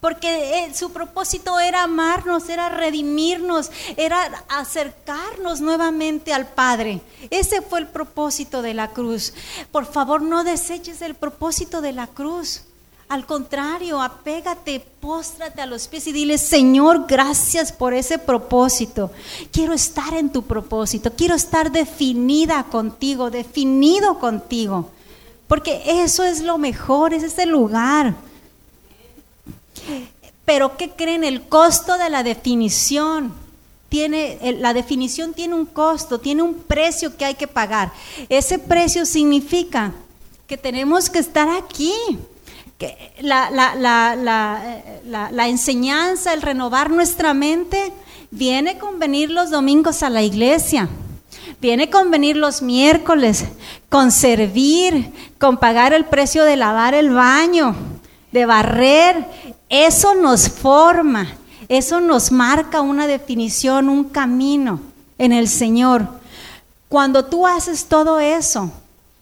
Porque 0.00 0.64
eh, 0.64 0.74
su 0.74 0.90
propósito 0.92 1.60
era 1.60 1.82
amarnos, 1.82 2.48
era 2.48 2.70
redimirnos, 2.70 3.70
era 3.98 4.44
acercarnos 4.48 5.60
nuevamente 5.60 6.32
al 6.32 6.48
Padre. 6.48 7.02
Ese 7.28 7.60
fue 7.60 7.80
el 7.80 7.86
propósito 7.86 8.62
de 8.62 8.72
la 8.72 8.88
cruz. 8.88 9.34
Por 9.70 9.84
favor, 9.84 10.22
no 10.22 10.42
deseches 10.42 11.02
el 11.02 11.14
propósito 11.14 11.82
de 11.82 11.92
la 11.92 12.06
cruz. 12.06 12.62
Al 13.10 13.26
contrario, 13.26 14.00
apégate, 14.00 14.78
póstrate 15.00 15.60
a 15.60 15.66
los 15.66 15.88
pies 15.88 16.06
y 16.06 16.12
dile, 16.12 16.38
Señor, 16.38 17.06
gracias 17.08 17.72
por 17.72 17.92
ese 17.92 18.18
propósito. 18.18 19.10
Quiero 19.50 19.72
estar 19.72 20.14
en 20.14 20.30
tu 20.30 20.44
propósito, 20.44 21.10
quiero 21.16 21.34
estar 21.34 21.72
definida 21.72 22.62
contigo, 22.62 23.28
definido 23.28 24.20
contigo. 24.20 24.90
Porque 25.48 25.82
eso 26.04 26.22
es 26.22 26.40
lo 26.40 26.56
mejor, 26.56 27.12
es 27.12 27.24
ese 27.24 27.46
lugar. 27.46 28.14
Pero 30.44 30.76
¿qué 30.76 30.90
creen? 30.90 31.24
El 31.24 31.48
costo 31.48 31.98
de 31.98 32.10
la 32.10 32.22
definición. 32.22 33.32
Tiene, 33.88 34.38
la 34.60 34.72
definición 34.72 35.34
tiene 35.34 35.56
un 35.56 35.66
costo, 35.66 36.20
tiene 36.20 36.42
un 36.42 36.54
precio 36.54 37.16
que 37.16 37.24
hay 37.24 37.34
que 37.34 37.48
pagar. 37.48 37.92
Ese 38.28 38.60
precio 38.60 39.04
significa 39.04 39.94
que 40.46 40.56
tenemos 40.56 41.10
que 41.10 41.18
estar 41.18 41.48
aquí 41.48 41.92
la, 43.20 43.50
la, 43.50 45.30
la, 45.30 45.48
enseñanza, 45.48 46.32
el 46.32 46.42
renovar 46.42 46.90
nuestra 46.90 47.34
mente, 47.34 47.92
viene 48.30 48.78
con 48.78 48.98
venir 48.98 49.30
los 49.30 49.50
domingos 49.50 50.02
a 50.02 50.10
la 50.10 50.22
iglesia, 50.22 50.88
viene 51.60 51.90
con 51.90 52.10
venir 52.10 52.36
los 52.36 52.62
miércoles, 52.62 53.44
con 53.88 54.10
servir, 54.10 55.12
con 55.38 55.58
pagar 55.58 55.92
el 55.92 56.06
precio 56.06 56.44
de 56.44 56.56
lavar 56.56 56.94
el 56.94 57.10
baño, 57.10 57.74
de 58.32 58.46
barrer. 58.46 59.26
Eso 59.68 60.14
nos 60.14 60.48
forma, 60.48 61.26
eso 61.68 62.00
nos 62.00 62.32
marca 62.32 62.80
una 62.80 63.06
definición, 63.06 63.88
un 63.88 64.04
camino 64.04 64.80
en 65.18 65.32
el 65.32 65.48
Señor. 65.48 66.08
Cuando 66.88 67.26
tú 67.26 67.46
haces 67.46 67.84
todo 67.86 68.18
eso, 68.18 68.72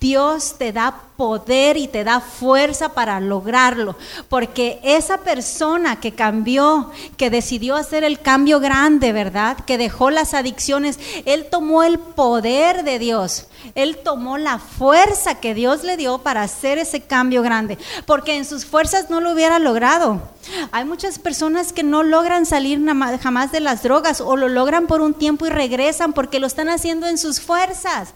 Dios 0.00 0.54
te 0.58 0.72
da 0.72 1.02
poder 1.16 1.76
y 1.76 1.88
te 1.88 2.04
da 2.04 2.20
fuerza 2.20 2.90
para 2.90 3.18
lograrlo, 3.18 3.96
porque 4.28 4.78
esa 4.84 5.18
persona 5.18 5.98
que 5.98 6.12
cambió, 6.12 6.92
que 7.16 7.30
decidió 7.30 7.74
hacer 7.74 8.04
el 8.04 8.20
cambio 8.20 8.60
grande, 8.60 9.12
¿verdad? 9.12 9.56
Que 9.66 9.76
dejó 9.76 10.10
las 10.10 10.34
adicciones, 10.34 11.00
él 11.24 11.46
tomó 11.50 11.82
el 11.82 11.98
poder 11.98 12.84
de 12.84 13.00
Dios, 13.00 13.46
él 13.74 13.98
tomó 14.04 14.38
la 14.38 14.60
fuerza 14.60 15.40
que 15.40 15.54
Dios 15.54 15.82
le 15.82 15.96
dio 15.96 16.18
para 16.18 16.42
hacer 16.42 16.78
ese 16.78 17.00
cambio 17.00 17.42
grande, 17.42 17.76
porque 18.06 18.36
en 18.36 18.44
sus 18.44 18.64
fuerzas 18.64 19.10
no 19.10 19.20
lo 19.20 19.32
hubiera 19.32 19.58
logrado. 19.58 20.22
Hay 20.70 20.84
muchas 20.84 21.18
personas 21.18 21.72
que 21.72 21.82
no 21.82 22.04
logran 22.04 22.46
salir 22.46 22.80
jamás 23.20 23.50
de 23.50 23.60
las 23.60 23.82
drogas 23.82 24.20
o 24.20 24.36
lo 24.36 24.48
logran 24.48 24.86
por 24.86 25.00
un 25.00 25.14
tiempo 25.14 25.46
y 25.46 25.50
regresan 25.50 26.12
porque 26.12 26.38
lo 26.38 26.46
están 26.46 26.68
haciendo 26.68 27.08
en 27.08 27.18
sus 27.18 27.40
fuerzas. 27.40 28.14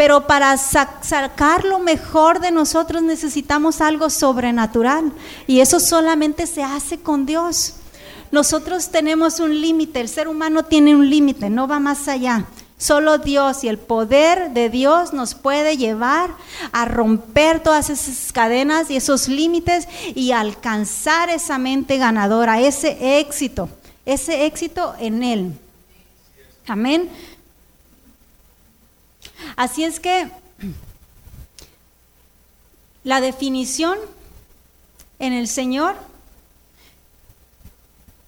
Pero 0.00 0.26
para 0.26 0.56
sacar 0.56 1.66
lo 1.66 1.78
mejor 1.78 2.40
de 2.40 2.50
nosotros 2.50 3.02
necesitamos 3.02 3.82
algo 3.82 4.08
sobrenatural. 4.08 5.12
Y 5.46 5.60
eso 5.60 5.78
solamente 5.78 6.46
se 6.46 6.62
hace 6.62 7.00
con 7.00 7.26
Dios. 7.26 7.74
Nosotros 8.32 8.88
tenemos 8.88 9.40
un 9.40 9.60
límite, 9.60 10.00
el 10.00 10.08
ser 10.08 10.26
humano 10.26 10.62
tiene 10.62 10.96
un 10.96 11.10
límite, 11.10 11.50
no 11.50 11.68
va 11.68 11.80
más 11.80 12.08
allá. 12.08 12.46
Solo 12.78 13.18
Dios 13.18 13.62
y 13.62 13.68
el 13.68 13.76
poder 13.76 14.52
de 14.52 14.70
Dios 14.70 15.12
nos 15.12 15.34
puede 15.34 15.76
llevar 15.76 16.30
a 16.72 16.86
romper 16.86 17.62
todas 17.62 17.90
esas 17.90 18.32
cadenas 18.32 18.90
y 18.90 18.96
esos 18.96 19.28
límites 19.28 19.86
y 20.14 20.32
alcanzar 20.32 21.28
esa 21.28 21.58
mente 21.58 21.98
ganadora, 21.98 22.58
ese 22.58 23.20
éxito, 23.20 23.68
ese 24.06 24.46
éxito 24.46 24.94
en 24.98 25.22
Él. 25.22 25.52
Amén. 26.66 27.10
Así 29.56 29.84
es 29.84 30.00
que 30.00 30.30
la 33.04 33.20
definición 33.20 33.98
en 35.18 35.32
el 35.32 35.48
Señor 35.48 35.96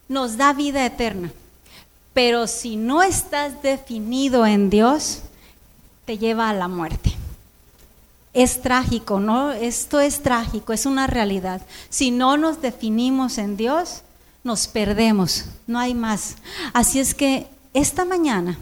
nos 0.09 0.37
da 0.37 0.53
vida 0.53 0.85
eterna. 0.85 1.33
Pero 2.15 2.47
si 2.47 2.77
no 2.77 3.03
estás 3.03 3.63
definido 3.63 4.45
en 4.45 4.69
Dios, 4.69 5.23
te 6.05 6.19
lleva 6.19 6.51
a 6.51 6.55
la 6.55 6.69
muerte. 6.69 7.13
Es 8.35 8.61
trágico, 8.61 9.21
¿no? 9.21 9.53
Esto 9.53 10.01
es 10.01 10.23
trágico, 10.23 10.73
es 10.73 10.87
una 10.87 11.07
realidad. 11.07 11.63
Si 11.89 12.11
no 12.11 12.37
nos 12.37 12.61
definimos 12.61 13.39
en 13.39 13.57
Dios, 13.57 14.03
nos 14.45 14.67
perdemos, 14.67 15.47
no 15.67 15.79
hay 15.79 15.95
más. 15.95 16.37
Así 16.73 16.99
es 16.99 17.15
que 17.15 17.47
esta 17.73 18.05
mañana 18.05 18.59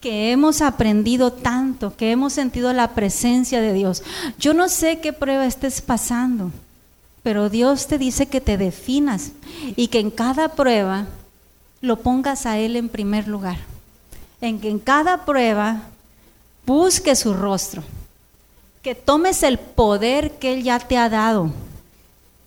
que 0.00 0.32
hemos 0.32 0.62
aprendido 0.62 1.32
tanto, 1.32 1.94
que 1.96 2.10
hemos 2.10 2.32
sentido 2.32 2.72
la 2.72 2.94
presencia 2.94 3.60
de 3.60 3.74
Dios. 3.74 4.02
Yo 4.38 4.54
no 4.54 4.68
sé 4.68 5.00
qué 5.00 5.12
prueba 5.12 5.46
estés 5.46 5.82
pasando, 5.82 6.50
pero 7.22 7.50
Dios 7.50 7.86
te 7.86 7.98
dice 7.98 8.26
que 8.26 8.40
te 8.40 8.56
definas 8.56 9.32
y 9.76 9.88
que 9.88 10.00
en 10.00 10.10
cada 10.10 10.48
prueba 10.48 11.06
lo 11.82 12.00
pongas 12.00 12.46
a 12.46 12.58
Él 12.58 12.76
en 12.76 12.88
primer 12.88 13.28
lugar. 13.28 13.58
En 14.40 14.58
que 14.58 14.70
en 14.70 14.78
cada 14.78 15.26
prueba 15.26 15.82
busques 16.64 17.18
su 17.18 17.34
rostro, 17.34 17.82
que 18.82 18.94
tomes 18.94 19.42
el 19.42 19.58
poder 19.58 20.38
que 20.38 20.54
Él 20.54 20.62
ya 20.62 20.78
te 20.78 20.96
ha 20.96 21.10
dado, 21.10 21.52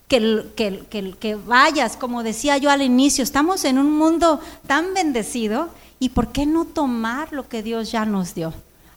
que, 0.07 0.47
que, 0.55 1.15
que, 1.19 1.35
vayas, 1.35 1.97
como 1.97 2.23
decía 2.23 2.57
yo 2.57 2.69
al 2.69 2.81
inicio, 2.81 3.23
estamos 3.23 3.63
en 3.63 3.77
un 3.77 3.95
mundo 3.95 4.39
tan 4.67 4.93
bendecido 4.93 5.69
y 6.03 6.09
¿por 6.09 6.33
qué 6.33 6.45
no 6.45 6.65
tomar 6.65 7.31
lo 7.31 7.47
que 7.47 7.63
Dios 7.63 7.89
ya 7.89 8.03
nos 8.03 8.35
dio? 8.35 8.53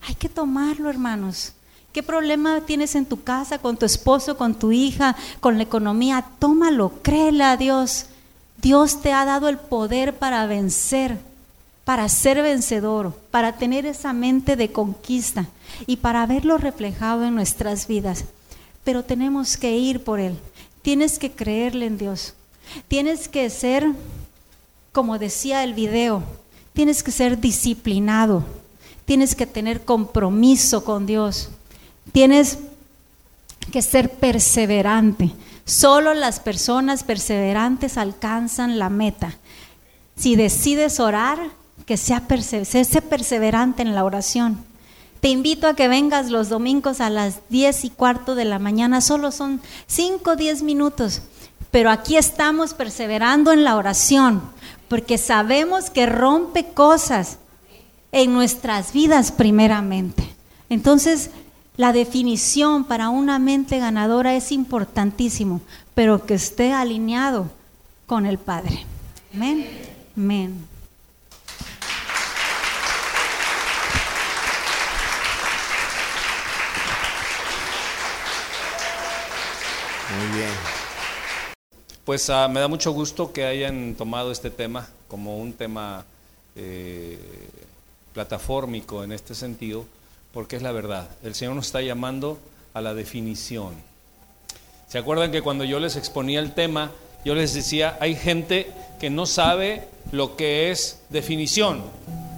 Hay 0.09 0.17
que 0.17 0.29
tomarlo, 0.29 0.91
hermanos. 0.91 1.53
¿Qué 1.93 2.03
problema 2.03 2.63
tienes 2.63 2.97
en 2.97 3.07
tu 3.07 3.23
casa, 3.23 3.59
con 3.59 3.77
tu 3.77 3.87
esposo, 3.87 4.37
con 4.37 4.57
tu 4.57 4.73
hija, 4.73 5.15
con 5.39 5.57
la 5.57 5.63
economía? 5.63 6.27
Tómalo, 6.41 6.95
créele 7.05 7.45
a 7.45 7.57
Dios. 7.57 8.07
Dios 8.61 9.03
te 9.03 9.13
ha 9.13 9.25
dado 9.25 9.49
el 9.49 9.57
poder 9.57 10.17
para 10.17 10.47
vencer, 10.47 11.21
para 11.85 12.09
ser 12.09 12.43
vencedor, 12.43 13.15
para 13.31 13.53
tener 13.53 13.87
esa 13.87 14.13
mente 14.13 14.57
de 14.57 14.73
conquista 14.73 15.47
y 15.87 15.99
para 15.99 16.27
verlo 16.27 16.59
reflejado 16.59 17.25
en 17.25 17.37
nuestras 17.37 17.87
vidas. 17.87 18.25
Pero 18.83 19.05
tenemos 19.05 19.57
que 19.57 19.79
ir 19.79 20.03
por 20.03 20.19
Él. 20.19 20.37
Tienes 20.83 21.21
que 21.21 21.31
creerle 21.31 21.87
en 21.87 21.99
Dios. 21.99 22.35
Tienes 22.89 23.29
que 23.29 23.49
ser, 23.49 23.87
como 24.91 25.21
decía 25.21 25.63
el 25.63 25.73
video, 25.73 26.25
tienes 26.77 27.03
que 27.03 27.11
ser 27.11 27.41
disciplinado. 27.41 28.45
Tienes 29.07 29.35
que 29.35 29.47
tener 29.47 29.87
compromiso 29.87 30.85
con 30.85 31.07
Dios. 31.07 31.49
Tienes 32.12 32.59
que 33.72 33.81
ser 33.81 34.12
perseverante. 34.12 35.31
Solo 35.64 36.12
las 36.12 36.39
personas 36.39 37.03
perseverantes 37.03 37.97
alcanzan 37.97 38.79
la 38.79 38.91
meta. 38.91 39.39
Si 40.16 40.37
decides 40.37 41.01
orar, 41.01 41.39
que 41.87 41.97
sea 41.97 42.29
perseverante 42.29 43.81
en 43.81 43.95
la 43.95 44.05
oración. 44.05 44.62
Te 45.20 45.29
invito 45.29 45.68
a 45.68 45.74
que 45.74 45.89
vengas 45.89 46.31
los 46.31 46.51
domingos 46.51 47.01
a 47.01 47.09
las 47.09 47.41
10 47.49 47.87
y 47.87 47.91
cuarto 47.91 48.35
de 48.35 48.45
la 48.45 48.59
mañana, 48.59 49.01
solo 49.01 49.33
son 49.33 49.62
5 49.87 50.31
o 50.31 50.37
10 50.37 50.62
minutos, 50.62 51.22
pero 51.70 51.91
aquí 51.91 52.16
estamos 52.16 52.74
perseverando 52.74 53.53
en 53.53 53.64
la 53.64 53.77
oración, 53.77 54.43
porque 54.89 55.18
sabemos 55.18 55.91
que 55.91 56.07
rompe 56.07 56.66
cosas 56.66 57.39
en 58.12 58.32
nuestras 58.32 58.93
vidas 58.93 59.32
primeramente. 59.32 60.24
Entonces, 60.68 61.30
la 61.76 61.93
definición 61.93 62.84
para 62.84 63.11
una 63.11 63.39
mente 63.39 63.78
ganadora 63.78 64.34
es 64.34 64.53
importantísimo, 64.53 65.61
pero 65.95 66.24
que 66.24 66.34
esté 66.34 66.72
alineado 66.72 67.51
con 68.07 68.24
el 68.26 68.39
Padre. 68.39 68.87
Amén. 69.34 69.68
Amén. 70.16 70.66
Muy 80.18 80.39
bien. 80.39 80.76
Pues 82.07 82.29
uh, 82.29 82.49
me 82.49 82.61
da 82.61 82.69
mucho 82.69 82.93
gusto 82.93 83.33
que 83.33 83.45
hayan 83.45 83.97
tomado 83.97 84.31
este 84.31 84.49
tema 84.49 84.89
como 85.09 85.39
un 85.39 85.53
tema 85.53 86.05
eh, 86.55 87.19
platafórmico 88.15 89.03
en 89.03 89.11
este 89.11 89.35
sentido 89.35 89.85
porque 90.33 90.55
es 90.55 90.63
la 90.63 90.71
verdad. 90.71 91.09
El 91.25 91.35
Señor 91.35 91.57
nos 91.57 91.67
está 91.67 91.83
llamando 91.83 92.39
a 92.75 92.81
la 92.81 92.95
definición. 92.95 93.75
¿Se 94.87 94.99
acuerdan 94.99 95.33
que 95.33 95.43
cuando 95.43 95.65
yo 95.65 95.81
les 95.81 95.97
exponía 95.97 96.39
el 96.39 96.55
tema, 96.55 96.93
yo 97.25 97.35
les 97.35 97.55
decía, 97.55 97.99
hay 98.01 98.15
gente 98.15 98.71
que 99.01 99.11
no 99.11 99.27
sabe 99.27 99.89
lo 100.13 100.37
que 100.37 100.71
es 100.71 101.01
definición, 101.09 101.83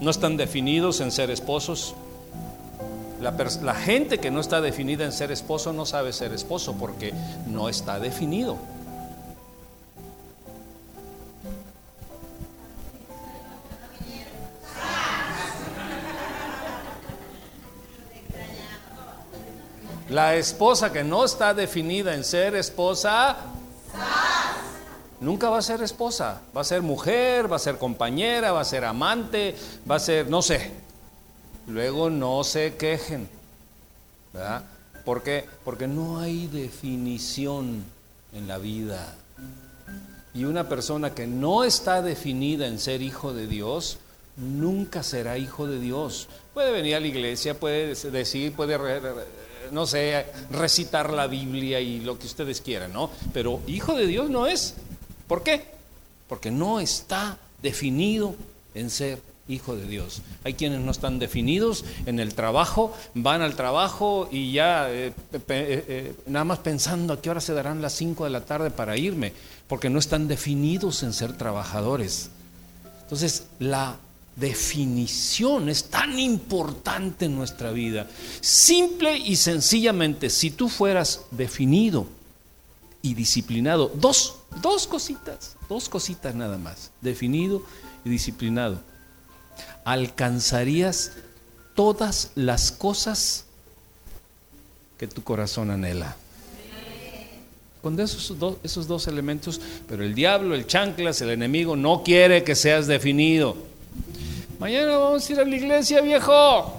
no 0.01 0.11
están 0.11 0.39
definidos 0.39 1.03
en 1.03 1.12
ser 1.12 1.31
esposos. 1.31 1.95
La, 3.21 3.33
la 3.62 3.75
gente 3.75 4.16
que 4.16 4.31
no 4.31 4.41
está 4.41 4.62
definida 4.62 5.05
en 5.05 5.12
ser 5.12 5.31
esposo 5.31 5.75
no 5.75 5.85
sabe 5.85 6.14
ser 6.14 6.33
esposo 6.33 6.75
porque 6.79 7.12
no 7.47 7.69
está 7.69 8.01
definido. 8.01 8.57
La 20.11 20.37
esposa 20.37 20.91
que 20.91 21.05
no 21.05 21.25
está 21.27 21.53
definida 21.53 22.15
en 22.15 22.25
ser 22.25 22.55
esposa, 22.55 23.37
nunca 25.21 25.51
va 25.51 25.59
a 25.59 25.63
ser 25.63 25.83
esposa. 25.83 26.41
Va 26.57 26.63
a 26.63 26.65
ser 26.65 26.81
mujer, 26.81 27.51
va 27.51 27.57
a 27.57 27.59
ser 27.59 27.77
compañera, 27.77 28.53
va 28.53 28.61
a 28.61 28.65
ser 28.65 28.87
amante, 28.87 29.55
va 29.89 29.97
a 29.97 30.01
ser, 30.01 30.31
no 30.31 30.41
sé. 30.41 30.71
Luego 31.67 32.09
no 32.09 32.43
se 32.43 32.77
quejen. 32.77 33.29
¿Verdad? 34.33 34.65
¿Por 35.05 35.23
qué? 35.23 35.45
Porque 35.63 35.87
no 35.87 36.21
hay 36.21 36.47
definición 36.47 37.85
en 38.33 38.49
la 38.49 38.57
vida. 38.57 39.15
Y 40.33 40.45
una 40.45 40.71
persona 40.71 41.15
que 41.15 41.27
no 41.27 41.65
está 41.65 42.01
definida 42.01 42.67
en 42.67 42.79
ser 42.79 43.03
hijo 43.03 43.35
de 43.35 43.47
Dios, 43.47 43.99
nunca 44.37 45.03
será 45.03 45.37
hijo 45.37 45.67
de 45.67 45.81
Dios. 45.81 46.29
Puede 46.55 46.71
venir 46.71 46.95
a 46.95 47.01
la 47.01 47.07
iglesia, 47.09 47.59
puede 47.59 47.95
decir, 47.95 48.55
puede 48.55 48.79
no 49.73 49.87
sé, 49.87 50.27
recitar 50.51 51.12
la 51.12 51.27
Biblia 51.27 51.81
y 51.81 52.01
lo 52.01 52.19
que 52.19 52.27
ustedes 52.27 52.61
quieran, 52.61 52.93
¿no? 52.93 53.11
Pero 53.33 53.61
hijo 53.66 53.95
de 53.95 54.07
Dios 54.07 54.31
no 54.31 54.47
es. 54.47 54.75
¿Por 55.27 55.43
qué? 55.43 55.64
Porque 56.29 56.51
no 56.51 56.81
está 56.81 57.39
definido 57.62 58.35
en 58.75 58.91
ser 58.91 59.21
hijo 59.49 59.77
de 59.77 59.87
Dios. 59.87 60.23
Hay 60.45 60.55
quienes 60.55 60.81
no 60.81 60.91
están 60.91 61.19
definidos 61.19 61.85
en 62.07 62.21
el 62.21 62.35
trabajo, 62.35 62.95
van 63.14 63.43
al 63.43 63.57
trabajo 63.57 64.29
y 64.31 64.53
ya 64.53 64.91
eh, 64.91 65.12
eh, 65.33 65.45
eh, 65.49 66.14
nada 66.27 66.45
más 66.45 66.59
pensando 66.59 67.14
a 67.14 67.21
qué 67.21 67.31
hora 67.31 67.41
se 67.41 67.55
darán 67.55 67.83
las 67.83 67.95
5 67.95 68.25
de 68.25 68.31
la 68.31 68.43
tarde 68.43 68.71
para 68.71 68.97
irme, 68.97 69.33
porque 69.66 69.91
no 69.91 69.99
están 69.99 70.29
definidos 70.29 71.03
en 71.03 71.12
ser 71.12 71.33
trabajadores. 71.33 72.31
Entonces, 73.03 73.47
la 73.59 73.97
definición 74.39 75.68
es 75.68 75.84
tan 75.84 76.18
importante 76.18 77.24
en 77.24 77.36
nuestra 77.36 77.72
vida. 77.72 78.07
Simple 78.41 79.16
y 79.16 79.36
sencillamente, 79.36 80.30
si 80.30 80.51
tú 80.51 80.68
fueras 80.68 81.22
definido 81.30 82.07
y 83.03 83.14
disciplinado, 83.14 83.91
dos, 83.95 84.36
dos 84.62 84.86
cositas, 84.86 85.57
dos 85.68 85.89
cositas 85.89 86.34
nada 86.34 86.57
más, 86.59 86.91
definido 87.01 87.62
y 88.05 88.11
disciplinado, 88.11 88.80
alcanzarías 89.84 91.12
todas 91.74 92.30
las 92.34 92.70
cosas 92.72 93.45
que 94.99 95.07
tu 95.07 95.22
corazón 95.22 95.70
anhela. 95.70 96.16
Con 97.82 97.99
esos 98.01 98.36
dos, 98.39 98.57
esos 98.64 98.89
dos 98.89 99.07
elementos, 99.07 99.61
pero 99.89 100.03
el 100.03 100.14
diablo, 100.14 100.57
el 100.57 100.66
chanclas, 100.66 101.20
el 101.20 101.30
enemigo 101.30 101.76
no 101.76 102.03
quiere 102.03 102.43
que 102.43 102.57
seas 102.57 102.89
definido. 102.89 103.68
Mañana 104.59 104.97
vamos 104.97 105.29
a 105.29 105.33
ir 105.33 105.41
a 105.41 105.45
la 105.45 105.57
iglesia, 105.57 106.01
viejo. 106.01 106.77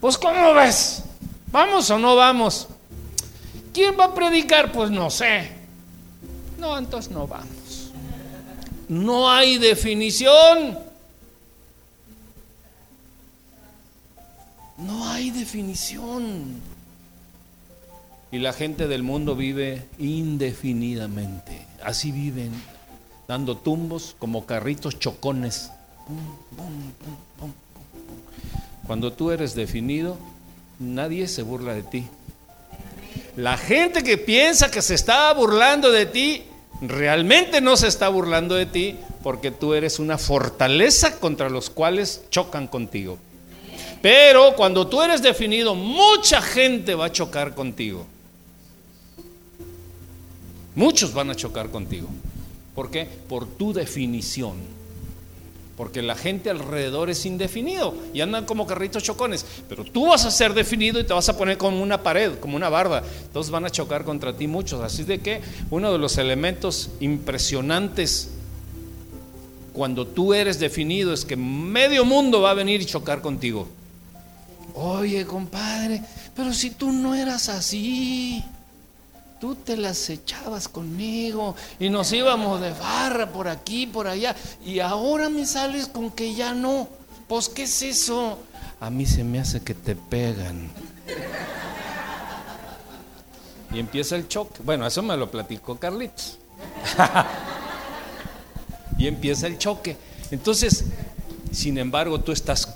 Pues 0.00 0.16
¿cómo 0.16 0.54
ves? 0.54 1.04
¿Vamos 1.50 1.90
o 1.90 1.98
no 1.98 2.16
vamos? 2.16 2.68
¿Quién 3.74 3.98
va 3.98 4.06
a 4.06 4.14
predicar? 4.14 4.72
Pues 4.72 4.90
no 4.90 5.10
sé. 5.10 5.52
No, 6.58 6.78
entonces 6.78 7.12
no 7.12 7.26
vamos. 7.26 7.92
No 8.88 9.30
hay 9.30 9.58
definición. 9.58 10.78
No 14.78 15.08
hay 15.08 15.30
definición. 15.30 16.60
Y 18.30 18.38
la 18.38 18.54
gente 18.54 18.88
del 18.88 19.02
mundo 19.02 19.36
vive 19.36 19.86
indefinidamente. 19.98 21.66
Así 21.84 22.10
viven, 22.10 22.50
dando 23.28 23.58
tumbos 23.58 24.16
como 24.18 24.46
carritos 24.46 24.98
chocones. 24.98 25.70
Cuando 28.86 29.12
tú 29.12 29.30
eres 29.30 29.54
definido, 29.54 30.18
nadie 30.78 31.28
se 31.28 31.42
burla 31.42 31.74
de 31.74 31.82
ti. 31.82 32.06
La 33.36 33.56
gente 33.56 34.02
que 34.02 34.18
piensa 34.18 34.70
que 34.70 34.82
se 34.82 34.94
está 34.94 35.32
burlando 35.32 35.90
de 35.90 36.06
ti, 36.06 36.42
realmente 36.82 37.60
no 37.60 37.76
se 37.76 37.88
está 37.88 38.08
burlando 38.08 38.54
de 38.54 38.66
ti 38.66 38.96
porque 39.22 39.50
tú 39.50 39.74
eres 39.74 39.98
una 39.98 40.18
fortaleza 40.18 41.18
contra 41.18 41.48
los 41.48 41.70
cuales 41.70 42.22
chocan 42.30 42.66
contigo. 42.66 43.18
Pero 44.02 44.54
cuando 44.56 44.88
tú 44.88 45.00
eres 45.00 45.22
definido, 45.22 45.74
mucha 45.74 46.42
gente 46.42 46.94
va 46.94 47.06
a 47.06 47.12
chocar 47.12 47.54
contigo. 47.54 48.04
Muchos 50.74 51.14
van 51.14 51.30
a 51.30 51.34
chocar 51.34 51.70
contigo. 51.70 52.08
¿Por 52.74 52.90
qué? 52.90 53.06
Por 53.28 53.46
tu 53.46 53.72
definición 53.72 54.56
porque 55.76 56.02
la 56.02 56.14
gente 56.14 56.50
alrededor 56.50 57.10
es 57.10 57.24
indefinido 57.24 57.94
y 58.12 58.20
andan 58.20 58.44
como 58.44 58.66
carritos 58.66 59.02
chocones, 59.02 59.44
pero 59.68 59.84
tú 59.84 60.06
vas 60.06 60.24
a 60.24 60.30
ser 60.30 60.54
definido 60.54 61.00
y 61.00 61.04
te 61.04 61.14
vas 61.14 61.28
a 61.28 61.36
poner 61.36 61.56
como 61.56 61.82
una 61.82 62.02
pared, 62.02 62.38
como 62.38 62.56
una 62.56 62.68
barda, 62.68 63.02
entonces 63.24 63.50
van 63.50 63.64
a 63.64 63.70
chocar 63.70 64.04
contra 64.04 64.36
ti 64.36 64.46
muchos, 64.46 64.82
así 64.82 65.04
de 65.04 65.20
que 65.20 65.40
uno 65.70 65.92
de 65.92 65.98
los 65.98 66.18
elementos 66.18 66.90
impresionantes 67.00 68.30
cuando 69.72 70.06
tú 70.06 70.34
eres 70.34 70.58
definido 70.58 71.12
es 71.12 71.24
que 71.24 71.36
medio 71.36 72.04
mundo 72.04 72.42
va 72.42 72.50
a 72.50 72.54
venir 72.54 72.82
y 72.82 72.84
chocar 72.84 73.22
contigo. 73.22 73.66
Oye, 74.74 75.26
compadre, 75.26 76.02
pero 76.34 76.52
si 76.52 76.70
tú 76.70 76.92
no 76.92 77.14
eras 77.14 77.48
así, 77.48 78.42
tú 79.42 79.56
te 79.56 79.76
las 79.76 80.08
echabas 80.08 80.68
conmigo 80.68 81.56
y 81.80 81.90
nos 81.90 82.12
íbamos 82.12 82.60
de 82.60 82.70
barra 82.70 83.28
por 83.28 83.48
aquí, 83.48 83.88
por 83.88 84.06
allá, 84.06 84.36
y 84.64 84.78
ahora 84.78 85.28
me 85.28 85.44
sales 85.46 85.88
con 85.88 86.12
que 86.12 86.32
ya 86.32 86.54
no. 86.54 86.86
Pues, 87.26 87.48
¿qué 87.48 87.64
es 87.64 87.82
eso? 87.82 88.38
A 88.78 88.88
mí 88.88 89.04
se 89.04 89.24
me 89.24 89.40
hace 89.40 89.60
que 89.60 89.74
te 89.74 89.96
pegan. 89.96 90.70
Y 93.74 93.80
empieza 93.80 94.14
el 94.14 94.28
choque. 94.28 94.60
Bueno, 94.62 94.86
eso 94.86 95.02
me 95.02 95.16
lo 95.16 95.28
platicó 95.28 95.76
Carlitos. 95.76 96.38
y 98.96 99.08
empieza 99.08 99.48
el 99.48 99.58
choque. 99.58 99.96
Entonces, 100.30 100.84
sin 101.52 101.76
embargo, 101.76 102.20
tú 102.20 102.32
estás 102.32 102.66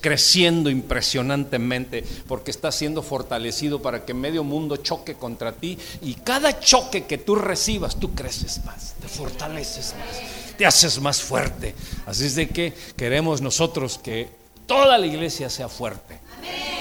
creciendo 0.00 0.70
impresionantemente 0.70 2.02
porque 2.26 2.50
estás 2.50 2.74
siendo 2.74 3.02
fortalecido 3.02 3.82
para 3.82 4.04
que 4.04 4.14
medio 4.14 4.42
mundo 4.42 4.78
choque 4.78 5.14
contra 5.14 5.52
ti 5.52 5.78
y 6.00 6.14
cada 6.14 6.58
choque 6.58 7.04
que 7.04 7.18
tú 7.18 7.34
recibas, 7.36 7.96
tú 7.96 8.14
creces 8.14 8.64
más, 8.64 8.94
te 9.00 9.08
fortaleces 9.08 9.94
más, 9.98 10.56
te 10.56 10.64
haces 10.64 10.98
más 11.00 11.20
fuerte. 11.20 11.74
Así 12.06 12.24
es 12.24 12.34
de 12.34 12.48
que 12.48 12.72
queremos 12.96 13.42
nosotros 13.42 14.00
que 14.02 14.30
toda 14.66 14.96
la 14.96 15.06
iglesia 15.06 15.50
sea 15.50 15.68
fuerte, 15.68 16.18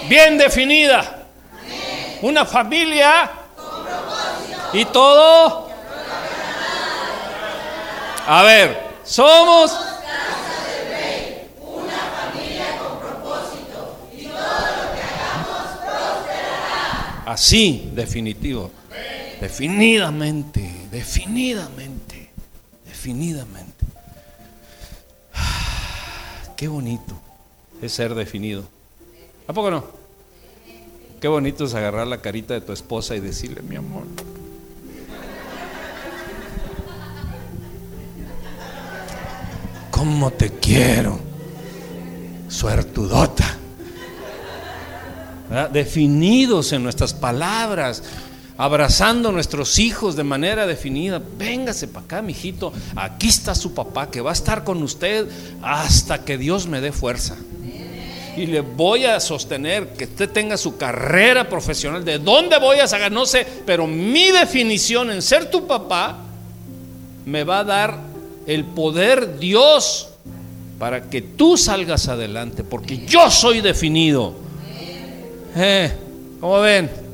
bien 0.07 0.37
definida, 0.37 1.27
una 2.21 2.45
familia 2.45 3.29
y 4.71 4.85
todo. 4.85 5.69
A 8.27 8.41
ver, 8.41 8.85
somos 9.03 9.94
Así, 17.25 17.91
definitivo. 17.95 18.71
Definidamente, 19.41 20.87
definidamente, 20.91 22.29
definidamente. 22.85 23.85
Qué 26.55 26.67
bonito 26.67 27.19
es 27.81 27.91
ser 27.91 28.15
definido. 28.15 28.63
¿A 29.47 29.53
poco 29.53 29.71
no? 29.71 29.83
Qué 31.19 31.27
bonito 31.27 31.65
es 31.65 31.73
agarrar 31.73 32.07
la 32.07 32.21
carita 32.21 32.53
de 32.53 32.61
tu 32.61 32.71
esposa 32.71 33.15
y 33.15 33.19
decirle, 33.19 33.61
mi 33.61 33.75
amor. 33.75 34.03
¿Cómo 39.91 40.31
te 40.31 40.51
quiero? 40.51 41.19
Suertudota 42.47 43.57
definidos 45.71 46.71
en 46.73 46.83
nuestras 46.83 47.13
palabras, 47.13 48.03
abrazando 48.57 49.29
a 49.29 49.31
nuestros 49.31 49.79
hijos 49.79 50.15
de 50.15 50.23
manera 50.23 50.65
definida. 50.65 51.21
Véngase 51.37 51.87
para 51.87 52.05
acá, 52.05 52.21
mijito. 52.21 52.73
Aquí 52.95 53.27
está 53.27 53.55
su 53.55 53.73
papá 53.73 54.09
que 54.09 54.21
va 54.21 54.31
a 54.31 54.33
estar 54.33 54.63
con 54.63 54.81
usted 54.83 55.27
hasta 55.61 56.23
que 56.23 56.37
Dios 56.37 56.67
me 56.67 56.81
dé 56.81 56.91
fuerza. 56.91 57.35
Y 58.37 58.47
le 58.47 58.59
voy 58.61 59.05
a 59.05 59.19
sostener 59.21 59.93
que 59.93 60.05
usted 60.05 60.29
tenga 60.29 60.57
su 60.57 60.75
carrera 60.75 61.47
profesional. 61.47 62.03
¿De 62.03 62.19
dónde 62.19 62.59
voy 62.59 62.79
a 62.79 62.87
sacar? 62.87 63.11
No 63.11 63.25
sé, 63.25 63.47
pero 63.65 63.87
mi 63.87 64.31
definición 64.31 65.09
en 65.09 65.21
ser 65.21 65.49
tu 65.49 65.67
papá 65.67 66.17
me 67.25 67.43
va 67.43 67.59
a 67.59 67.63
dar 67.63 67.99
el 68.45 68.65
poder 68.65 69.39
Dios 69.39 70.09
para 70.77 71.09
que 71.09 71.21
tú 71.21 71.57
salgas 71.57 72.09
adelante, 72.09 72.63
porque 72.63 73.05
yo 73.05 73.31
soy 73.31 73.61
definido. 73.61 74.44
Eh, 75.55 75.91
¿Cómo 76.41 76.59
ven? 76.59 77.05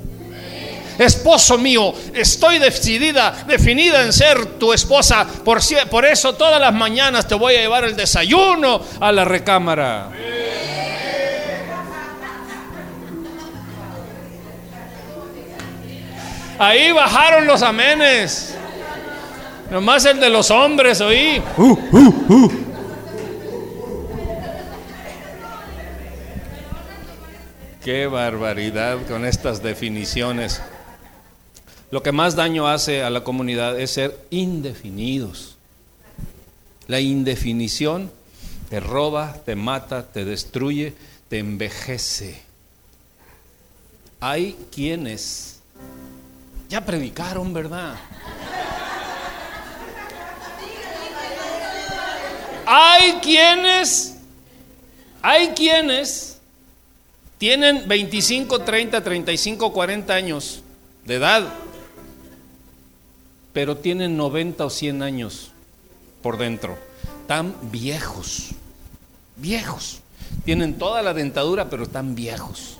Esposo 0.98 1.56
mío, 1.56 1.94
estoy 2.12 2.58
decidida, 2.58 3.44
definida 3.46 4.02
en 4.02 4.12
ser 4.12 4.44
tu 4.58 4.72
esposa. 4.72 5.26
Por, 5.44 5.60
por 5.88 6.04
eso 6.04 6.34
todas 6.34 6.60
las 6.60 6.74
mañanas 6.74 7.26
te 7.26 7.34
voy 7.34 7.54
a 7.56 7.60
llevar 7.60 7.84
el 7.84 7.96
desayuno 7.96 8.80
a 9.00 9.10
la 9.10 9.24
recámara. 9.24 10.10
Ahí 16.58 16.92
bajaron 16.92 17.46
los 17.46 17.62
amenes. 17.62 18.54
Nomás 19.70 20.04
el 20.04 20.20
de 20.20 20.28
los 20.28 20.50
hombres 20.50 21.00
oí. 21.00 21.42
Uh, 21.56 21.78
uh, 21.90 22.24
uh. 22.28 22.71
Qué 27.84 28.06
barbaridad 28.06 29.04
con 29.08 29.24
estas 29.24 29.60
definiciones. 29.60 30.60
Lo 31.90 32.00
que 32.00 32.12
más 32.12 32.36
daño 32.36 32.68
hace 32.68 33.02
a 33.02 33.10
la 33.10 33.24
comunidad 33.24 33.78
es 33.80 33.90
ser 33.90 34.24
indefinidos. 34.30 35.56
La 36.86 37.00
indefinición 37.00 38.12
te 38.70 38.78
roba, 38.78 39.36
te 39.44 39.56
mata, 39.56 40.06
te 40.06 40.24
destruye, 40.24 40.94
te 41.28 41.40
envejece. 41.40 42.40
Hay 44.20 44.56
quienes 44.70 45.58
ya 46.68 46.84
predicaron, 46.84 47.52
¿verdad? 47.52 47.96
Hay 52.64 53.14
quienes, 53.20 54.14
hay 55.20 55.48
quienes 55.48 56.31
tienen 57.42 57.88
25, 57.88 58.60
30, 58.60 59.02
35, 59.02 59.72
40 59.72 60.14
años 60.14 60.62
de 61.04 61.16
edad, 61.16 61.52
pero 63.52 63.78
tienen 63.78 64.16
90 64.16 64.64
o 64.64 64.70
100 64.70 65.02
años 65.02 65.50
por 66.22 66.38
dentro. 66.38 66.78
Tan 67.26 67.52
viejos, 67.72 68.50
viejos. 69.34 70.02
Tienen 70.44 70.78
toda 70.78 71.02
la 71.02 71.14
dentadura, 71.14 71.68
pero 71.68 71.82
están 71.82 72.14
viejos. 72.14 72.78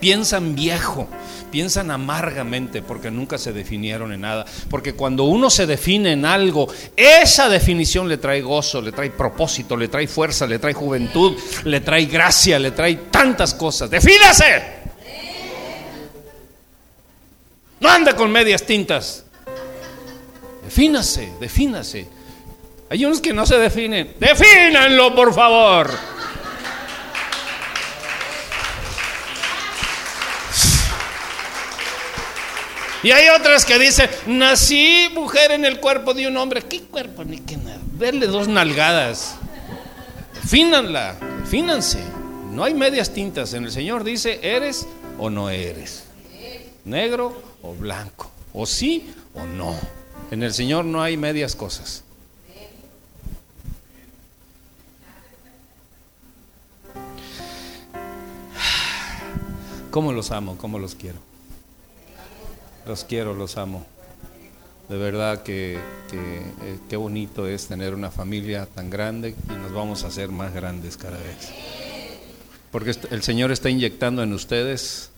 Piensan 0.00 0.54
viejo, 0.54 1.08
piensan 1.50 1.90
amargamente 1.90 2.82
porque 2.82 3.10
nunca 3.10 3.38
se 3.38 3.52
definieron 3.52 4.12
en 4.12 4.20
nada. 4.20 4.44
Porque 4.68 4.94
cuando 4.94 5.24
uno 5.24 5.48
se 5.48 5.66
define 5.66 6.12
en 6.12 6.24
algo, 6.24 6.68
esa 6.96 7.48
definición 7.48 8.08
le 8.08 8.18
trae 8.18 8.42
gozo, 8.42 8.82
le 8.82 8.92
trae 8.92 9.10
propósito, 9.10 9.76
le 9.76 9.88
trae 9.88 10.06
fuerza, 10.06 10.46
le 10.46 10.58
trae 10.58 10.74
juventud, 10.74 11.36
le 11.64 11.80
trae 11.80 12.04
gracia, 12.06 12.58
le 12.58 12.72
trae 12.72 12.96
tantas 13.10 13.54
cosas. 13.54 13.88
Defínase. 13.88 14.76
No 17.80 17.88
anda 17.88 18.14
con 18.14 18.30
medias 18.30 18.62
tintas. 18.64 19.24
Defínase, 20.64 21.32
defínase. 21.40 22.08
Hay 22.90 23.04
unos 23.04 23.20
que 23.20 23.32
no 23.32 23.46
se 23.46 23.58
definen. 23.58 24.14
Defínanlo, 24.18 25.14
por 25.14 25.34
favor. 25.34 26.15
Y 33.06 33.12
hay 33.12 33.28
otras 33.28 33.64
que 33.64 33.78
dicen, 33.78 34.10
nací 34.26 35.08
mujer 35.14 35.52
en 35.52 35.64
el 35.64 35.78
cuerpo 35.78 36.12
de 36.12 36.26
un 36.26 36.36
hombre. 36.36 36.62
¿Qué 36.62 36.82
cuerpo? 36.82 37.22
Ni 37.22 37.38
qué 37.38 37.56
nada. 37.56 37.78
Verle 37.92 38.26
dos 38.26 38.48
nalgadas. 38.48 39.36
Defínanla, 40.34 41.14
defínanse. 41.40 42.02
No 42.50 42.64
hay 42.64 42.74
medias 42.74 43.14
tintas. 43.14 43.54
En 43.54 43.62
el 43.62 43.70
Señor 43.70 44.02
dice, 44.02 44.40
eres 44.42 44.88
o 45.18 45.30
no 45.30 45.50
eres. 45.50 46.02
Negro 46.84 47.40
o 47.62 47.74
blanco. 47.76 48.28
O 48.52 48.66
sí 48.66 49.08
o 49.36 49.44
no. 49.44 49.78
En 50.32 50.42
el 50.42 50.52
Señor 50.52 50.84
no 50.84 51.00
hay 51.00 51.16
medias 51.16 51.54
cosas. 51.54 52.02
¿Cómo 59.92 60.12
los 60.12 60.32
amo? 60.32 60.58
¿Cómo 60.58 60.80
los 60.80 60.96
quiero? 60.96 61.25
Los 62.86 63.04
quiero, 63.04 63.34
los 63.34 63.56
amo. 63.56 63.84
De 64.88 64.96
verdad 64.96 65.42
que, 65.42 65.74
eh, 66.12 66.78
qué 66.88 66.96
bonito 66.96 67.48
es 67.48 67.66
tener 67.66 67.94
una 67.94 68.10
familia 68.10 68.66
tan 68.66 68.88
grande 68.88 69.34
y 69.48 69.52
nos 69.52 69.72
vamos 69.72 70.04
a 70.04 70.08
hacer 70.08 70.30
más 70.30 70.54
grandes 70.54 70.96
cada 70.96 71.18
vez. 71.18 71.50
Porque 72.70 72.94
el 73.10 73.22
Señor 73.22 73.50
está 73.50 73.68
inyectando 73.68 74.22
en 74.22 74.32
ustedes 74.32 75.10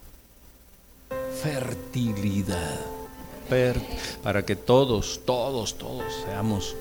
fertilidad 1.42 2.80
para 4.22 4.44
que 4.44 4.56
todos, 4.56 5.20
todos, 5.24 5.78
todos 5.78 6.04
seamos 6.24 6.76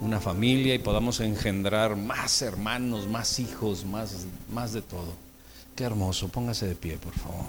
una 0.00 0.20
familia 0.20 0.74
y 0.74 0.78
podamos 0.78 1.20
engendrar 1.20 1.94
más 1.94 2.42
hermanos, 2.42 3.06
más 3.06 3.38
hijos, 3.38 3.84
más, 3.84 4.26
más 4.52 4.72
de 4.72 4.82
todo. 4.82 5.14
Qué 5.76 5.84
hermoso, 5.84 6.28
póngase 6.28 6.66
de 6.66 6.74
pie, 6.74 6.96
por 6.96 7.12
favor. 7.14 7.46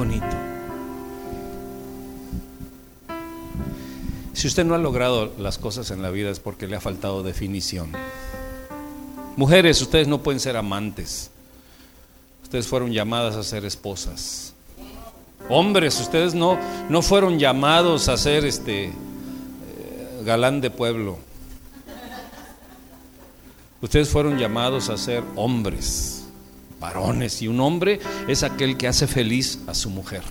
Bonito! 0.00 0.26
Si 4.32 4.46
usted 4.46 4.64
no 4.64 4.74
ha 4.74 4.78
logrado 4.78 5.30
las 5.38 5.58
cosas 5.58 5.90
en 5.90 6.00
la 6.00 6.10
vida 6.10 6.30
es 6.30 6.40
porque 6.40 6.66
le 6.66 6.76
ha 6.76 6.80
faltado 6.80 7.22
definición. 7.22 7.92
Mujeres, 9.36 9.82
ustedes 9.82 10.08
no 10.08 10.22
pueden 10.22 10.40
ser 10.40 10.56
amantes. 10.56 11.30
Ustedes 12.42 12.66
fueron 12.66 12.92
llamadas 12.92 13.36
a 13.36 13.42
ser 13.42 13.66
esposas. 13.66 14.54
Hombres, 15.50 16.00
ustedes 16.00 16.32
no, 16.32 16.58
no 16.88 17.02
fueron 17.02 17.38
llamados 17.38 18.08
a 18.08 18.16
ser 18.16 18.46
este 18.46 18.84
eh, 18.86 18.92
galán 20.24 20.62
de 20.62 20.70
pueblo. 20.70 21.18
Ustedes 23.82 24.08
fueron 24.08 24.38
llamados 24.38 24.88
a 24.88 24.96
ser 24.96 25.22
hombres, 25.36 26.19
varones, 26.80 27.42
y 27.42 27.48
un 27.48 27.60
hombre 27.60 28.00
es 28.26 28.42
aquel 28.42 28.76
que 28.76 28.88
hace 28.88 29.06
feliz 29.06 29.60
a 29.66 29.74
su 29.74 29.90
mujer. 29.90 30.22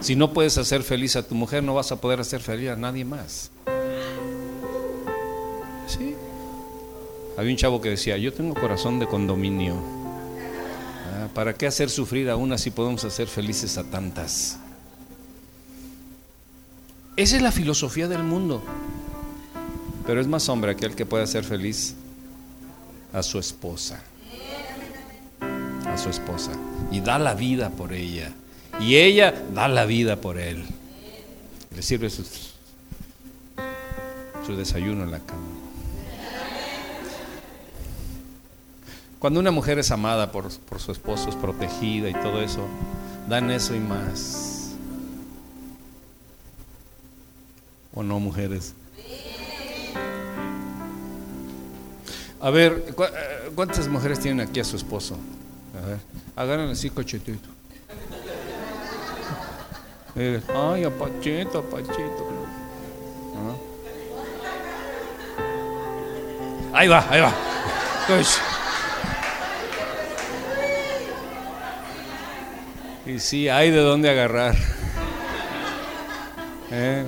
Si 0.00 0.16
no 0.16 0.32
puedes 0.32 0.58
hacer 0.58 0.82
feliz 0.82 1.14
a 1.16 1.26
tu 1.26 1.36
mujer, 1.36 1.62
no 1.62 1.74
vas 1.74 1.92
a 1.92 2.00
poder 2.00 2.20
hacer 2.20 2.40
feliz 2.40 2.70
a 2.70 2.76
nadie 2.76 3.04
más. 3.04 3.52
Sí. 5.86 6.16
Había 7.38 7.52
un 7.52 7.56
chavo 7.56 7.80
que 7.80 7.90
decía, 7.90 8.18
yo 8.18 8.32
tengo 8.32 8.54
corazón 8.54 8.98
de 8.98 9.06
condominio. 9.06 9.74
Ah, 11.14 11.28
¿Para 11.32 11.54
qué 11.54 11.66
hacer 11.66 11.88
sufrir 11.88 12.28
a 12.30 12.36
una 12.36 12.58
si 12.58 12.70
podemos 12.70 13.04
hacer 13.04 13.28
felices 13.28 13.78
a 13.78 13.84
tantas? 13.84 14.58
Esa 17.16 17.36
es 17.36 17.42
la 17.42 17.52
filosofía 17.52 18.08
del 18.08 18.24
mundo. 18.24 18.62
Pero 20.06 20.20
es 20.20 20.26
más 20.26 20.48
hombre 20.48 20.72
aquel 20.72 20.96
que 20.96 21.06
puede 21.06 21.22
hacer 21.22 21.44
feliz 21.44 21.94
a 23.12 23.22
su 23.22 23.38
esposa. 23.38 24.02
A 25.92 25.98
su 25.98 26.08
esposa. 26.08 26.52
Y 26.90 27.00
da 27.00 27.18
la 27.18 27.34
vida 27.34 27.70
por 27.70 27.92
ella. 27.92 28.32
Y 28.80 28.96
ella 28.96 29.34
da 29.54 29.68
la 29.68 29.84
vida 29.84 30.16
por 30.16 30.38
él. 30.38 30.64
Le 31.74 31.82
sirve 31.82 32.08
su, 32.08 32.24
su 34.46 34.56
desayuno 34.56 35.04
en 35.04 35.10
la 35.10 35.18
cama. 35.20 35.42
Cuando 39.18 39.38
una 39.38 39.50
mujer 39.52 39.78
es 39.78 39.90
amada 39.90 40.32
por, 40.32 40.50
por 40.50 40.80
su 40.80 40.90
esposo, 40.90 41.28
es 41.28 41.36
protegida 41.36 42.08
y 42.10 42.12
todo 42.14 42.42
eso, 42.42 42.66
dan 43.28 43.50
eso 43.52 43.74
y 43.74 43.78
más. 43.78 44.72
¿O 47.94 48.02
no, 48.02 48.18
mujeres? 48.18 48.74
A 52.40 52.50
ver, 52.50 52.84
eh, 52.88 53.50
¿cuántas 53.54 53.86
mujeres 53.86 54.18
tienen 54.18 54.44
aquí 54.44 54.58
a 54.58 54.64
su 54.64 54.74
esposo? 54.74 55.16
A 55.82 55.86
ver, 55.86 55.98
agarran 56.36 56.70
así 56.70 56.90
cochetito. 56.90 57.48
Ay, 60.14 60.84
apachito, 60.84 61.58
apachito. 61.58 62.32
Ahí 66.72 66.88
va, 66.88 67.06
ahí 67.10 67.20
va. 67.20 67.32
Y 73.04 73.18
sí, 73.18 73.48
hay 73.48 73.70
de 73.70 73.80
dónde 73.80 74.10
agarrar. 74.10 74.56
¿Eh? 76.70 77.04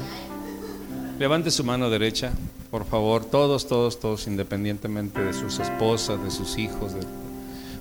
Levante 1.19 1.51
su 1.51 1.65
mano 1.65 1.89
derecha, 1.89 2.33
por 2.71 2.85
favor, 2.85 3.25
todos, 3.25 3.67
todos, 3.67 4.01
todos, 4.01 4.27
independientemente 4.27 5.23
de 5.23 5.33
sus 5.33 5.61
esposas, 5.61 6.23
de 6.23 6.31
sus 6.31 6.59
hijos, 6.59 6.93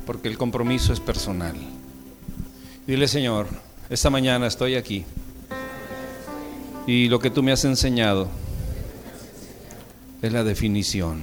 porque 0.05 0.27
el 0.27 0.37
compromiso 0.37 0.93
es 0.93 0.99
personal. 0.99 1.55
Dile, 2.87 3.07
Señor, 3.07 3.47
esta 3.89 4.09
mañana 4.09 4.47
estoy 4.47 4.75
aquí 4.75 5.05
y 6.85 7.07
lo 7.09 7.19
que 7.19 7.29
tú 7.29 7.43
me 7.43 7.51
has 7.51 7.65
enseñado 7.65 8.27
es 10.21 10.31
la 10.31 10.43
definición. 10.43 11.21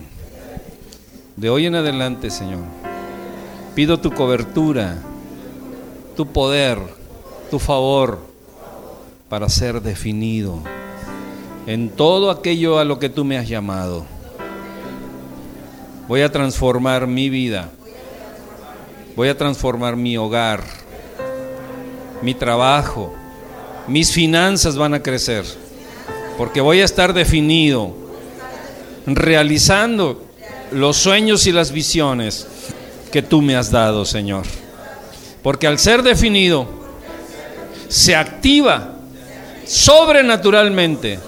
De 1.36 1.50
hoy 1.50 1.66
en 1.66 1.74
adelante, 1.74 2.30
Señor, 2.30 2.64
pido 3.74 4.00
tu 4.00 4.10
cobertura 4.10 5.02
tu 6.20 6.26
poder, 6.26 6.78
tu 7.50 7.58
favor 7.58 8.18
para 9.30 9.48
ser 9.48 9.80
definido 9.80 10.60
en 11.66 11.88
todo 11.88 12.30
aquello 12.30 12.78
a 12.78 12.84
lo 12.84 12.98
que 12.98 13.08
tú 13.08 13.24
me 13.24 13.38
has 13.38 13.48
llamado. 13.48 14.04
Voy 16.08 16.20
a 16.20 16.30
transformar 16.30 17.06
mi 17.06 17.30
vida. 17.30 17.70
Voy 19.16 19.28
a 19.28 19.36
transformar 19.36 19.96
mi 19.96 20.16
hogar, 20.16 20.62
mi 22.22 22.34
trabajo, 22.34 23.14
mis 23.86 24.12
finanzas 24.12 24.76
van 24.76 24.94
a 24.94 25.02
crecer, 25.02 25.44
porque 26.38 26.60
voy 26.60 26.80
a 26.80 26.84
estar 26.84 27.12
definido, 27.12 27.94
realizando 29.06 30.22
los 30.70 30.96
sueños 30.96 31.46
y 31.46 31.52
las 31.52 31.72
visiones 31.72 32.46
que 33.10 33.22
tú 33.22 33.42
me 33.42 33.56
has 33.56 33.70
dado, 33.70 34.04
Señor. 34.04 34.44
Porque 35.42 35.66
al 35.66 35.78
ser 35.78 36.02
definido, 36.02 36.68
se 37.88 38.14
activa 38.14 38.96
sobrenaturalmente 39.66 41.18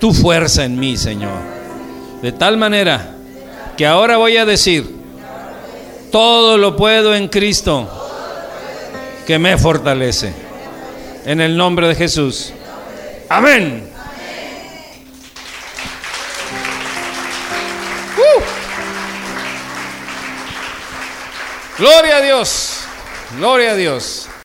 tu 0.00 0.12
fuerza 0.12 0.64
en 0.64 0.78
mí, 0.78 0.96
Señor. 0.96 1.38
De 2.22 2.32
tal 2.32 2.56
manera 2.56 3.14
que 3.76 3.86
ahora 3.86 4.16
voy 4.16 4.36
a 4.36 4.44
decir, 4.44 4.93
todo 6.14 6.56
lo 6.58 6.76
puedo 6.76 7.12
en 7.12 7.26
Cristo 7.26 7.90
que 9.26 9.36
me 9.36 9.58
fortalece. 9.58 10.32
En 11.24 11.40
el 11.40 11.56
nombre 11.56 11.88
de 11.88 11.96
Jesús. 11.96 12.52
Amén. 13.28 13.90
Uh. 18.16 18.42
Gloria 21.78 22.18
a 22.18 22.20
Dios. 22.20 22.84
Gloria 23.36 23.72
a 23.72 23.74
Dios. 23.74 24.28